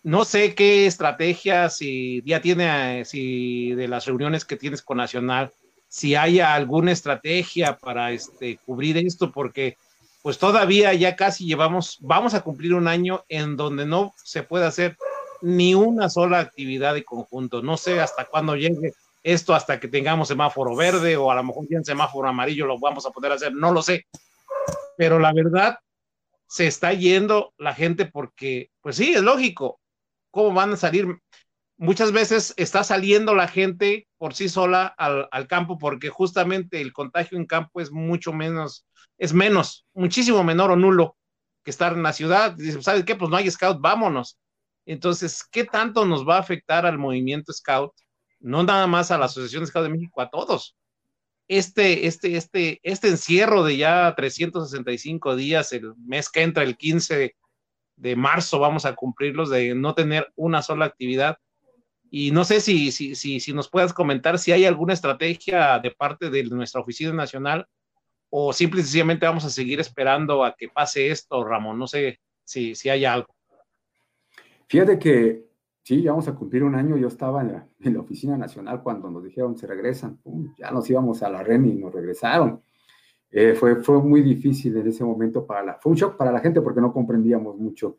no 0.02 0.24
sé 0.24 0.54
qué 0.54 0.86
estrategia, 0.86 1.70
si 1.70 2.22
ya 2.24 2.40
tiene, 2.40 3.04
si 3.04 3.72
de 3.74 3.88
las 3.88 4.06
reuniones 4.06 4.44
que 4.44 4.56
tienes 4.56 4.82
con 4.82 4.98
Nacional, 4.98 5.52
si 5.88 6.14
hay 6.14 6.40
alguna 6.40 6.92
estrategia 6.92 7.76
para 7.78 8.12
este, 8.12 8.58
cubrir 8.58 8.96
esto, 8.98 9.32
porque 9.32 9.76
pues 10.22 10.38
todavía 10.38 10.92
ya 10.94 11.16
casi 11.16 11.46
llevamos, 11.46 11.98
vamos 12.00 12.34
a 12.34 12.42
cumplir 12.42 12.74
un 12.74 12.88
año 12.88 13.24
en 13.28 13.56
donde 13.56 13.86
no 13.86 14.12
se 14.22 14.42
puede 14.42 14.66
hacer 14.66 14.96
ni 15.40 15.74
una 15.74 16.10
sola 16.10 16.40
actividad 16.40 16.94
de 16.94 17.04
conjunto. 17.04 17.62
No 17.62 17.76
sé 17.76 18.00
hasta 18.00 18.24
cuándo 18.24 18.56
llegue 18.56 18.92
esto, 19.22 19.54
hasta 19.54 19.80
que 19.80 19.88
tengamos 19.88 20.28
semáforo 20.28 20.76
verde 20.76 21.16
o 21.16 21.30
a 21.30 21.34
lo 21.34 21.44
mejor 21.44 21.66
ya 21.68 21.78
en 21.78 21.84
semáforo 21.84 22.28
amarillo 22.28 22.66
lo 22.66 22.78
vamos 22.78 23.06
a 23.06 23.10
poder 23.10 23.32
hacer, 23.32 23.54
no 23.54 23.72
lo 23.72 23.82
sé. 23.82 24.06
Pero 24.96 25.18
la 25.18 25.32
verdad, 25.32 25.78
se 26.46 26.66
está 26.66 26.92
yendo 26.92 27.52
la 27.56 27.74
gente 27.74 28.06
porque, 28.06 28.70
pues 28.80 28.96
sí, 28.96 29.12
es 29.12 29.22
lógico, 29.22 29.80
cómo 30.30 30.52
van 30.52 30.72
a 30.72 30.76
salir. 30.76 31.18
Muchas 31.76 32.10
veces 32.10 32.54
está 32.56 32.82
saliendo 32.82 33.34
la 33.34 33.46
gente 33.46 34.08
por 34.16 34.34
sí 34.34 34.48
sola 34.48 34.86
al, 34.86 35.46
campo 35.46 35.78
porque 35.78 36.08
justamente 36.08 36.80
el 36.80 36.92
contagio 36.92 37.38
en 37.38 37.46
campo 37.46 37.80
es 37.80 37.92
mucho 37.92 38.32
menos, 38.32 38.84
es 39.16 39.32
menos, 39.32 39.86
muchísimo 39.94 40.42
menor 40.42 40.72
o 40.72 40.76
nulo 40.76 41.16
que 41.64 41.70
estar 41.70 41.92
en 41.92 42.02
la 42.02 42.12
ciudad. 42.12 42.52
Dice, 42.52 42.82
¿sabes 42.82 43.04
qué? 43.04 43.14
Pues 43.14 43.30
no 43.30 43.36
hay 43.36 43.50
scout, 43.50 43.80
vámonos. 43.80 44.38
Entonces, 44.86 45.44
¿qué 45.44 45.64
tanto 45.64 46.04
nos 46.04 46.26
va 46.26 46.36
a 46.36 46.40
afectar 46.40 46.86
al 46.86 46.98
movimiento 46.98 47.52
scout? 47.52 47.92
No 48.40 48.62
nada 48.62 48.86
más 48.86 49.10
a 49.10 49.18
la 49.18 49.26
Asociación 49.26 49.62
de 49.62 49.66
Scout 49.66 49.84
de 49.84 49.90
México, 49.90 50.20
a 50.20 50.30
todos. 50.30 50.76
Este, 51.46 52.06
este, 52.06 52.36
este, 52.36 52.80
este 52.82 53.08
encierro 53.08 53.64
de 53.64 53.76
ya 53.76 54.14
365 54.16 55.36
días, 55.36 55.72
el 55.72 55.94
mes 55.96 56.28
que 56.28 56.42
entra, 56.42 56.62
el 56.62 56.76
15 56.76 57.34
de 57.98 58.16
marzo 58.16 58.58
vamos 58.58 58.84
a 58.84 58.94
cumplirlos 58.94 59.50
de 59.50 59.74
no 59.74 59.94
tener 59.94 60.32
una 60.36 60.62
sola 60.62 60.86
actividad. 60.86 61.38
Y 62.10 62.30
no 62.30 62.44
sé 62.44 62.60
si, 62.60 62.90
si, 62.90 63.14
si, 63.14 63.40
si 63.40 63.52
nos 63.52 63.68
puedas 63.68 63.92
comentar 63.92 64.38
si 64.38 64.52
hay 64.52 64.64
alguna 64.64 64.94
estrategia 64.94 65.78
de 65.78 65.90
parte 65.90 66.30
de 66.30 66.44
nuestra 66.44 66.80
oficina 66.80 67.12
nacional 67.12 67.66
o 68.30 68.52
simple 68.52 68.80
y 68.80 68.82
sencillamente 68.82 69.26
vamos 69.26 69.44
a 69.44 69.50
seguir 69.50 69.80
esperando 69.80 70.44
a 70.44 70.54
que 70.54 70.68
pase 70.68 71.10
esto, 71.10 71.44
Ramón. 71.44 71.78
No 71.78 71.86
sé 71.86 72.20
si, 72.44 72.74
si 72.74 72.88
hay 72.88 73.04
algo. 73.04 73.34
Fíjate 74.68 74.98
que 74.98 75.46
sí, 75.82 76.02
ya 76.02 76.10
vamos 76.10 76.28
a 76.28 76.34
cumplir 76.34 76.62
un 76.62 76.74
año. 76.74 76.96
Yo 76.96 77.08
estaba 77.08 77.40
en 77.42 77.94
la, 77.94 78.00
oficina 78.00 78.36
nacional 78.36 78.82
cuando 78.82 79.10
nos 79.10 79.24
dijeron 79.24 79.56
se 79.56 79.66
regresan. 79.66 80.20
ya 80.58 80.70
nos 80.70 80.88
íbamos 80.90 81.22
a 81.22 81.30
la 81.30 81.42
REN 81.42 81.66
y 81.66 81.74
nos 81.74 81.92
regresaron. 81.92 82.62
Eh, 83.30 83.54
fue, 83.54 83.76
fue 83.76 84.02
muy 84.02 84.22
difícil 84.22 84.76
en 84.76 84.86
ese 84.88 85.04
momento 85.04 85.46
para 85.46 85.62
la, 85.62 85.74
fue 85.74 85.92
un 85.92 85.98
shock 85.98 86.16
para 86.16 86.32
la 86.32 86.40
gente 86.40 86.62
porque 86.62 86.80
no 86.80 86.92
comprendíamos 86.92 87.56
mucho. 87.58 87.98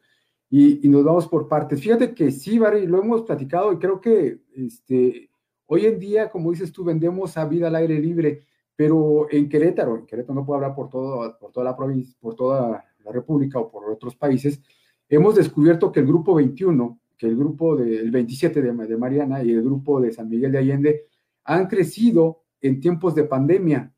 Y, 0.49 0.86
y 0.86 0.89
nos 0.89 1.03
vamos 1.03 1.27
por 1.27 1.47
partes. 1.47 1.82
Fíjate 1.82 2.15
que 2.15 2.32
sí, 2.32 2.57
Barry, 2.57 2.88
lo 2.88 3.01
hemos 3.01 3.21
platicado 3.21 3.71
y 3.71 3.77
creo 3.77 4.01
que 4.01 4.39
este, 4.55 5.30
hoy 5.67 5.86
en 5.86 5.99
día, 5.99 6.32
como 6.32 6.51
dices 6.51 6.71
tú, 6.71 6.84
vendemos 6.84 7.38
a 7.38 7.45
vida 7.45 7.67
al 7.67 7.75
aire 7.75 7.99
libre, 7.99 8.45
pero 8.75 9.27
en 9.30 9.47
Querétaro, 9.47 9.97
en 9.97 10.05
Querétaro 10.05 10.34
no 10.34 10.45
puedo 10.45 10.55
hablar 10.55 10.73
por, 10.73 10.89
todo, 10.89 11.38
por 11.38 11.51
toda 11.51 11.65
la 11.65 11.77
provincia, 11.77 12.15
por 12.19 12.34
toda 12.34 12.84
la 13.03 13.11
República 13.11 13.59
o 13.59 13.69
por 13.69 13.89
otros 13.91 14.15
países, 14.15 14.61
hemos 15.07 15.36
descubierto 15.36 15.91
que 15.91 15.99
el 15.99 16.07
grupo 16.07 16.34
21, 16.36 16.99
que 17.17 17.27
el 17.27 17.36
grupo 17.36 17.75
del 17.75 18.09
27 18.09 18.61
de, 18.61 18.71
de 18.71 18.97
Mariana 18.97 19.43
y 19.43 19.51
el 19.51 19.61
grupo 19.61 20.01
de 20.01 20.11
San 20.11 20.30
Miguel 20.30 20.51
de 20.51 20.57
Allende 20.57 21.05
han 21.43 21.67
crecido 21.67 22.43
en 22.61 22.80
tiempos 22.80 23.13
de 23.13 23.25
pandemia 23.25 23.93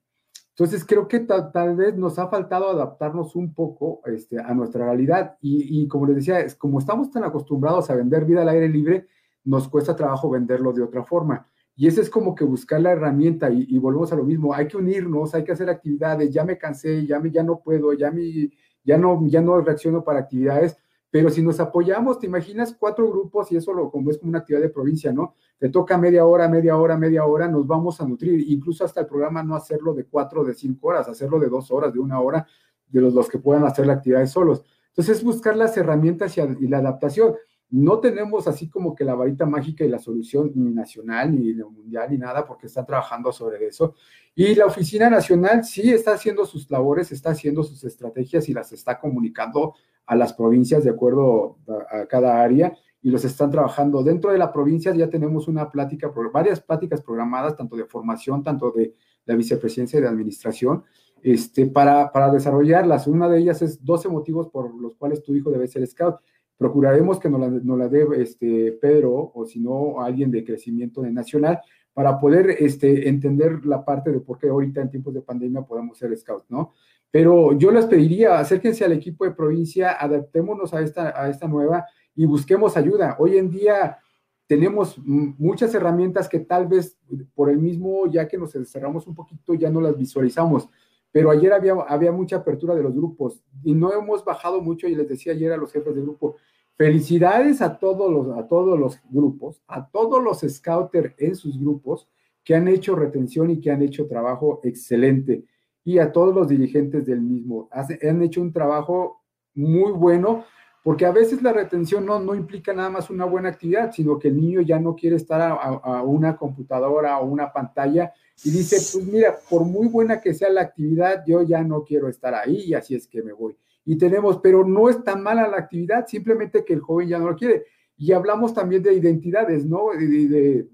entonces, 0.64 0.86
creo 0.86 1.07
que 1.07 1.22
tal, 1.22 1.76
vez 1.76 1.97
nos 1.97 2.20
ha 2.20 2.28
faltado 2.28 2.70
adaptarnos 2.70 3.36
un 3.36 3.51
poco 3.51 4.03
este, 4.05 4.39
a 4.39 4.53
nuestra 4.53 4.86
realidad. 4.86 5.36
Y, 5.41 5.88
como 5.88 6.05
les 6.05 6.18
decía, 6.18 6.45
como 6.59 6.78
estamos 6.78 7.09
tan 7.09 7.24
acostumbrados 7.24 7.89
a 7.89 7.95
vender 7.95 8.26
vida 8.26 8.43
al 8.43 8.49
aire 8.49 8.70
libre, 8.70 9.07
nos 9.43 9.68
cuesta 9.68 9.95
trabajo 9.95 10.30
venderlo 10.30 10.72
de 10.72 10.84
otra 10.84 11.03
forma. 11.03 11.47
Y 11.76 11.88
eso 11.88 11.99
es 11.99 12.12
como 12.12 12.36
que 12.36 12.43
buscar 12.43 12.80
la 12.80 12.91
herramienta 12.91 13.49
y, 13.49 13.76
volvemos 13.80 14.14
a 14.14 14.16
lo 14.16 14.24
mismo, 14.24 14.53
hay 14.53 14.68
que 14.68 14.78
unirnos, 14.78 15.34
hay 15.34 15.43
que 15.43 15.51
hacer 15.51 15.68
actividades, 15.68 16.32
ya 16.32 16.45
me 16.45 16.59
cansé, 16.59 17.07
ya, 17.07 17.20
me, 17.20 17.32
ya 17.32 17.41
no 17.41 17.59
puedo, 17.59 17.93
ya, 17.93 18.12
me, 18.12 18.51
ya, 18.84 18.99
no, 18.99 19.20
ya 19.26 19.41
no 19.41 19.59
reacciono 19.62 20.03
para 20.03 20.20
actividades, 20.20 20.78
pero 21.12 21.30
si 21.30 21.43
nos 21.43 21.59
apoyamos, 21.59 22.20
te 22.20 22.26
imaginas 22.26 22.74
cuatro 22.80 23.07
grupos 23.09 23.51
y 23.51 23.57
eso 23.57 23.74
lo, 23.74 23.91
como 23.91 24.09
es 24.09 24.18
como 24.18 24.30
una 24.30 24.39
actividad 24.39 24.62
de 24.62 24.70
provincia, 24.70 25.12
¿no? 25.12 25.36
Te 25.59 25.70
toca 25.70 25.97
media 25.97 26.26
hora, 26.26 26.47
media 26.47 26.78
hora, 26.78 26.97
media 26.97 27.26
hora, 27.26 27.47
nos 27.47 27.68
vamos 27.68 27.99
a 28.01 28.07
nutrir, 28.07 28.49
incluso 28.49 28.86
hasta 28.86 29.01
el 29.01 29.07
programa 29.07 29.43
no 29.43 29.55
hacerlo 29.55 29.93
de 29.93 30.05
cuatro, 30.05 30.43
de 30.43 30.53
cinco 30.53 30.88
horas, 30.88 31.09
hacerlo 31.09 31.38
de 31.38 31.49
dos 31.49 31.70
horas, 31.70 31.93
de 31.93 31.99
una 31.99 32.20
hora, 32.22 32.47
de 32.88 33.01
los, 33.01 33.14
los 33.14 33.28
que 33.28 33.38
puedan 33.38 33.66
hacer 33.66 33.86
la 33.86 33.93
actividad 33.93 34.26
solos. 34.26 34.64
Entonces, 34.91 35.24
buscar 35.24 35.55
las 35.55 35.76
herramientas 35.78 36.38
y, 36.38 36.68
la 36.68 36.80
adaptación. 36.80 37.36
No 37.72 37.99
tenemos 37.99 38.49
así 38.49 38.69
como 38.69 38.93
que 38.93 39.05
la 39.05 39.15
varita 39.15 39.45
mágica 39.45 39.86
y 39.86 39.88
la 39.88 39.97
solución 39.97 40.51
ni 40.55 40.72
nacional, 40.72 41.34
ni 41.34 41.53
mundial, 41.53 42.09
ni 42.11 42.17
nada, 42.17 42.45
porque 42.45 42.67
están 42.67 42.86
trabajando 42.86 43.32
sobre 43.32 43.65
eso. 43.65 43.95
Y 44.36 44.55
la 44.55 44.65
Oficina 44.65 45.09
Nacional 45.09 45.63
sí 45.63 45.89
está 45.89 46.11
haciendo 46.13 46.45
sus 46.45 46.69
labores, 46.69 47.13
está 47.13 47.30
haciendo 47.30 47.63
sus 47.63 47.84
estrategias 47.86 48.49
y 48.49 48.53
las 48.53 48.74
está 48.74 48.99
comunicando 48.99 49.76
a 50.05 50.15
las 50.17 50.34
provincias 50.34 50.84
de 50.84 50.89
acuerdo 50.89 51.59
a, 51.89 52.05
cada 52.07 52.43
área 52.43 52.76
y 53.01 53.09
los 53.09 53.24
están 53.24 53.49
trabajando. 53.49 54.03
Dentro 54.03 54.34
de 54.34 54.38
la 54.38 54.51
provincia 54.51 54.93
ya 54.93 55.09
tenemos 55.09 55.47
una 55.47 55.69
plática, 55.72 56.11
varias 56.34 56.59
pláticas 56.59 57.01
programadas, 57.01 57.55
tanto 57.55 57.78
de 57.78 57.86
formación, 57.86 58.43
tanto 58.43 58.72
de 58.72 58.95
la 59.26 59.36
vicepresidencia 59.36 59.97
y 59.97 60.01
de 60.01 60.09
administración, 60.09 60.84
este, 61.22 61.67
para, 61.67 62.11
para 62.11 62.34
desarrollarlas. 62.34 63.07
Una 63.07 63.30
de 63.30 63.39
ellas 63.39 63.61
es 63.61 63.82
12 63.86 64.09
motivos 64.09 64.49
por 64.49 64.76
los 64.76 64.95
cuales 64.95 65.24
tu 65.24 65.34
hijo 65.34 65.51
debe 65.51 65.69
ser 65.69 65.88
scout. 65.88 66.17
Procuraremos 66.62 67.20
que 67.20 67.28
nos 67.28 67.80
la, 67.80 67.88
dé 67.88 68.07
este, 68.18 68.74
Pedro 68.74 69.32
o 69.34 69.45
si 69.47 69.59
no 69.59 69.99
alguien 69.99 70.30
de 70.30 70.43
crecimiento 70.43 71.01
de 71.01 71.12
nacional 71.12 71.59
para 71.91 72.20
poder 72.20 72.51
este, 72.51 73.09
entender 73.09 73.66
la 73.66 73.84
parte 73.84 74.12
de 74.12 74.20
por 74.20 74.38
qué 74.38 74.49
ahorita 74.49 74.80
en 74.80 74.91
tiempos 74.91 75.12
de 75.16 75.24
pandemia 75.24 75.64
podemos 75.64 75.97
ser 75.97 76.16
scout, 76.16 76.43
¿no? 76.49 76.70
Pero 77.09 77.57
yo 77.57 77.72
les 77.72 77.88
pediría, 77.88 78.38
acérquense 78.38 78.86
al 78.86 78.91
equipo 78.91 79.26
de 79.26 79.32
provincia, 79.32 79.93
adaptémonos 79.93 80.72
a 80.76 80.82
esta, 80.82 81.20
a 81.20 81.30
esta 81.32 81.47
nueva 81.47 81.88
y 82.16 82.28
busquemos 82.28 82.78
ayuda. 82.78 83.16
Hoy 83.18 83.39
en 83.39 83.49
día 83.49 83.97
tenemos 84.45 84.99
muchas 84.99 85.74
herramientas 85.74 86.30
que 86.30 86.41
tal 86.41 86.68
vez 86.68 86.95
por 87.34 87.49
el 87.49 87.57
mismo, 87.57 88.05
ya 88.05 88.28
que 88.28 88.38
nos 88.38 88.53
encerramos 88.53 89.07
un 89.07 89.16
poquito, 89.16 89.55
ya 89.55 89.72
no 89.72 89.82
las 89.82 89.97
visualizamos. 89.97 90.70
Pero 91.12 91.32
ayer 91.32 91.51
había, 91.53 91.74
había 91.88 92.12
mucha 92.12 92.36
apertura 92.36 92.76
de 92.76 92.84
los 92.84 92.93
grupos 92.93 93.43
y 93.64 93.74
no 93.74 93.91
hemos 93.91 94.24
bajado 94.24 94.62
mucho 94.62 94.88
y 94.88 94.93
les 94.93 95.09
decía 95.09 95.34
ayer 95.34 95.51
a 95.51 95.57
los 95.57 95.74
jefes 95.74 95.95
de 95.95 96.01
grupo, 96.03 96.38
felicidades 96.78 97.61
a 97.61 97.78
todos 97.78 98.11
los, 98.11 98.38
a 98.38 98.47
todos 98.47 98.80
los 98.80 98.99
grupos, 99.09 99.61
a 99.67 99.88
todos 99.88 100.24
los 100.24 100.39
scouters 100.41 101.13
en 101.17 101.36
sus 101.36 101.59
grupos 101.59 102.07
que 102.43 102.55
han 102.55 102.67
hecho 102.67 102.95
retención 102.95 103.51
y 103.51 103.59
que 103.59 103.72
han 103.72 103.82
hecho 103.82 104.07
trabajo 104.07 104.61
excelente 104.63 105.45
y 105.84 105.99
a 105.99 106.11
todos 106.11 106.34
los 106.34 106.47
dirigentes 106.47 107.05
del 107.05 107.22
mismo. 107.22 107.69
han 107.72 108.22
hecho 108.22 108.41
un 108.41 108.53
trabajo 108.53 109.22
muy 109.53 109.91
bueno 109.91 110.45
porque 110.84 111.05
a 111.05 111.11
veces 111.11 111.41
la 111.43 111.53
retención 111.53 112.05
no, 112.05 112.19
no 112.19 112.34
implica 112.34 112.74
nada 112.74 112.89
más 112.89 113.09
una 113.11 113.26
buena 113.26 113.49
actividad, 113.49 113.91
sino 113.91 114.17
que 114.17 114.30
el 114.30 114.38
niño 114.38 114.61
ya 114.61 114.80
no 114.80 114.95
quiere 114.95 115.15
estar 115.15 115.39
a, 115.41 116.01
una 116.01 116.36
computadora 116.36 117.19
o 117.19 117.26
una 117.26 117.53
pantalla 117.53 118.11
y 118.43 118.49
dice, 118.49 118.78
pues 118.78 119.05
mira, 119.05 119.38
por 119.47 119.63
muy 119.63 119.88
buena 119.88 120.19
que 120.19 120.34
sea 120.34 120.49
la 120.49 120.61
actividad, 120.61 121.24
yo 121.28 121.43
ya 121.43 121.63
no 121.63 121.84
quiero 121.84 122.09
estar 122.09 122.34
ahí 122.34 122.63
y 122.65 122.74
así 122.74 122.95
es 122.95 123.07
que 123.07 123.22
me 123.22 123.32
voy. 123.32 123.55
Y 123.86 123.97
tenemos, 123.97 124.39
pero 124.39 124.65
no 124.65 124.89
es 124.89 125.03
tan 125.03 125.23
mala 125.23 125.47
la 125.47 125.57
actividad, 125.57 126.07
simplemente 126.07 126.63
que 126.63 126.73
el 126.73 126.82
joven 126.82 127.09
ya 127.09 127.19
no 127.19 127.29
lo 127.29 127.36
quiere. 127.36 127.65
Y 127.97 128.11
hablamos 128.11 128.53
también 128.53 128.84
de 128.84 128.93
identidades, 128.93 129.65
¿no? 129.65 129.89
de 129.91 130.67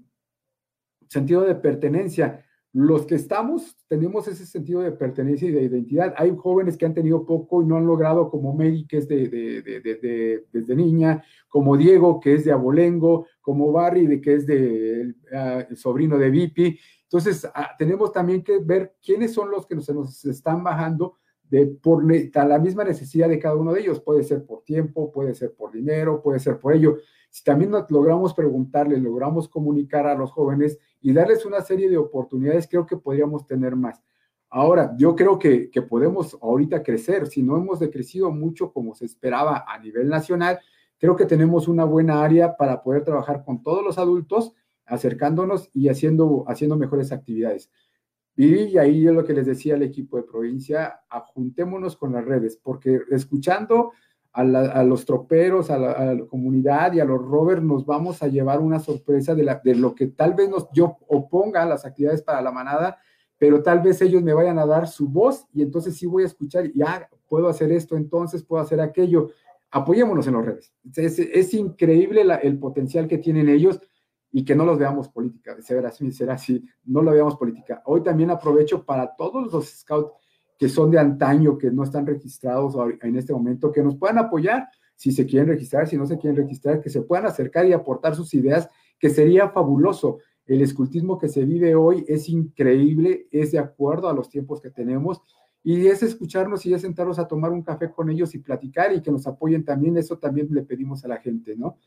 sentido 1.08 1.42
de 1.42 1.54
pertenencia 1.54 2.44
los 2.72 3.06
que 3.06 3.14
estamos 3.14 3.76
tenemos 3.88 4.28
ese 4.28 4.44
sentido 4.44 4.82
de 4.82 4.92
pertenencia 4.92 5.48
y 5.48 5.52
de 5.52 5.62
identidad. 5.62 6.14
Hay 6.16 6.36
jóvenes 6.36 6.76
que 6.76 6.84
han 6.84 6.92
tenido 6.92 7.24
poco 7.24 7.62
y 7.62 7.66
no 7.66 7.76
han 7.76 7.86
logrado, 7.86 8.30
como 8.30 8.54
Mary, 8.54 8.86
que 8.86 8.98
es 8.98 9.08
de, 9.08 10.44
desde 10.52 10.76
niña, 10.76 11.24
como 11.48 11.76
Diego, 11.76 12.20
que 12.20 12.34
es 12.34 12.44
de 12.44 12.52
Abolengo, 12.52 13.26
como 13.40 13.72
Barry, 13.72 14.06
de, 14.06 14.20
que 14.20 14.34
es 14.34 14.46
de 14.46 15.14
ah, 15.32 15.64
el 15.68 15.76
sobrino 15.76 16.18
de 16.18 16.30
Vipi. 16.30 16.78
Entonces, 17.04 17.48
ah, 17.54 17.70
tenemos 17.78 18.12
también 18.12 18.42
que 18.42 18.58
ver 18.58 18.94
quiénes 19.02 19.32
son 19.32 19.50
los 19.50 19.66
que 19.66 19.80
se 19.80 19.94
nos 19.94 20.22
están 20.26 20.62
bajando 20.62 21.16
de, 21.50 21.66
por 21.66 22.04
la 22.04 22.58
misma 22.58 22.84
necesidad 22.84 23.28
de 23.28 23.38
cada 23.38 23.56
uno 23.56 23.72
de 23.72 23.80
ellos. 23.80 24.00
Puede 24.00 24.22
ser 24.22 24.44
por 24.44 24.62
tiempo, 24.62 25.10
puede 25.10 25.34
ser 25.34 25.54
por 25.54 25.72
dinero, 25.72 26.22
puede 26.22 26.38
ser 26.38 26.58
por 26.58 26.74
ello. 26.74 26.98
Si 27.30 27.44
también 27.44 27.72
logramos 27.88 28.34
preguntarle, 28.34 28.98
logramos 28.98 29.48
comunicar 29.48 30.06
a 30.06 30.14
los 30.14 30.30
jóvenes 30.30 30.78
y 31.00 31.12
darles 31.12 31.44
una 31.44 31.60
serie 31.60 31.88
de 31.88 31.98
oportunidades, 31.98 32.66
creo 32.68 32.86
que 32.86 32.96
podríamos 32.96 33.46
tener 33.46 33.76
más. 33.76 34.02
Ahora, 34.50 34.94
yo 34.96 35.14
creo 35.14 35.38
que, 35.38 35.70
que 35.70 35.82
podemos 35.82 36.38
ahorita 36.40 36.82
crecer. 36.82 37.26
Si 37.26 37.42
no 37.42 37.56
hemos 37.58 37.80
decrecido 37.80 38.30
mucho 38.30 38.72
como 38.72 38.94
se 38.94 39.04
esperaba 39.04 39.64
a 39.68 39.78
nivel 39.78 40.08
nacional, 40.08 40.58
creo 40.98 41.16
que 41.16 41.26
tenemos 41.26 41.68
una 41.68 41.84
buena 41.84 42.22
área 42.22 42.56
para 42.56 42.82
poder 42.82 43.04
trabajar 43.04 43.44
con 43.44 43.62
todos 43.62 43.84
los 43.84 43.98
adultos, 43.98 44.54
acercándonos 44.86 45.70
y 45.74 45.88
haciendo, 45.88 46.44
haciendo 46.48 46.76
mejores 46.76 47.12
actividades. 47.12 47.70
Y 48.38 48.78
ahí 48.78 49.04
es 49.04 49.12
lo 49.12 49.24
que 49.24 49.34
les 49.34 49.46
decía 49.46 49.74
al 49.74 49.82
equipo 49.82 50.16
de 50.16 50.22
provincia, 50.22 51.00
ajuntémonos 51.10 51.96
con 51.96 52.12
las 52.12 52.24
redes, 52.24 52.56
porque 52.62 53.00
escuchando 53.10 53.90
a, 54.32 54.84
los 54.84 55.04
troperos, 55.04 55.70
a 55.70 55.78
la, 55.78 56.24
comunidad 56.28 56.92
y 56.92 57.00
a 57.00 57.04
los 57.04 57.20
rovers, 57.20 57.60
nos 57.60 57.84
vamos 57.84 58.22
a 58.22 58.28
llevar 58.28 58.60
una 58.60 58.78
sorpresa 58.78 59.34
de, 59.34 59.74
lo 59.74 59.92
que 59.96 60.06
tal 60.06 60.34
vez 60.34 60.48
nos, 60.48 60.68
yo 60.72 60.98
oponga 61.08 61.64
a 61.64 61.66
las 61.66 61.84
actividades 61.84 62.22
para 62.22 62.40
la 62.40 62.52
manada, 62.52 62.98
pero 63.38 63.60
tal 63.60 63.80
vez 63.80 64.00
ellos 64.02 64.22
me 64.22 64.34
vayan 64.34 64.60
a 64.60 64.66
dar 64.66 64.86
su 64.86 65.08
voz 65.08 65.48
y 65.52 65.62
entonces 65.62 65.96
sí 65.96 66.06
voy 66.06 66.22
a 66.22 66.26
escuchar 66.26 66.70
ya 66.72 67.08
puedo 67.28 67.48
hacer 67.48 67.72
esto, 67.72 67.96
entonces 67.96 68.44
puedo 68.44 68.62
hacer 68.62 68.80
aquello. 68.80 69.30
Apoyémonos 69.72 70.28
en 70.28 70.34
los 70.34 70.46
redes. 70.46 70.72
Es, 70.94 71.52
increíble 71.54 72.24
el 72.42 72.58
potencial 72.60 73.08
que 73.08 73.18
tienen 73.18 73.48
ellos 73.48 73.80
y 74.30 74.44
que 74.44 74.54
no 74.54 74.64
los 74.64 74.78
veamos 74.78 75.08
política, 75.08 75.56
será 75.62 75.88
así, 75.88 76.10
será 76.12 76.34
así, 76.34 76.64
no 76.84 77.02
lo 77.02 77.12
veamos 77.12 77.36
política. 77.36 77.82
Hoy 77.86 78.02
también 78.02 78.30
aprovecho 78.30 78.84
para 78.84 79.14
todos 79.16 79.52
los 79.52 79.66
scouts 79.68 80.12
que 80.58 80.68
son 80.68 80.90
de 80.90 80.98
antaño, 80.98 81.56
que 81.56 81.70
no 81.70 81.84
están 81.84 82.06
registrados 82.06 82.74
en 83.02 83.16
este 83.16 83.32
momento, 83.32 83.70
que 83.70 83.82
nos 83.82 83.96
puedan 83.96 84.18
apoyar 84.18 84.68
si 84.96 85.12
se 85.12 85.24
quieren 85.24 85.48
registrar, 85.48 85.86
si 85.86 85.96
no 85.96 86.04
se 86.06 86.18
quieren 86.18 86.36
registrar, 86.36 86.80
que 86.80 86.90
se 86.90 87.02
puedan 87.02 87.26
acercar 87.26 87.64
y 87.66 87.72
aportar 87.72 88.16
sus 88.16 88.34
ideas, 88.34 88.68
que 88.98 89.10
sería 89.10 89.48
fabuloso. 89.50 90.18
El 90.44 90.60
escultismo 90.60 91.16
que 91.18 91.28
se 91.28 91.44
vive 91.44 91.76
hoy 91.76 92.04
es 92.08 92.28
increíble, 92.28 93.28
es 93.30 93.52
de 93.52 93.60
acuerdo 93.60 94.08
a 94.08 94.12
los 94.12 94.28
tiempos 94.28 94.60
que 94.60 94.70
tenemos 94.70 95.22
y 95.62 95.86
es 95.86 96.02
escucharnos 96.02 96.66
y 96.66 96.74
es 96.74 96.82
sentarnos 96.82 97.18
a 97.20 97.28
tomar 97.28 97.52
un 97.52 97.62
café 97.62 97.92
con 97.92 98.10
ellos 98.10 98.34
y 98.34 98.38
platicar 98.38 98.92
y 98.92 99.00
que 99.00 99.12
nos 99.12 99.26
apoyen 99.26 99.64
también, 99.64 99.96
eso 99.96 100.18
también 100.18 100.48
le 100.50 100.62
pedimos 100.62 101.04
a 101.04 101.08
la 101.08 101.18
gente, 101.18 101.54
¿no? 101.56 101.78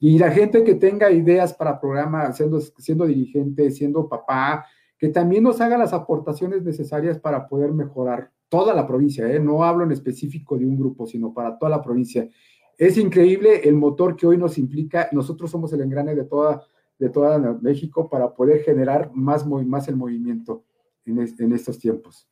Y 0.00 0.18
la 0.18 0.30
gente 0.30 0.64
que 0.64 0.74
tenga 0.74 1.10
ideas 1.10 1.52
para 1.52 1.78
programa, 1.78 2.32
siendo, 2.32 2.58
siendo 2.58 3.04
dirigente, 3.04 3.70
siendo 3.70 4.08
papá, 4.08 4.66
que 4.98 5.08
también 5.08 5.44
nos 5.44 5.60
haga 5.60 5.76
las 5.76 5.92
aportaciones 5.92 6.62
necesarias 6.62 7.18
para 7.18 7.46
poder 7.46 7.72
mejorar 7.72 8.30
toda 8.48 8.74
la 8.74 8.86
provincia, 8.86 9.30
¿eh? 9.30 9.38
no 9.38 9.62
hablo 9.62 9.84
en 9.84 9.92
específico 9.92 10.58
de 10.58 10.66
un 10.66 10.78
grupo, 10.78 11.06
sino 11.06 11.32
para 11.32 11.56
toda 11.58 11.70
la 11.70 11.82
provincia. 11.82 12.28
Es 12.76 12.96
increíble 12.96 13.60
el 13.64 13.74
motor 13.74 14.16
que 14.16 14.26
hoy 14.26 14.38
nos 14.38 14.58
implica, 14.58 15.08
nosotros 15.12 15.50
somos 15.50 15.72
el 15.74 15.82
engrane 15.82 16.14
de 16.14 16.24
toda, 16.24 16.62
de 16.98 17.10
toda 17.10 17.38
México 17.60 18.08
para 18.08 18.34
poder 18.34 18.62
generar 18.62 19.10
más, 19.14 19.46
más 19.46 19.86
el 19.88 19.96
movimiento 19.96 20.64
en, 21.04 21.18
en 21.18 21.52
estos 21.52 21.78
tiempos. 21.78 22.26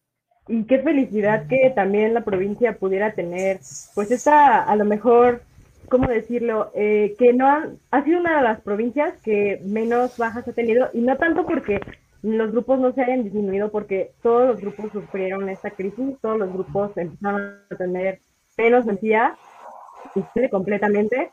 Y 0.49 0.65
qué 0.65 0.79
felicidad 0.79 1.47
que 1.47 1.71
también 1.75 2.15
la 2.15 2.25
provincia 2.25 2.79
pudiera 2.79 3.15
tener, 3.15 3.61
pues 3.95 4.11
esta, 4.11 4.65
a 4.65 4.77
lo 4.77 4.87
mejor, 4.87 5.43
¿cómo 5.89 6.09
decirlo? 6.09 6.71
Eh, 6.75 7.15
que 7.19 7.33
no 7.33 7.47
ha, 7.91 8.05
sido 8.05 8.21
una 8.21 8.39
de 8.39 8.43
las 8.43 8.61
provincias 8.61 9.21
que 9.23 9.61
menos 9.65 10.17
bajas 10.17 10.47
ha 10.49 10.53
tenido, 10.53 10.89
y 10.93 11.01
no 11.01 11.17
tanto 11.17 11.47
porque 11.47 11.81
los 12.23 12.51
grupos 12.51 12.81
no 12.81 12.93
se 12.93 13.03
hayan 13.03 13.25
disminuido 13.25 13.71
porque 13.71 14.13
todos 14.23 14.49
los 14.49 14.61
grupos 14.61 14.93
sufrieron 14.93 15.49
esta 15.49 15.71
crisis, 15.71 16.17
todos 16.21 16.39
los 16.39 16.53
grupos 16.53 16.97
empezaron 16.97 17.61
a 17.71 17.77
tener 17.77 18.21
menos 18.57 18.87
necesidad, 18.87 19.35
completamente, 20.51 21.31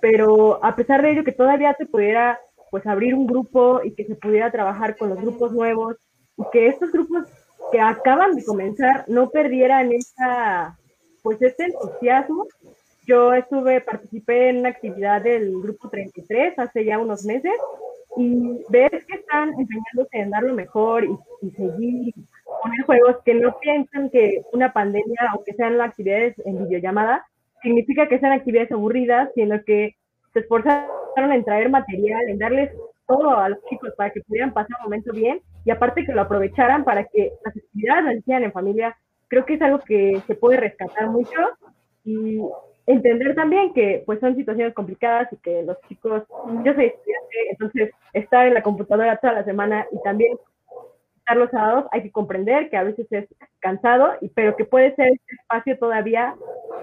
pero 0.00 0.64
a 0.64 0.76
pesar 0.76 1.02
de 1.02 1.12
ello 1.12 1.24
que 1.24 1.32
todavía 1.32 1.74
se 1.74 1.86
pudiera 1.86 2.38
pues 2.70 2.86
abrir 2.86 3.14
un 3.14 3.26
grupo 3.26 3.80
y 3.82 3.92
que 3.94 4.04
se 4.04 4.14
pudiera 4.14 4.50
trabajar 4.50 4.96
con 4.96 5.08
los 5.08 5.20
grupos 5.20 5.52
nuevos 5.52 5.96
y 6.36 6.42
que 6.52 6.68
estos 6.68 6.92
grupos 6.92 7.24
que 7.72 7.80
acaban 7.80 8.34
de 8.34 8.44
comenzar 8.44 9.04
no 9.08 9.30
perdieran 9.30 9.92
esa 9.92 10.78
pues 11.22 11.42
este 11.42 11.64
entusiasmo. 11.64 12.46
Yo 13.08 13.32
estuve, 13.32 13.80
participé 13.80 14.50
en 14.50 14.58
una 14.58 14.68
actividad 14.68 15.22
del 15.22 15.50
grupo 15.62 15.88
33 15.88 16.58
hace 16.58 16.84
ya 16.84 16.98
unos 16.98 17.24
meses 17.24 17.54
y 18.18 18.62
ver 18.68 18.90
que 18.90 19.14
están 19.14 19.48
empeñándose 19.58 20.10
en 20.12 20.28
dar 20.28 20.42
lo 20.42 20.52
mejor 20.52 21.04
y, 21.04 21.18
y 21.40 21.50
seguir 21.52 22.14
poner 22.62 22.82
juegos 22.84 23.16
que 23.24 23.32
no 23.32 23.58
piensan 23.60 24.10
que 24.10 24.42
una 24.52 24.74
pandemia, 24.74 25.20
aunque 25.32 25.54
sean 25.54 25.80
actividades 25.80 26.34
en 26.44 26.58
videollamada, 26.64 27.24
significa 27.62 28.08
que 28.08 28.18
sean 28.18 28.32
actividades 28.32 28.72
aburridas, 28.72 29.30
sino 29.34 29.58
que 29.64 29.96
se 30.34 30.40
esforzaron 30.40 31.32
en 31.32 31.44
traer 31.44 31.70
material, 31.70 32.28
en 32.28 32.38
darles 32.38 32.70
todo 33.06 33.30
a 33.30 33.48
los 33.48 33.64
chicos 33.70 33.90
para 33.96 34.10
que 34.10 34.20
pudieran 34.20 34.52
pasar 34.52 34.76
un 34.80 34.84
momento 34.84 35.14
bien 35.14 35.40
y 35.64 35.70
aparte 35.70 36.04
que 36.04 36.12
lo 36.12 36.20
aprovecharan 36.20 36.84
para 36.84 37.04
que 37.04 37.32
las 37.42 37.56
actividades 37.56 38.04
las 38.04 38.16
hicieran 38.16 38.44
en 38.44 38.52
familia. 38.52 38.98
Creo 39.28 39.46
que 39.46 39.54
es 39.54 39.62
algo 39.62 39.78
que 39.78 40.20
se 40.26 40.34
puede 40.34 40.58
rescatar 40.58 41.08
mucho 41.08 41.38
y 42.04 42.38
entender 42.88 43.34
también 43.34 43.74
que 43.74 44.02
pues 44.06 44.18
son 44.18 44.34
situaciones 44.34 44.74
complicadas 44.74 45.30
y 45.32 45.36
que 45.36 45.62
los 45.62 45.78
chicos, 45.82 46.22
yo 46.64 46.74
soy 46.74 46.86
estudiante, 46.86 47.36
entonces 47.50 47.90
estar 48.14 48.46
en 48.46 48.54
la 48.54 48.62
computadora 48.62 49.18
toda 49.18 49.34
la 49.34 49.44
semana 49.44 49.86
y 49.92 50.02
también 50.02 50.38
estar 51.18 51.36
los 51.36 51.50
sábados, 51.50 51.84
hay 51.92 52.02
que 52.02 52.10
comprender 52.10 52.70
que 52.70 52.78
a 52.78 52.84
veces 52.84 53.06
es 53.10 53.28
cansado, 53.60 54.14
y, 54.22 54.30
pero 54.30 54.56
que 54.56 54.64
puede 54.64 54.94
ser 54.94 55.08
este 55.08 55.34
espacio 55.34 55.78
todavía 55.78 56.34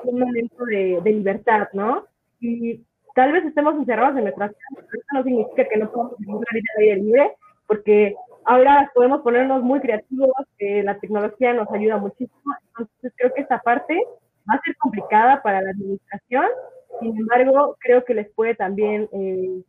un 0.03 0.19
momento 0.19 0.63
de, 0.65 1.01
de 1.03 1.11
libertad, 1.11 1.69
¿no? 1.73 2.05
Y 2.39 2.85
tal 3.15 3.31
vez 3.31 3.43
estemos 3.43 3.73
encerrados 3.73 4.15
en 4.17 4.25
nuestras 4.25 4.51
casas, 4.51 4.85
pero 4.91 5.01
eso 5.01 5.07
no 5.11 5.23
significa 5.23 5.67
que 5.67 5.77
no 5.77 5.91
podamos 5.91 6.19
vivir 6.19 6.35
una 6.35 6.45
vida 6.53 6.71
de 6.77 6.83
aire 6.83 7.01
libre, 7.01 7.31
porque 7.65 8.15
ahora 8.43 8.91
podemos 8.93 9.21
ponernos 9.21 9.63
muy 9.63 9.79
creativos, 9.79 10.29
que 10.59 10.83
la 10.83 10.99
tecnología 10.99 11.51
nos 11.53 11.71
ayuda 11.71 11.97
muchísimo, 11.97 12.53
entonces 12.67 13.11
creo 13.17 13.33
que 13.33 13.41
esta 13.41 13.57
parte 13.57 13.99
va 14.49 14.55
a 14.55 14.61
ser 14.61 14.75
complicada 14.77 15.41
para 15.41 15.61
la 15.61 15.71
administración, 15.71 16.45
sin 16.99 17.17
embargo, 17.17 17.77
creo 17.79 18.05
que 18.05 18.13
les 18.13 18.29
puede 18.29 18.55
también 18.55 19.09
eh, 19.11 19.61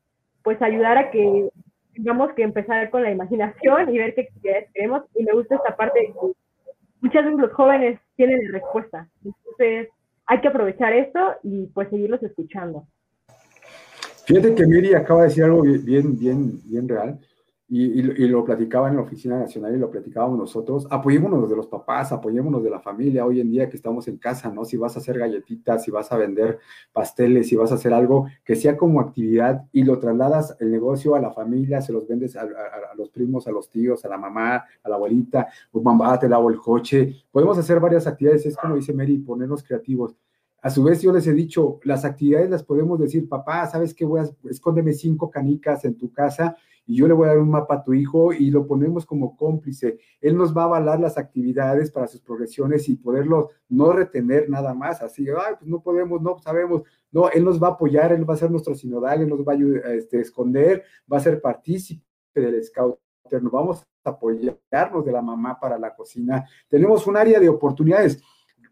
pues 0.43 0.61
ayudar 0.63 0.99
a 0.99 1.11
que 1.11 1.49
tengamos 1.95 2.33
que 2.35 2.43
empezar 2.43 2.91
con 2.91 3.03
la 3.03 3.11
imaginación 3.11 3.93
y 3.93 3.99
ver 3.99 4.15
qué 4.15 4.23
actividades 4.23 4.71
queremos. 4.73 5.03
Y 5.15 5.25
me 5.25 5.33
gusta 5.33 5.57
esta 5.57 5.77
parte 5.77 6.01
de 6.01 6.07
que 6.07 6.33
muchas 7.01 7.25
veces 7.25 7.41
los 7.41 7.53
jóvenes 7.53 7.99
tienen 8.17 8.45
la 8.45 8.59
respuesta. 8.59 9.09
Entonces, 9.25 9.89
hay 10.27 10.41
que 10.41 10.49
aprovechar 10.49 10.93
esto 10.93 11.21
y 11.43 11.67
pues 11.69 11.89
seguirlos 11.89 12.23
escuchando. 12.23 12.87
Fíjate 14.27 14.55
que 14.55 14.67
Miri 14.67 14.95
acaba 14.95 15.23
de 15.23 15.29
decir 15.29 15.45
algo 15.45 15.63
bien, 15.63 16.19
bien, 16.19 16.61
bien 16.65 16.89
real 16.89 17.19
y, 17.69 18.01
lo 18.29 18.45
platicaba 18.45 18.89
en 18.89 18.97
la 18.97 19.03
Oficina 19.03 19.41
Nacional 19.41 19.75
y 19.75 19.79
lo 19.79 19.91
platicábamos 19.91 20.39
nosotros, 20.39 20.87
apoyémonos 20.89 21.51
de 21.51 21.57
los 21.57 21.67
papás, 21.67 22.13
apoyémonos 22.13 22.63
de 22.63 22.71
la 22.71 22.79
familia 22.79 23.27
hoy 23.27 23.41
en 23.41 23.51
día 23.51 23.69
que 23.69 23.77
estamos 23.77 24.07
en 24.07 24.19
casa, 24.19 24.51
¿no? 24.51 24.65
Si 24.65 24.77
vas 24.77 24.95
a 24.95 25.01
hacer 25.01 25.19
galletitas, 25.19 25.83
si 25.83 25.91
vas 25.91 26.13
a 26.13 26.17
vender 26.17 26.61
pasteles, 26.93 27.49
si 27.49 27.57
vas 27.57 27.73
a 27.73 27.75
hacer 27.75 27.93
algo 27.93 28.29
que 28.45 28.55
sea 28.55 28.77
como 28.77 29.01
actividad 29.01 29.65
y 29.73 29.83
lo 29.83 29.99
trasladas 29.99 30.57
el 30.61 30.71
negocio 30.71 31.17
a 31.17 31.21
la 31.21 31.33
familia, 31.33 31.81
se 31.81 31.93
los 31.93 32.07
vendes 32.07 32.37
a, 32.37 32.47
los 32.97 33.11
primos, 33.11 33.49
a 33.49 33.51
los 33.51 33.69
tíos, 33.69 34.05
a 34.05 34.09
la 34.09 34.19
mamá, 34.19 34.65
a 34.85 34.89
la 34.89 34.95
abuelita, 34.95 35.49
o 35.73 35.81
mamá, 35.81 36.17
te 36.21 36.29
lavo 36.29 36.51
el 36.51 36.59
coche. 36.59 37.17
Podemos 37.33 37.59
hacer 37.59 37.81
varias 37.81 38.07
actividades, 38.07 38.47
es 38.47 38.57
como 38.57 38.77
dice 38.77 38.93
Mary, 38.93 39.19
ponernos 39.19 39.65
creativos. 39.65 40.15
A 40.63 40.71
su 40.71 40.85
vez, 40.85 41.03
yo 41.03 41.13
les 41.13 41.27
he 41.27 41.33
dicho, 41.33 41.81
las 41.83 42.05
actividades 42.05 42.49
las 42.49 42.63
podemos 42.63 42.99
decir, 42.99 43.29
papá, 43.29 43.67
¿sabes 43.67 43.93
qué? 43.93 44.05
Voy 44.05 44.21
a, 44.21 44.25
escóndeme 44.49 44.93
cinco 44.93 45.31
canicas 45.31 45.85
en 45.85 45.97
tu 45.97 46.13
casa 46.13 46.57
y 46.87 46.97
yo 46.97 47.09
le 47.09 47.15
voy 47.15 47.27
a 47.27 47.31
dar 47.31 47.39
un 47.39 47.51
mapa 47.51 47.75
a 47.75 47.85
tu 47.85 47.93
hijo 47.93 48.33
y 48.33 48.51
lo 48.51 48.67
ponemos 48.67 49.05
como 49.05 49.37
cómplice. 49.37 49.99
Él 50.21 50.37
nos 50.37 50.57
va 50.57 50.63
a 50.63 50.67
avalar 50.67 51.01
las 51.01 51.19
actividades 51.19 51.91
para 51.91 52.07
sus 52.07 52.21
progresiones 52.21 52.89
y 52.89 52.97
poderlo 52.97 53.51
no 53.69 53.93
retener 53.93 54.49
nada 54.49 54.73
más, 54.73 55.03
así, 55.03 55.27
ay, 55.29 55.55
pues 55.59 55.69
no 55.69 55.83
podemos, 55.83 56.23
no 56.23 56.39
sabemos. 56.39 56.83
No, 57.11 57.29
él 57.31 57.45
nos 57.45 57.63
va 57.63 57.69
a 57.69 57.71
apoyar, 57.73 58.13
él 58.13 58.29
va 58.29 58.35
a 58.35 58.39
ser 58.39 58.51
nuestro 58.51 58.75
sinodal, 58.75 59.23
él 59.23 59.29
nos 59.29 59.41
va 59.41 59.53
a 59.53 59.57
ayudar, 59.57 59.87
este, 59.93 60.21
esconder, 60.21 60.85
va 61.13 61.17
a 61.17 61.21
ser 61.21 61.41
partícipe 61.41 62.03
del 62.35 62.63
scout 62.63 62.99
nos 63.33 63.53
vamos 63.53 63.87
a 64.05 64.11
apoyarnos 64.11 65.05
de 65.05 65.13
la 65.13 65.23
mamá 65.23 65.59
para 65.59 65.79
la 65.79 65.95
cocina. 65.95 66.47
Tenemos 66.69 67.07
un 67.07 67.17
área 67.17 67.41
de 67.41 67.49
oportunidades. 67.49 68.23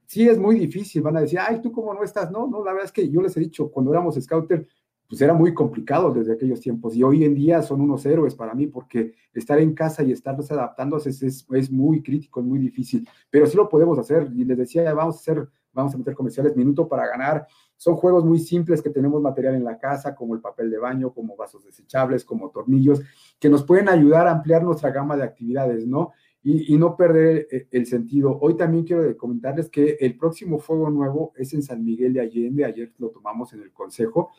Sí 0.06 0.28
es 0.28 0.38
muy 0.38 0.58
difícil, 0.58 1.02
van 1.02 1.16
a 1.16 1.20
decir, 1.20 1.38
ay, 1.40 1.60
tú 1.60 1.72
cómo 1.72 1.92
no 1.94 2.02
estás. 2.02 2.30
No, 2.30 2.46
no, 2.46 2.64
la 2.64 2.72
verdad 2.72 2.86
es 2.86 2.92
que 2.92 3.08
yo 3.08 3.20
les 3.20 3.36
he 3.36 3.40
dicho, 3.40 3.70
cuando 3.70 3.92
éramos 3.92 4.16
scouter, 4.20 4.66
pues 5.08 5.20
era 5.20 5.34
muy 5.34 5.52
complicado 5.52 6.12
desde 6.12 6.32
aquellos 6.32 6.60
tiempos. 6.60 6.96
Y 6.96 7.02
hoy 7.02 7.24
en 7.24 7.34
día 7.34 7.62
son 7.62 7.80
unos 7.80 8.04
héroes 8.06 8.34
para 8.34 8.54
mí 8.54 8.66
porque 8.66 9.14
estar 9.32 9.58
en 9.58 9.74
casa 9.74 10.02
y 10.02 10.12
estarse 10.12 10.54
adaptándose 10.54 11.10
es, 11.10 11.46
es, 11.50 11.70
muy 11.70 12.02
crítico, 12.02 12.40
es 12.40 12.46
muy 12.46 12.58
difícil, 12.58 13.08
pero 13.30 13.46
sí 13.46 13.56
lo 13.56 13.68
podemos 13.68 13.98
hacer. 13.98 14.30
Y 14.34 14.44
les 14.44 14.56
decía, 14.56 14.92
vamos 14.94 15.16
a 15.16 15.18
hacer, 15.18 15.48
vamos 15.72 15.94
a 15.94 15.98
meter 15.98 16.14
comerciales, 16.14 16.56
minuto 16.56 16.88
para 16.88 17.06
ganar, 17.06 17.46
son 17.76 17.96
juegos 17.96 18.24
muy 18.24 18.38
simples 18.38 18.80
que 18.80 18.90
tenemos 18.90 19.20
material 19.20 19.56
en 19.56 19.64
la 19.64 19.78
casa, 19.78 20.14
como 20.14 20.34
el 20.34 20.40
papel 20.40 20.70
de 20.70 20.78
baño, 20.78 21.12
como 21.12 21.36
vasos 21.36 21.64
desechables, 21.64 22.24
como 22.24 22.50
tornillos, 22.50 23.02
que 23.38 23.48
nos 23.48 23.64
pueden 23.64 23.88
ayudar 23.88 24.26
a 24.26 24.32
ampliar 24.32 24.62
nuestra 24.62 24.90
gama 24.90 25.16
de 25.16 25.24
actividades, 25.24 25.86
¿no? 25.86 26.12
Y, 26.42 26.74
y, 26.74 26.76
no 26.76 26.94
perder 26.94 27.48
el, 27.50 27.68
el, 27.70 27.86
sentido. 27.86 28.38
Hoy 28.38 28.54
también 28.54 28.84
quiero 28.84 29.16
comentarles 29.16 29.70
que 29.70 29.96
el 29.98 30.18
próximo 30.18 30.58
fuego 30.58 30.90
nuevo 30.90 31.32
es 31.36 31.54
en 31.54 31.62
San 31.62 31.82
Miguel 31.82 32.12
de 32.12 32.20
Allende, 32.20 32.66
ayer 32.66 32.92
lo 32.98 33.08
tomamos 33.08 33.54
en 33.54 33.62
el 33.62 33.72
consejo, 33.72 34.30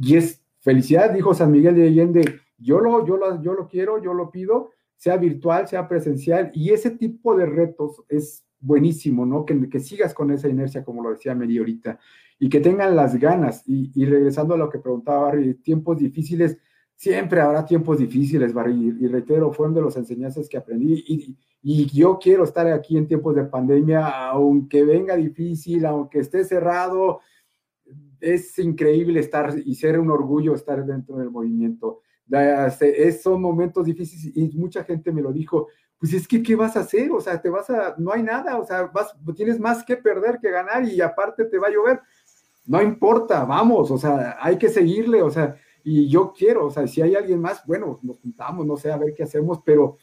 y 0.00 0.16
es 0.16 0.42
felicidad, 0.60 1.12
dijo 1.12 1.34
San 1.34 1.50
Miguel 1.50 1.74
de 1.74 1.86
Allende, 1.86 2.40
yo 2.58 2.80
lo, 2.80 3.06
yo 3.06 3.16
lo, 3.16 3.42
yo 3.42 3.54
lo 3.54 3.68
quiero, 3.68 4.02
yo 4.02 4.14
lo 4.14 4.30
pido, 4.30 4.70
sea 4.96 5.16
virtual, 5.16 5.68
sea 5.68 5.88
presencial, 5.88 6.50
y 6.54 6.70
ese 6.70 6.90
tipo 6.90 7.36
de 7.36 7.46
retos 7.46 8.02
es 8.08 8.44
buenísimo, 8.60 9.24
¿no? 9.24 9.44
Que, 9.44 9.80
sigas 9.80 10.12
con 10.14 10.30
esa 10.30 10.48
inercia, 10.48 10.84
como 10.84 11.02
lo 11.02 11.10
decía 11.10 11.34
Mary 11.34 11.58
ahorita, 11.58 11.98
y 12.38 12.48
que 12.48 12.60
tengan 12.60 12.94
las 12.96 13.18
ganas. 13.18 13.62
Y, 13.66 14.04
regresando 14.04 14.54
a 14.54 14.58
lo 14.58 14.68
que 14.68 14.78
preguntaba 14.78 15.22
Barry, 15.22 15.54
tiempos 15.54 15.98
difíciles, 15.98 16.58
siempre 16.94 17.40
habrá 17.40 17.64
tiempos 17.64 17.98
difíciles, 17.98 18.52
Barry, 18.52 18.96
y, 19.00 19.06
reitero, 19.06 19.52
fueron 19.52 19.74
de 19.74 19.82
las 19.82 19.96
enseñanzas 19.96 20.48
que 20.48 20.58
aprendí, 20.58 21.36
y 21.62 21.86
yo 21.86 22.18
quiero 22.18 22.44
estar 22.44 22.66
aquí 22.68 22.96
en 22.96 23.06
tiempos 23.06 23.34
de 23.34 23.44
pandemia, 23.44 24.06
aunque 24.28 24.84
venga 24.84 25.16
difícil, 25.16 25.84
aunque 25.86 26.20
esté 26.20 26.44
cerrado, 26.44 27.20
es 28.20 28.58
increíble 28.58 29.20
estar 29.20 29.54
y 29.64 29.74
ser 29.74 29.98
un 29.98 30.10
orgullo 30.10 30.54
estar 30.54 30.84
dentro 30.84 31.16
del 31.16 31.30
movimiento. 31.30 32.00
Es, 32.80 33.22
son 33.22 33.42
momentos 33.42 33.84
difíciles 33.84 34.36
y 34.36 34.56
mucha 34.56 34.84
gente 34.84 35.10
me 35.12 35.22
lo 35.22 35.32
dijo, 35.32 35.68
pues 36.00 36.14
es 36.14 36.26
que, 36.26 36.42
¿qué 36.42 36.56
vas 36.56 36.76
a 36.76 36.80
hacer? 36.80 37.12
O 37.12 37.20
sea, 37.20 37.40
te 37.40 37.50
vas 37.50 37.68
a, 37.68 37.94
no 37.98 38.12
hay 38.12 38.22
nada, 38.22 38.58
o 38.58 38.64
sea, 38.64 38.84
vas, 38.84 39.14
tienes 39.36 39.60
más 39.60 39.84
que 39.84 39.96
perder 39.96 40.38
que 40.40 40.50
ganar 40.50 40.84
y 40.84 41.00
aparte 41.00 41.44
te 41.44 41.58
va 41.58 41.68
a 41.68 41.70
llover. 41.70 42.00
No 42.66 42.80
importa, 42.80 43.44
vamos, 43.44 43.90
o 43.90 43.98
sea, 43.98 44.38
hay 44.40 44.56
que 44.56 44.70
seguirle, 44.70 45.22
o 45.22 45.30
sea, 45.30 45.56
y 45.84 46.08
yo 46.08 46.32
quiero, 46.32 46.66
o 46.66 46.70
sea, 46.70 46.86
si 46.86 47.02
hay 47.02 47.14
alguien 47.14 47.40
más, 47.40 47.66
bueno, 47.66 47.98
nos 48.02 48.18
juntamos, 48.18 48.66
no 48.66 48.76
sé, 48.76 48.90
a 48.90 48.96
ver 48.96 49.12
qué 49.14 49.24
hacemos, 49.24 49.60
pero 49.64 49.98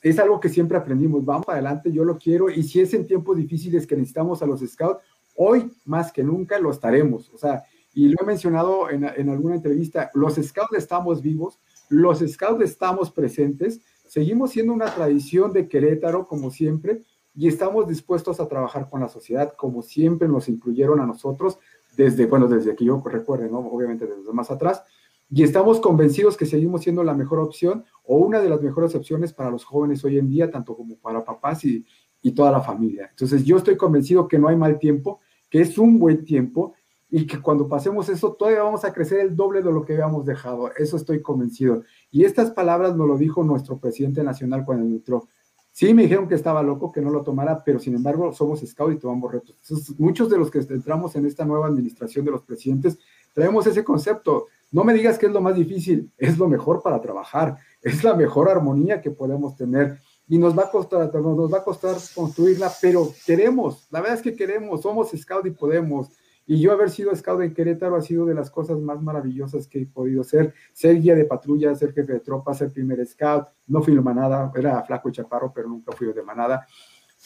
es 0.00 0.18
algo 0.18 0.38
que 0.38 0.48
siempre 0.48 0.76
aprendimos, 0.78 1.24
vamos 1.24 1.48
adelante, 1.48 1.90
yo 1.90 2.04
lo 2.04 2.18
quiero, 2.18 2.50
y 2.50 2.62
si 2.62 2.80
es 2.80 2.94
en 2.94 3.06
tiempos 3.06 3.36
difíciles 3.36 3.86
que 3.86 3.96
necesitamos 3.96 4.42
a 4.42 4.46
los 4.46 4.60
scouts, 4.60 5.00
Hoy 5.34 5.70
más 5.84 6.12
que 6.12 6.22
nunca 6.22 6.58
lo 6.58 6.70
estaremos. 6.70 7.30
O 7.34 7.38
sea, 7.38 7.64
y 7.94 8.08
lo 8.08 8.16
he 8.22 8.24
mencionado 8.24 8.88
en, 8.90 9.04
alguna 9.04 9.56
entrevista, 9.56 10.10
los 10.14 10.34
scouts 10.34 10.76
estamos 10.76 11.20
vivos, 11.20 11.58
los 11.88 12.20
scouts 12.20 12.62
estamos 12.62 13.10
presentes, 13.10 13.80
seguimos 14.06 14.50
siendo 14.50 14.72
una 14.72 14.86
tradición 14.86 15.52
de 15.52 15.68
Querétaro 15.68 16.26
como 16.26 16.50
siempre 16.50 17.02
y 17.34 17.48
estamos 17.48 17.86
dispuestos 17.88 18.40
a 18.40 18.48
trabajar 18.48 18.88
con 18.88 19.00
la 19.00 19.08
sociedad 19.08 19.54
como 19.56 19.82
siempre 19.82 20.28
nos 20.28 20.48
incluyeron 20.48 21.00
a 21.00 21.06
nosotros 21.06 21.58
desde, 21.96 22.26
bueno, 22.26 22.48
desde 22.48 22.74
que 22.74 22.86
yo 22.86 23.02
recuerde, 23.04 23.50
¿no? 23.50 23.58
Obviamente 23.58 24.06
desde 24.06 24.32
más 24.32 24.50
atrás. 24.50 24.82
Y 25.30 25.42
estamos 25.42 25.80
convencidos 25.80 26.36
que 26.36 26.44
seguimos 26.44 26.82
siendo 26.82 27.02
la 27.04 27.14
mejor 27.14 27.38
opción 27.38 27.84
o 28.04 28.16
una 28.16 28.40
de 28.40 28.50
las 28.50 28.60
mejores 28.60 28.94
opciones 28.94 29.32
para 29.32 29.50
los 29.50 29.64
jóvenes 29.64 30.04
hoy 30.04 30.18
en 30.18 30.28
día, 30.28 30.50
tanto 30.50 30.76
como 30.76 30.96
para 30.96 31.24
papás 31.24 31.64
y, 31.64 31.86
y 32.22 32.32
toda 32.32 32.50
la 32.50 32.60
familia. 32.60 33.08
Entonces 33.10 33.44
yo 33.44 33.56
estoy 33.56 33.76
convencido 33.76 34.28
que 34.28 34.38
no 34.38 34.48
hay 34.48 34.56
mal 34.56 34.78
tiempo, 34.78 35.20
que 35.50 35.60
es 35.60 35.76
un 35.76 35.98
buen 35.98 36.24
tiempo 36.24 36.74
y 37.10 37.26
que 37.26 37.40
cuando 37.40 37.68
pasemos 37.68 38.08
eso 38.08 38.32
todavía 38.32 38.62
vamos 38.62 38.84
a 38.84 38.92
crecer 38.92 39.20
el 39.20 39.36
doble 39.36 39.60
de 39.60 39.70
lo 39.70 39.84
que 39.84 39.92
habíamos 39.92 40.24
dejado. 40.24 40.70
Eso 40.76 40.96
estoy 40.96 41.20
convencido. 41.20 41.82
Y 42.10 42.24
estas 42.24 42.52
palabras 42.52 42.96
nos 42.96 43.06
lo 43.06 43.18
dijo 43.18 43.44
nuestro 43.44 43.78
presidente 43.78 44.24
nacional 44.24 44.64
cuando 44.64 44.86
entró. 44.86 45.28
Sí, 45.72 45.92
me 45.94 46.02
dijeron 46.02 46.28
que 46.28 46.34
estaba 46.34 46.62
loco, 46.62 46.92
que 46.92 47.00
no 47.00 47.10
lo 47.10 47.22
tomara, 47.22 47.62
pero 47.64 47.78
sin 47.78 47.94
embargo 47.94 48.32
somos 48.32 48.60
scout 48.60 48.92
y 48.92 48.98
tomamos 48.98 49.32
retos. 49.32 49.56
Entonces, 49.62 49.98
muchos 49.98 50.28
de 50.28 50.38
los 50.38 50.50
que 50.50 50.58
entramos 50.58 51.16
en 51.16 51.26
esta 51.26 51.44
nueva 51.44 51.66
administración 51.66 52.24
de 52.24 52.30
los 52.30 52.42
presidentes 52.42 52.98
traemos 53.34 53.66
ese 53.66 53.82
concepto. 53.82 54.46
No 54.70 54.84
me 54.84 54.94
digas 54.94 55.18
que 55.18 55.26
es 55.26 55.32
lo 55.32 55.40
más 55.40 55.56
difícil, 55.56 56.10
es 56.16 56.38
lo 56.38 56.48
mejor 56.48 56.82
para 56.82 57.00
trabajar, 57.00 57.56
es 57.82 58.04
la 58.04 58.14
mejor 58.14 58.48
armonía 58.48 59.00
que 59.00 59.10
podemos 59.10 59.56
tener 59.56 59.98
y 60.28 60.38
nos 60.38 60.56
va 60.56 60.64
a 60.64 60.70
costar, 60.70 61.12
nos 61.14 61.52
va 61.52 61.58
a 61.58 61.64
costar 61.64 61.96
construirla, 62.14 62.72
pero 62.80 63.12
queremos, 63.26 63.86
la 63.90 64.00
verdad 64.00 64.16
es 64.16 64.22
que 64.22 64.34
queremos, 64.34 64.82
somos 64.82 65.10
scout 65.16 65.46
y 65.46 65.50
podemos. 65.50 66.08
Y 66.46 66.60
yo 66.60 66.72
haber 66.72 66.90
sido 66.90 67.14
scout 67.14 67.42
en 67.42 67.54
Querétaro 67.54 67.96
ha 67.96 68.02
sido 68.02 68.26
de 68.26 68.34
las 68.34 68.50
cosas 68.50 68.78
más 68.78 69.00
maravillosas 69.00 69.68
que 69.68 69.82
he 69.82 69.86
podido 69.86 70.24
ser. 70.24 70.54
Ser 70.72 71.00
guía 71.00 71.14
de 71.14 71.24
patrulla, 71.24 71.74
ser 71.74 71.92
jefe 71.92 72.14
de 72.14 72.20
tropa, 72.20 72.52
ser 72.52 72.72
primer 72.72 73.04
scout. 73.06 73.46
No 73.68 73.82
fui 73.82 73.94
de 73.94 74.00
manada, 74.00 74.50
era 74.54 74.82
flaco 74.82 75.08
y 75.08 75.12
chaparro, 75.12 75.52
pero 75.54 75.68
nunca 75.68 75.92
fui 75.92 76.12
de 76.12 76.22
manada. 76.22 76.66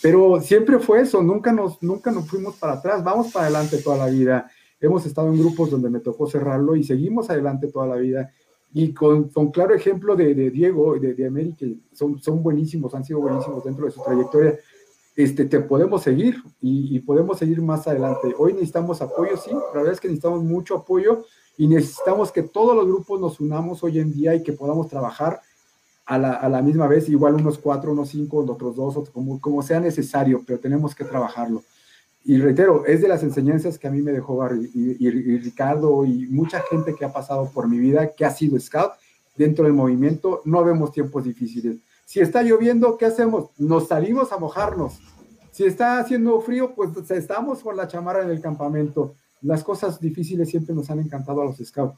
Pero 0.03 0.41
siempre 0.43 0.79
fue 0.79 1.01
eso, 1.01 1.23
nunca 1.23 1.53
nos, 1.53 1.83
nunca 1.83 2.11
nos 2.11 2.29
fuimos 2.29 2.57
para 2.57 2.75
atrás, 2.75 3.03
vamos 3.03 3.33
para 3.33 3.47
adelante 3.47 3.79
toda 3.79 3.97
la 3.97 4.07
vida. 4.07 4.51
Hemos 4.79 5.07
estado 5.07 5.29
en 5.29 5.39
grupos 5.39 5.71
donde 5.71 5.89
me 5.89 6.01
tocó 6.01 6.27
cerrarlo 6.27 6.77
y 6.77 6.85
seguimos 6.85 7.31
adelante 7.31 7.69
toda 7.73 7.87
la 7.87 7.97
vida 7.97 8.31
y 8.79 8.93
con, 8.93 9.31
con, 9.31 9.51
claro 9.51 9.75
ejemplo 9.75 10.15
de, 10.15 10.35
de 10.35 10.51
Diego 10.51 10.99
de, 10.99 11.15
de 11.15 11.27
América, 11.27 11.65
son, 11.93 12.21
son 12.21 12.43
buenísimos, 12.43 12.95
han 12.95 13.07
sido 13.07 13.21
buenísimos 13.21 13.65
dentro 13.65 13.87
de 13.87 13.91
su 13.91 14.03
trayectoria, 14.03 14.59
este, 15.17 15.47
te 15.47 15.61
podemos 15.61 16.03
seguir 16.03 16.43
y, 16.61 16.95
y, 16.95 17.01
podemos 17.01 17.39
seguir 17.39 17.63
más 17.63 17.89
adelante. 17.89 18.35
Hoy 18.37 18.53
necesitamos 18.53 19.01
apoyo, 19.01 19.35
sí, 19.39 19.51
la 19.51 19.79
verdad 19.79 19.95
es 19.95 20.01
que 20.01 20.09
necesitamos 20.09 20.45
mucho 20.45 20.77
apoyo 20.77 21.25
y 21.57 21.69
necesitamos 21.69 22.31
que 22.31 22.43
todos 22.43 22.77
los 22.77 22.85
grupos 22.85 23.19
nos 23.19 23.41
unamos 23.41 23.83
hoy 23.83 23.99
en 23.99 24.13
día 24.13 24.35
y 24.35 24.43
que 24.43 24.53
podamos 24.53 24.89
trabajar 24.89 25.41
a 26.05 26.19
la, 26.19 26.35
a 26.35 26.47
la 26.51 26.61
misma 26.61 26.87
vez, 26.87 27.09
igual 27.09 27.33
unos 27.37 27.57
cuatro, 27.57 27.93
unos 27.93 28.11
cinco, 28.11 28.45
otros 28.47 28.77
dos, 28.77 28.95
otros, 28.95 29.09
como, 29.09 29.41
como 29.41 29.63
sea 29.63 29.81
necesario, 29.81 30.43
pero 30.47 30.59
tenemos 30.59 30.95
que 30.95 31.05
trabajarlo. 31.07 31.63
Y 32.29 32.39
reitero, 32.39 32.85
es 32.87 33.01
de 33.01 33.07
las 33.07 33.23
enseñanzas 33.23 33.79
que 33.79 33.87
a 33.87 33.91
mí 33.93 34.03
me 34.03 34.11
dejó 34.11 34.45
y, 34.53 35.39
Ricardo 35.39 36.05
y 36.05 36.27
mucha 36.27 36.61
gente 36.69 36.97
que 36.97 37.05
ha 37.05 37.13
pasado 37.13 37.49
por 37.55 37.69
mi 37.69 37.79
vida, 37.79 38.15
que 38.15 38.25
ha 38.25 38.31
sido 38.33 38.59
scout 38.59 38.95
dentro 39.37 39.65
del 39.65 39.75
movimiento, 39.75 40.43
no 40.45 40.65
vemos 40.65 40.91
tiempos 40.91 41.23
difíciles. 41.23 41.77
Si 42.05 42.19
está 42.19 42.43
lloviendo, 42.43 42.97
¿qué 42.99 43.05
hacemos? 43.05 43.51
Nos 43.59 43.87
salimos 43.87 44.33
a 44.33 44.39
mojarnos. 44.39 44.95
Si 45.53 45.63
está 45.63 46.01
haciendo 46.01 46.41
frío, 46.41 46.75
pues 46.75 46.91
estamos 47.13 47.61
con 47.61 47.77
la 47.77 47.87
chamarra 47.87 48.25
en 48.25 48.31
el 48.31 48.41
campamento. 48.41 49.15
Las 49.43 49.63
cosas 49.63 50.01
difíciles 50.01 50.49
siempre 50.49 50.75
nos 50.75 50.91
han 50.91 50.99
encantado 50.99 51.43
a 51.43 51.45
los 51.45 51.59
scouts. 51.59 51.97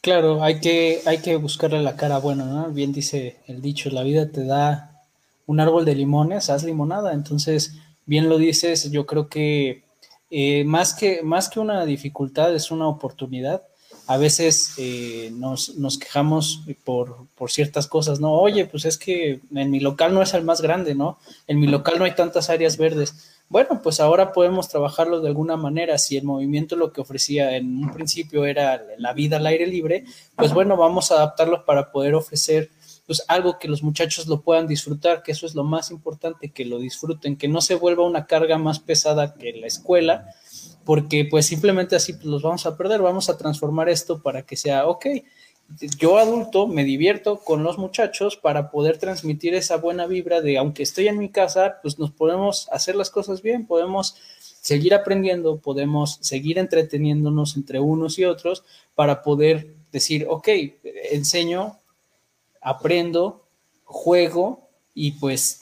Claro, 0.00 0.42
hay 0.42 0.58
que, 0.58 1.02
hay 1.06 1.18
que 1.18 1.36
buscarle 1.36 1.80
la 1.80 1.94
cara 1.94 2.18
buena, 2.18 2.46
¿no? 2.46 2.72
Bien 2.72 2.90
dice 2.90 3.36
el 3.46 3.62
dicho, 3.62 3.90
la 3.90 4.02
vida 4.02 4.28
te 4.28 4.44
da 4.44 5.04
un 5.46 5.60
árbol 5.60 5.84
de 5.84 5.94
limones, 5.94 6.50
haz 6.50 6.64
limonada. 6.64 7.12
Entonces, 7.12 7.76
bien 8.10 8.28
lo 8.28 8.38
dices, 8.38 8.90
yo 8.90 9.06
creo 9.06 9.28
que 9.28 9.84
eh, 10.32 10.64
más 10.64 10.94
que 10.94 11.22
más 11.22 11.48
que 11.48 11.60
una 11.60 11.86
dificultad 11.86 12.52
es 12.52 12.72
una 12.72 12.88
oportunidad. 12.88 13.62
A 14.08 14.16
veces 14.16 14.74
eh, 14.78 15.30
nos, 15.32 15.76
nos, 15.76 15.96
quejamos 15.96 16.64
por, 16.82 17.28
por, 17.36 17.52
ciertas 17.52 17.86
cosas, 17.86 18.18
¿no? 18.18 18.32
Oye, 18.32 18.66
pues 18.66 18.84
es 18.84 18.98
que 18.98 19.40
en 19.54 19.70
mi 19.70 19.78
local 19.78 20.12
no 20.12 20.22
es 20.22 20.34
el 20.34 20.42
más 20.42 20.60
grande, 20.60 20.96
¿no? 20.96 21.18
En 21.46 21.60
mi 21.60 21.68
local 21.68 22.00
no 22.00 22.04
hay 22.04 22.16
tantas 22.16 22.50
áreas 22.50 22.76
verdes 22.76 23.14
bueno, 23.50 23.80
pues 23.82 23.98
ahora 23.98 24.32
podemos 24.32 24.68
trabajarlo 24.68 25.20
de 25.20 25.26
alguna 25.26 25.56
manera. 25.56 25.98
Si 25.98 26.16
el 26.16 26.22
movimiento 26.22 26.76
lo 26.76 26.92
que 26.92 27.00
ofrecía 27.00 27.56
en 27.56 27.82
un 27.82 27.90
principio 27.92 28.44
era 28.44 28.80
la 28.96 29.12
vida 29.12 29.38
al 29.38 29.46
aire 29.46 29.66
libre, 29.66 30.04
pues 30.36 30.54
bueno, 30.54 30.76
vamos 30.76 31.10
a 31.10 31.16
adaptarlo 31.16 31.64
para 31.64 31.90
poder 31.90 32.14
ofrecer 32.14 32.70
pues 33.10 33.24
algo 33.26 33.58
que 33.58 33.66
los 33.66 33.82
muchachos 33.82 34.28
lo 34.28 34.40
puedan 34.40 34.68
disfrutar, 34.68 35.24
que 35.24 35.32
eso 35.32 35.44
es 35.44 35.56
lo 35.56 35.64
más 35.64 35.90
importante, 35.90 36.50
que 36.50 36.64
lo 36.64 36.78
disfruten, 36.78 37.36
que 37.36 37.48
no 37.48 37.60
se 37.60 37.74
vuelva 37.74 38.06
una 38.06 38.28
carga 38.28 38.56
más 38.56 38.78
pesada 38.78 39.34
que 39.34 39.52
la 39.52 39.66
escuela, 39.66 40.32
porque 40.84 41.24
pues 41.28 41.46
simplemente 41.46 41.96
así 41.96 42.12
pues, 42.12 42.26
los 42.26 42.42
vamos 42.42 42.66
a 42.66 42.76
perder, 42.76 43.02
vamos 43.02 43.28
a 43.28 43.36
transformar 43.36 43.88
esto 43.88 44.22
para 44.22 44.42
que 44.42 44.54
sea, 44.54 44.86
ok, 44.86 45.06
yo 45.98 46.18
adulto 46.18 46.68
me 46.68 46.84
divierto 46.84 47.40
con 47.40 47.64
los 47.64 47.78
muchachos 47.78 48.36
para 48.36 48.70
poder 48.70 48.98
transmitir 48.98 49.54
esa 49.54 49.78
buena 49.78 50.06
vibra 50.06 50.40
de 50.40 50.58
aunque 50.58 50.84
estoy 50.84 51.08
en 51.08 51.18
mi 51.18 51.30
casa, 51.30 51.78
pues 51.82 51.98
nos 51.98 52.12
podemos 52.12 52.68
hacer 52.70 52.94
las 52.94 53.10
cosas 53.10 53.42
bien, 53.42 53.66
podemos 53.66 54.14
seguir 54.38 54.94
aprendiendo, 54.94 55.58
podemos 55.58 56.18
seguir 56.20 56.58
entreteniéndonos 56.58 57.56
entre 57.56 57.80
unos 57.80 58.20
y 58.20 58.24
otros 58.24 58.62
para 58.94 59.20
poder 59.22 59.74
decir, 59.90 60.28
ok, 60.30 60.48
enseño, 61.10 61.79
aprendo, 62.60 63.46
juego 63.84 64.68
y 64.94 65.12
pues 65.12 65.60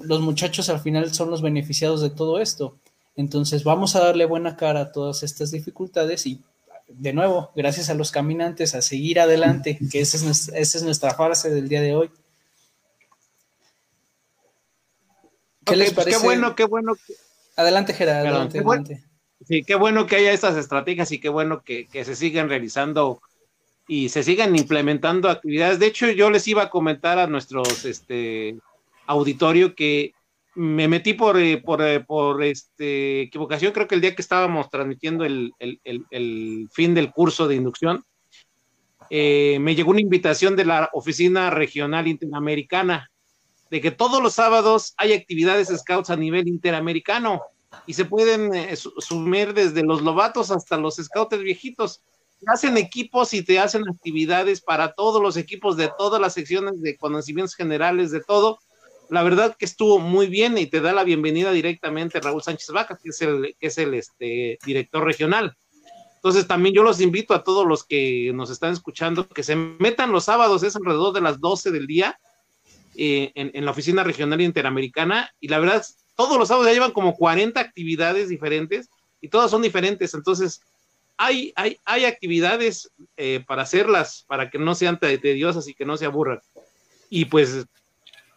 los 0.00 0.20
muchachos 0.20 0.68
al 0.68 0.80
final 0.80 1.14
son 1.14 1.30
los 1.30 1.42
beneficiados 1.42 2.00
de 2.02 2.10
todo 2.10 2.40
esto. 2.40 2.76
Entonces 3.16 3.64
vamos 3.64 3.96
a 3.96 4.00
darle 4.00 4.26
buena 4.26 4.56
cara 4.56 4.80
a 4.80 4.92
todas 4.92 5.22
estas 5.22 5.50
dificultades 5.50 6.26
y 6.26 6.40
de 6.88 7.12
nuevo, 7.12 7.50
gracias 7.54 7.90
a 7.90 7.94
los 7.94 8.10
caminantes, 8.10 8.74
a 8.74 8.82
seguir 8.82 9.20
adelante, 9.20 9.78
que 9.90 10.00
esa 10.00 10.16
es, 10.16 10.48
esa 10.48 10.78
es 10.78 10.84
nuestra 10.84 11.14
frase 11.14 11.50
del 11.50 11.68
día 11.68 11.82
de 11.82 11.94
hoy. 11.94 12.10
¿Qué 15.64 15.76
les 15.76 15.92
parece? 15.92 16.12
Pues 16.12 16.20
qué 16.20 16.26
bueno, 16.26 16.56
qué 16.56 16.64
bueno. 16.64 16.94
Adelante, 17.56 17.92
Gerardo. 17.92 18.28
Adelante, 18.28 18.58
adelante. 18.58 19.04
Sí, 19.46 19.62
qué 19.64 19.74
bueno 19.74 20.06
que 20.06 20.16
haya 20.16 20.32
estas 20.32 20.56
estrategias 20.56 21.12
y 21.12 21.20
qué 21.20 21.28
bueno 21.28 21.62
que, 21.62 21.86
que, 21.88 22.04
se 22.04 22.16
sigan 22.16 22.48
realizando 22.48 23.20
y 23.88 24.10
se 24.10 24.22
sigan 24.22 24.54
implementando 24.54 25.30
actividades. 25.30 25.78
De 25.78 25.86
hecho, 25.86 26.10
yo 26.10 26.30
les 26.30 26.46
iba 26.46 26.64
a 26.64 26.70
comentar 26.70 27.18
a 27.18 27.26
nuestros 27.26 27.86
este, 27.86 28.56
auditorio 29.06 29.74
que 29.74 30.12
me 30.54 30.88
metí 30.88 31.14
por, 31.14 31.38
eh, 31.38 31.58
por, 31.58 31.80
eh, 31.82 32.00
por 32.00 32.42
este, 32.42 33.22
equivocación, 33.22 33.72
creo 33.72 33.88
que 33.88 33.94
el 33.94 34.00
día 34.00 34.14
que 34.14 34.22
estábamos 34.22 34.68
transmitiendo 34.70 35.24
el, 35.24 35.52
el, 35.58 35.80
el, 36.10 36.68
fin 36.72 36.94
del 36.94 37.12
curso 37.12 37.46
de 37.48 37.54
inducción, 37.54 38.04
eh, 39.08 39.58
me 39.60 39.74
llegó 39.74 39.92
una 39.92 40.00
invitación 40.00 40.56
de 40.56 40.64
la 40.64 40.90
Oficina 40.92 41.48
Regional 41.50 42.08
Interamericana 42.08 43.10
de 43.70 43.80
que 43.80 43.90
todos 43.90 44.22
los 44.22 44.34
sábados 44.34 44.94
hay 44.96 45.12
actividades 45.12 45.68
scouts 45.68 46.10
a 46.10 46.16
nivel 46.16 46.48
interamericano 46.48 47.40
y 47.86 47.94
se 47.94 48.04
pueden 48.04 48.50
sumir 48.76 49.54
desde 49.54 49.82
los 49.82 50.02
lobatos 50.02 50.50
hasta 50.50 50.76
los 50.76 50.96
scouts 50.96 51.38
viejitos. 51.38 52.02
Hacen 52.46 52.76
equipos 52.76 53.34
y 53.34 53.42
te 53.42 53.58
hacen 53.58 53.88
actividades 53.88 54.60
para 54.60 54.92
todos 54.92 55.22
los 55.22 55.36
equipos 55.36 55.76
de 55.76 55.90
todas 55.98 56.20
las 56.20 56.34
secciones 56.34 56.80
de 56.80 56.96
conocimientos 56.96 57.54
generales, 57.54 58.10
de 58.10 58.20
todo 58.20 58.58
la 59.10 59.22
verdad 59.22 59.56
que 59.56 59.64
estuvo 59.64 59.98
muy 59.98 60.26
bien 60.26 60.58
y 60.58 60.66
te 60.66 60.80
da 60.80 60.92
la 60.92 61.04
bienvenida 61.04 61.50
directamente 61.52 62.20
Raúl 62.20 62.42
Sánchez 62.42 62.70
Vaca, 62.70 62.98
que 63.02 63.10
es 63.10 63.22
el, 63.22 63.56
que 63.58 63.66
es 63.68 63.78
el 63.78 63.94
este, 63.94 64.58
director 64.64 65.04
regional. 65.04 65.56
Entonces 66.16 66.46
también 66.46 66.74
yo 66.74 66.82
los 66.82 67.00
invito 67.00 67.34
a 67.34 67.42
todos 67.42 67.66
los 67.66 67.84
que 67.84 68.32
nos 68.34 68.50
están 68.50 68.72
escuchando 68.72 69.28
que 69.28 69.42
se 69.42 69.56
metan 69.56 70.12
los 70.12 70.24
sábados, 70.24 70.62
es 70.62 70.76
alrededor 70.76 71.14
de 71.14 71.20
las 71.20 71.40
12 71.40 71.70
del 71.70 71.86
día, 71.86 72.18
eh, 72.96 73.30
en, 73.34 73.64
la 73.64 73.70
oficina 73.70 74.02
regional 74.02 74.40
interamericana, 74.40 75.30
y 75.40 75.48
la 75.48 75.60
verdad, 75.60 75.84
todos 76.16 76.36
los 76.36 76.48
sábados 76.48 76.66
ya 76.66 76.74
llevan 76.74 76.90
como 76.90 77.14
40 77.14 77.60
actividades 77.60 78.28
diferentes 78.28 78.90
y 79.20 79.28
todas 79.28 79.50
son 79.50 79.62
diferentes. 79.62 80.12
Entonces, 80.14 80.60
hay, 81.18 81.52
hay, 81.56 81.78
hay 81.84 82.04
actividades 82.06 82.90
eh, 83.16 83.44
para 83.46 83.62
hacerlas, 83.62 84.24
para 84.26 84.48
que 84.48 84.58
no 84.58 84.74
sean 84.74 84.98
tediosas 84.98 85.68
y 85.68 85.74
que 85.74 85.84
no 85.84 85.96
se 85.96 86.06
aburran. 86.06 86.40
Y 87.10 87.26
pues 87.26 87.66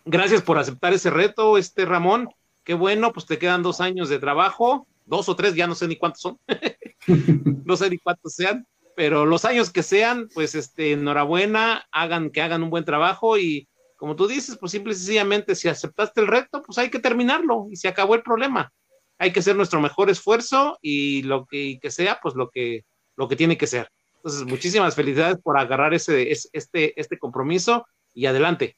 Gracias 0.05 0.41
por 0.41 0.57
aceptar 0.57 0.93
ese 0.93 1.11
reto, 1.11 1.57
este 1.57 1.85
Ramón. 1.85 2.29
Qué 2.63 2.73
bueno, 2.73 3.13
pues 3.13 3.27
te 3.27 3.37
quedan 3.37 3.61
dos 3.61 3.81
años 3.81 4.09
de 4.09 4.17
trabajo, 4.17 4.87
dos 5.05 5.29
o 5.29 5.35
tres, 5.35 5.53
ya 5.55 5.67
no 5.67 5.75
sé 5.75 5.87
ni 5.87 5.95
cuántos 5.95 6.21
son, 6.21 6.39
no 7.65 7.77
sé 7.77 7.89
ni 7.89 7.97
cuántos 7.97 8.33
sean, 8.33 8.67
pero 8.95 9.25
los 9.25 9.45
años 9.45 9.71
que 9.71 9.83
sean, 9.83 10.27
pues 10.33 10.55
este, 10.55 10.93
enhorabuena, 10.93 11.85
hagan 11.91 12.31
que 12.31 12.41
hagan 12.41 12.63
un 12.63 12.69
buen 12.69 12.85
trabajo 12.85 13.37
y 13.37 13.67
como 13.95 14.15
tú 14.15 14.27
dices, 14.27 14.57
pues 14.59 14.71
simple 14.71 14.93
y 14.93 14.95
sencillamente, 14.95 15.53
si 15.55 15.69
aceptaste 15.69 16.21
el 16.21 16.27
reto, 16.27 16.63
pues 16.63 16.77
hay 16.79 16.89
que 16.89 16.99
terminarlo 16.99 17.67
y 17.71 17.75
se 17.75 17.87
acabó 17.87 18.15
el 18.15 18.23
problema. 18.23 18.71
Hay 19.21 19.31
que 19.31 19.41
hacer 19.41 19.55
nuestro 19.55 19.79
mejor 19.79 20.09
esfuerzo 20.09 20.79
y 20.81 21.21
lo 21.21 21.45
que, 21.45 21.79
sea, 21.89 22.19
pues 22.23 22.33
lo 22.33 22.49
que, 22.49 22.85
lo 23.15 23.27
que 23.27 23.35
tiene 23.35 23.55
que 23.55 23.67
ser. 23.67 23.87
Entonces, 24.15 24.45
muchísimas 24.47 24.95
felicidades 24.95 25.37
por 25.37 25.59
agarrar 25.59 25.93
ese, 25.93 26.31
este, 26.31 26.99
este 26.99 27.19
compromiso 27.19 27.85
y 28.15 28.25
adelante. 28.25 28.75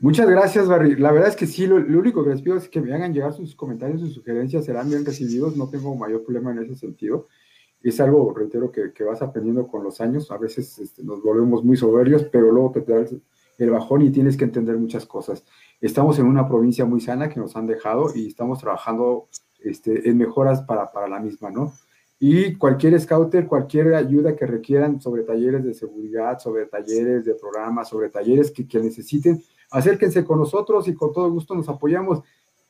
Muchas 0.00 0.28
gracias, 0.28 0.66
Barry. 0.66 0.96
La 0.96 1.12
verdad 1.12 1.28
es 1.28 1.36
que 1.36 1.46
sí, 1.46 1.66
lo, 1.66 1.76
único 1.76 2.24
que 2.24 2.30
les 2.30 2.42
pido 2.42 2.56
es 2.56 2.68
que 2.68 2.80
me 2.80 2.92
hagan 2.92 3.14
llegar 3.14 3.32
sus 3.32 3.54
comentarios, 3.54 4.00
sus 4.00 4.14
sugerencias, 4.14 4.64
serán 4.64 4.88
bien 4.88 5.04
recibidos, 5.04 5.56
no 5.56 5.68
tengo 5.68 5.94
mayor 5.94 6.24
problema 6.24 6.50
en 6.50 6.58
ese 6.58 6.74
sentido. 6.74 7.28
Es 7.82 8.00
algo, 8.00 8.34
reitero, 8.34 8.72
que, 8.72 8.92
que 8.92 9.04
vas 9.04 9.22
aprendiendo 9.22 9.68
con 9.68 9.84
los 9.84 10.00
años. 10.00 10.30
A 10.32 10.38
veces 10.38 10.76
este, 10.80 11.04
nos 11.04 11.22
volvemos 11.22 11.62
muy 11.62 11.76
soberbios, 11.76 12.24
pero 12.24 12.50
luego 12.50 12.72
te 12.72 12.80
da 12.80 13.06
el, 13.58 13.70
bajón 13.70 14.02
y 14.02 14.10
tienes 14.10 14.36
que 14.36 14.44
entender 14.44 14.76
muchas 14.76 15.06
cosas. 15.06 15.44
Estamos 15.80 16.18
en 16.18 16.26
una 16.26 16.46
provincia 16.46 16.84
muy 16.84 17.00
sana 17.00 17.28
que 17.28 17.40
nos 17.40 17.56
han 17.56 17.66
dejado 17.66 18.14
y 18.14 18.26
estamos 18.26 18.58
trabajando 18.58 19.28
este, 19.60 20.08
en 20.08 20.18
mejoras 20.18 20.60
para, 20.62 20.92
para 20.92 21.08
la 21.08 21.18
misma, 21.18 21.50
¿no? 21.50 21.72
Y 22.18 22.56
cualquier 22.56 23.00
scouter, 23.00 23.46
cualquier 23.46 23.94
ayuda 23.94 24.36
que 24.36 24.44
requieran 24.44 25.00
sobre 25.00 25.22
talleres 25.22 25.64
de 25.64 25.72
seguridad, 25.72 26.38
sobre 26.38 26.66
talleres 26.66 27.24
de 27.24 27.34
programas, 27.34 27.88
sobre 27.88 28.10
talleres 28.10 28.50
que, 28.50 28.68
que 28.68 28.78
necesiten, 28.78 29.42
acérquense 29.70 30.22
con 30.22 30.38
nosotros 30.38 30.86
y 30.86 30.94
con 30.94 31.14
todo 31.14 31.30
gusto 31.30 31.54
nos 31.54 31.68
apoyamos. 31.70 32.20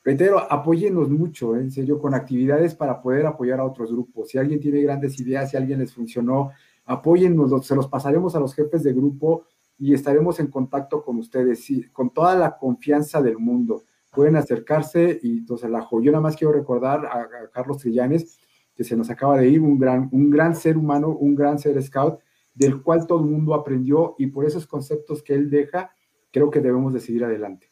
Reitero, 0.04 0.38
apóyennos 0.38 1.10
mucho, 1.10 1.56
¿eh? 1.56 1.60
en 1.60 1.72
serio, 1.72 1.98
con 1.98 2.14
actividades 2.14 2.76
para 2.76 3.02
poder 3.02 3.26
apoyar 3.26 3.58
a 3.58 3.64
otros 3.64 3.90
grupos. 3.90 4.28
Si 4.28 4.38
alguien 4.38 4.60
tiene 4.60 4.80
grandes 4.82 5.18
ideas, 5.18 5.50
si 5.50 5.56
alguien 5.56 5.80
les 5.80 5.92
funcionó, 5.92 6.52
apóyennos, 6.86 7.66
se 7.66 7.74
los 7.74 7.88
pasaremos 7.88 8.36
a 8.36 8.40
los 8.40 8.54
jefes 8.54 8.84
de 8.84 8.92
grupo 8.92 9.46
y 9.80 9.94
estaremos 9.94 10.38
en 10.40 10.48
contacto 10.48 11.02
con 11.02 11.16
ustedes, 11.16 11.64
sí, 11.64 11.88
con 11.90 12.10
toda 12.10 12.34
la 12.34 12.58
confianza 12.58 13.22
del 13.22 13.38
mundo. 13.38 13.84
Pueden 14.12 14.36
acercarse 14.36 15.18
y 15.22 15.38
entonces 15.38 15.70
la 15.70 15.88
Yo 15.90 16.12
nada 16.12 16.20
más 16.20 16.36
quiero 16.36 16.52
recordar 16.52 17.06
a, 17.06 17.26
Carlos 17.50 17.78
Trillanes, 17.78 18.38
que 18.74 18.84
se 18.84 18.94
nos 18.94 19.08
acaba 19.08 19.38
de 19.38 19.48
ir, 19.48 19.62
un 19.62 19.78
gran, 19.78 20.10
un 20.12 20.28
gran 20.28 20.54
ser 20.54 20.76
humano, 20.76 21.08
un 21.08 21.34
gran 21.34 21.58
ser 21.58 21.82
scout, 21.82 22.20
del 22.52 22.82
cual 22.82 23.06
todo 23.06 23.20
el 23.20 23.30
mundo 23.30 23.54
aprendió 23.54 24.16
y 24.18 24.26
por 24.26 24.44
esos 24.44 24.66
conceptos 24.66 25.22
que 25.22 25.32
él 25.32 25.48
deja, 25.48 25.90
creo 26.30 26.50
que 26.50 26.60
debemos 26.60 26.92
de 26.92 27.00
seguir 27.00 27.24
adelante. 27.24 27.70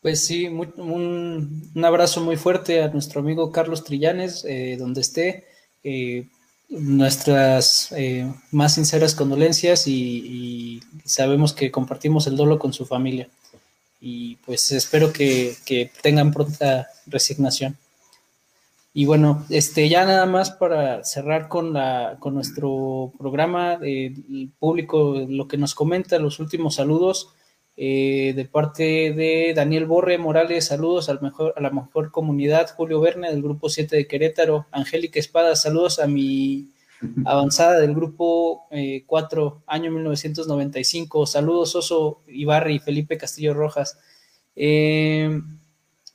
Pues 0.00 0.24
sí, 0.24 0.46
un, 0.48 1.84
abrazo 1.84 2.22
muy 2.22 2.36
fuerte 2.36 2.82
a 2.82 2.88
nuestro 2.88 3.20
amigo 3.20 3.52
Carlos 3.52 3.84
Trillanes, 3.84 4.42
eh, 4.48 4.76
donde 4.78 5.02
esté. 5.02 5.44
Eh, 5.84 6.26
nuestras 6.70 7.92
eh, 7.92 8.30
más 8.52 8.74
sinceras 8.74 9.14
condolencias 9.14 9.86
y, 9.86 10.82
sabemos 11.04 11.54
que 11.54 11.70
compartimos 11.70 12.26
el 12.26 12.36
dolo 12.36 12.58
con 12.58 12.72
su 12.72 12.84
familia. 12.84 13.28
y 14.00 14.36
pues 14.36 14.70
espero 14.72 15.12
que, 15.12 15.56
que 15.64 15.90
tengan 16.02 16.32
pronta 16.32 16.88
resignación. 17.06 17.76
Y 18.94 19.06
bueno, 19.06 19.46
este, 19.48 19.88
ya 19.88 20.04
nada 20.04 20.26
más 20.26 20.50
para 20.50 21.04
cerrar 21.04 21.48
con, 21.48 21.72
la, 21.72 22.16
con 22.20 22.34
nuestro 22.34 23.12
programa, 23.18 23.74
el 23.82 24.50
público, 24.58 25.24
lo 25.28 25.46
que 25.46 25.56
nos 25.56 25.74
comenta, 25.74 26.18
los 26.18 26.40
últimos 26.40 26.74
saludos 26.76 27.30
eh, 27.80 28.32
de 28.34 28.44
parte 28.44 29.12
de 29.12 29.52
Daniel 29.54 29.86
Borre 29.86 30.18
Morales, 30.18 30.66
saludos 30.66 31.08
al 31.08 31.20
mejor, 31.22 31.54
a 31.56 31.60
la 31.60 31.70
mejor 31.70 32.10
comunidad, 32.10 32.74
Julio 32.76 33.00
Verne 33.00 33.30
del 33.30 33.40
grupo 33.40 33.68
7 33.68 33.94
de 33.94 34.08
Querétaro, 34.08 34.66
Angélica 34.72 35.20
Espada, 35.20 35.54
saludos 35.54 36.00
a 36.00 36.08
mi 36.08 36.72
avanzada 37.24 37.78
del 37.78 37.94
grupo 37.94 38.66
4, 39.06 39.58
eh, 39.60 39.62
año 39.68 39.92
1995, 39.92 41.24
saludos 41.26 41.76
Oso 41.76 42.22
Ibarri 42.26 42.74
y 42.74 42.78
Felipe 42.80 43.16
Castillo 43.16 43.54
Rojas. 43.54 43.96
Eh, 44.56 45.40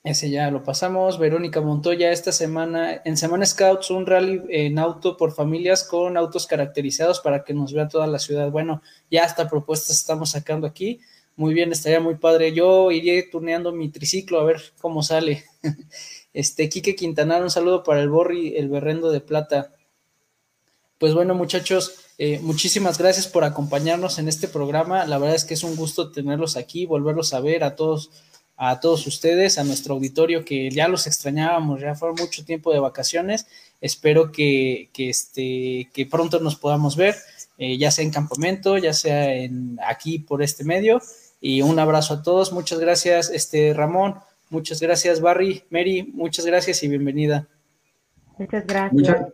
ese 0.03 0.29
ya 0.29 0.51
lo 0.51 0.63
pasamos. 0.63 1.17
Verónica 1.17 1.61
Montoya, 1.61 2.11
esta 2.11 2.33
semana, 2.33 3.01
en 3.05 3.15
Semana 3.15 3.45
Scouts, 3.45 3.89
un 3.89 4.05
rally 4.05 4.41
en 4.49 4.77
auto 4.79 5.15
por 5.15 5.31
familias 5.31 5.85
con 5.85 6.17
autos 6.17 6.45
caracterizados 6.45 7.21
para 7.21 7.45
que 7.45 7.53
nos 7.53 7.71
vea 7.71 7.87
toda 7.87 8.05
la 8.05 8.19
ciudad. 8.19 8.51
Bueno, 8.51 8.81
ya 9.09 9.23
hasta 9.23 9.47
propuestas 9.47 9.95
estamos 9.95 10.31
sacando 10.31 10.67
aquí. 10.67 10.99
Muy 11.35 11.53
bien, 11.53 11.71
estaría 11.71 11.99
muy 11.99 12.15
padre. 12.15 12.53
Yo 12.53 12.91
iría 12.91 13.21
tuneando 13.31 13.71
mi 13.71 13.89
triciclo 13.89 14.39
a 14.39 14.43
ver 14.43 14.61
cómo 14.79 15.03
sale. 15.03 15.43
Este, 16.35 16.67
Quique 16.67 16.95
Quintanar, 16.95 17.43
un 17.43 17.51
saludo 17.51 17.83
para 17.83 18.01
el 18.01 18.09
Borri, 18.09 18.57
el 18.57 18.67
Berrendo 18.67 19.11
de 19.11 19.21
Plata. 19.21 19.71
Pues 20.97 21.13
bueno, 21.13 21.35
muchachos, 21.35 21.93
eh, 22.17 22.39
muchísimas 22.41 22.97
gracias 22.97 23.27
por 23.27 23.43
acompañarnos 23.43 24.17
en 24.17 24.27
este 24.27 24.47
programa. 24.47 25.05
La 25.05 25.19
verdad 25.19 25.35
es 25.35 25.45
que 25.45 25.53
es 25.53 25.63
un 25.63 25.75
gusto 25.75 26.11
tenerlos 26.11 26.57
aquí, 26.57 26.87
volverlos 26.87 27.35
a 27.35 27.39
ver 27.39 27.63
a 27.63 27.75
todos 27.75 28.09
a 28.55 28.79
todos 28.79 29.07
ustedes, 29.07 29.57
a 29.57 29.63
nuestro 29.63 29.95
auditorio 29.95 30.45
que 30.45 30.69
ya 30.69 30.87
los 30.87 31.07
extrañábamos, 31.07 31.81
ya 31.81 31.95
fue 31.95 32.13
mucho 32.13 32.45
tiempo 32.45 32.71
de 32.71 32.79
vacaciones. 32.79 33.47
Espero 33.81 34.31
que, 34.31 34.89
que, 34.93 35.09
este, 35.09 35.89
que 35.93 36.05
pronto 36.05 36.39
nos 36.39 36.55
podamos 36.55 36.95
ver, 36.95 37.15
eh, 37.57 37.77
ya 37.77 37.91
sea 37.91 38.05
en 38.05 38.11
campamento, 38.11 38.77
ya 38.77 38.93
sea 38.93 39.33
en, 39.33 39.77
aquí 39.85 40.19
por 40.19 40.43
este 40.43 40.63
medio. 40.63 41.01
Y 41.45 41.61
un 41.61 41.77
abrazo 41.77 42.13
a 42.13 42.23
todos. 42.23 42.53
Muchas 42.53 42.79
gracias, 42.79 43.29
este 43.29 43.73
Ramón. 43.73 44.15
Muchas 44.49 44.79
gracias, 44.79 45.19
Barry. 45.19 45.63
Mary, 45.69 46.09
muchas 46.13 46.45
gracias 46.45 46.81
y 46.83 46.87
bienvenida. 46.87 47.49
Muchas 48.37 48.65
gracias. 48.65 49.33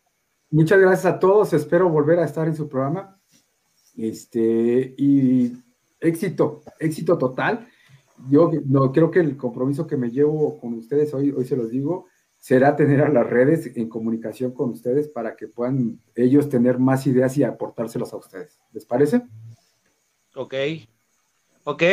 Muchas, 0.50 0.80
gracias 0.80 1.06
a 1.06 1.20
todos. 1.20 1.54
Espero 1.54 1.88
volver 1.88 2.18
a 2.18 2.26
estar 2.26 2.48
en 2.48 2.56
su 2.56 2.68
programa. 2.68 3.22
Este, 3.96 4.96
y 4.98 5.54
éxito, 6.00 6.64
éxito 6.80 7.16
total 7.16 7.68
yo 8.28 8.52
no 8.66 8.92
creo 8.92 9.12
que 9.12 9.20
el 9.20 9.38
compromiso 9.38 9.88
que 9.88 9.98
me 9.98 10.10
llevo 10.10 10.60
con 10.60 10.74
ustedes 10.74 11.14
hoy, 11.14 11.32
hoy 11.32 11.46
se 11.46 11.56
los 11.56 11.70
digo, 11.70 12.08
será 12.38 12.76
tener 12.76 13.02
a 13.02 13.10
las 13.10 13.28
redes 13.28 13.78
en 13.78 13.88
comunicación 13.88 14.52
con 14.52 14.72
ustedes 14.72 15.08
para 15.08 15.36
que 15.36 15.48
puedan 15.48 16.00
ellos 16.16 16.50
tener 16.50 16.80
más 16.80 17.06
ideas 17.08 17.38
y 17.38 17.44
aportárselas 17.44 18.14
a 18.14 18.18
ustedes. 18.18 18.60
¿Les 18.74 18.86
parece? 18.86 19.22
Ok. 20.36 20.56
Ok. 21.70 21.84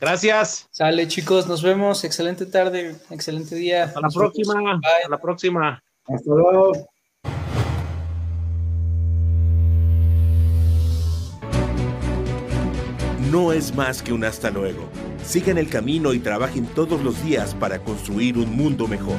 Gracias. 0.00 0.66
Sale, 0.70 1.06
chicos, 1.08 1.46
nos 1.46 1.62
vemos. 1.62 2.04
Excelente 2.04 2.46
tarde, 2.46 2.96
excelente 3.10 3.54
día. 3.54 3.84
Hasta 3.84 4.00
la 4.00 4.08
próxima. 4.08 4.80
Hasta 4.82 5.08
la 5.10 5.20
próxima. 5.20 5.82
Hasta 6.06 6.30
luego. 6.30 6.72
no 13.30 13.52
es 13.52 13.74
más 13.76 14.02
que 14.02 14.12
un 14.14 14.24
hasta 14.24 14.50
luego. 14.50 14.88
Sigan 15.22 15.58
el 15.58 15.68
camino 15.68 16.14
y 16.14 16.18
trabajen 16.18 16.66
todos 16.66 17.00
los 17.02 17.22
días 17.22 17.54
para 17.54 17.78
construir 17.78 18.38
un 18.38 18.56
mundo 18.56 18.88
mejor. 18.88 19.18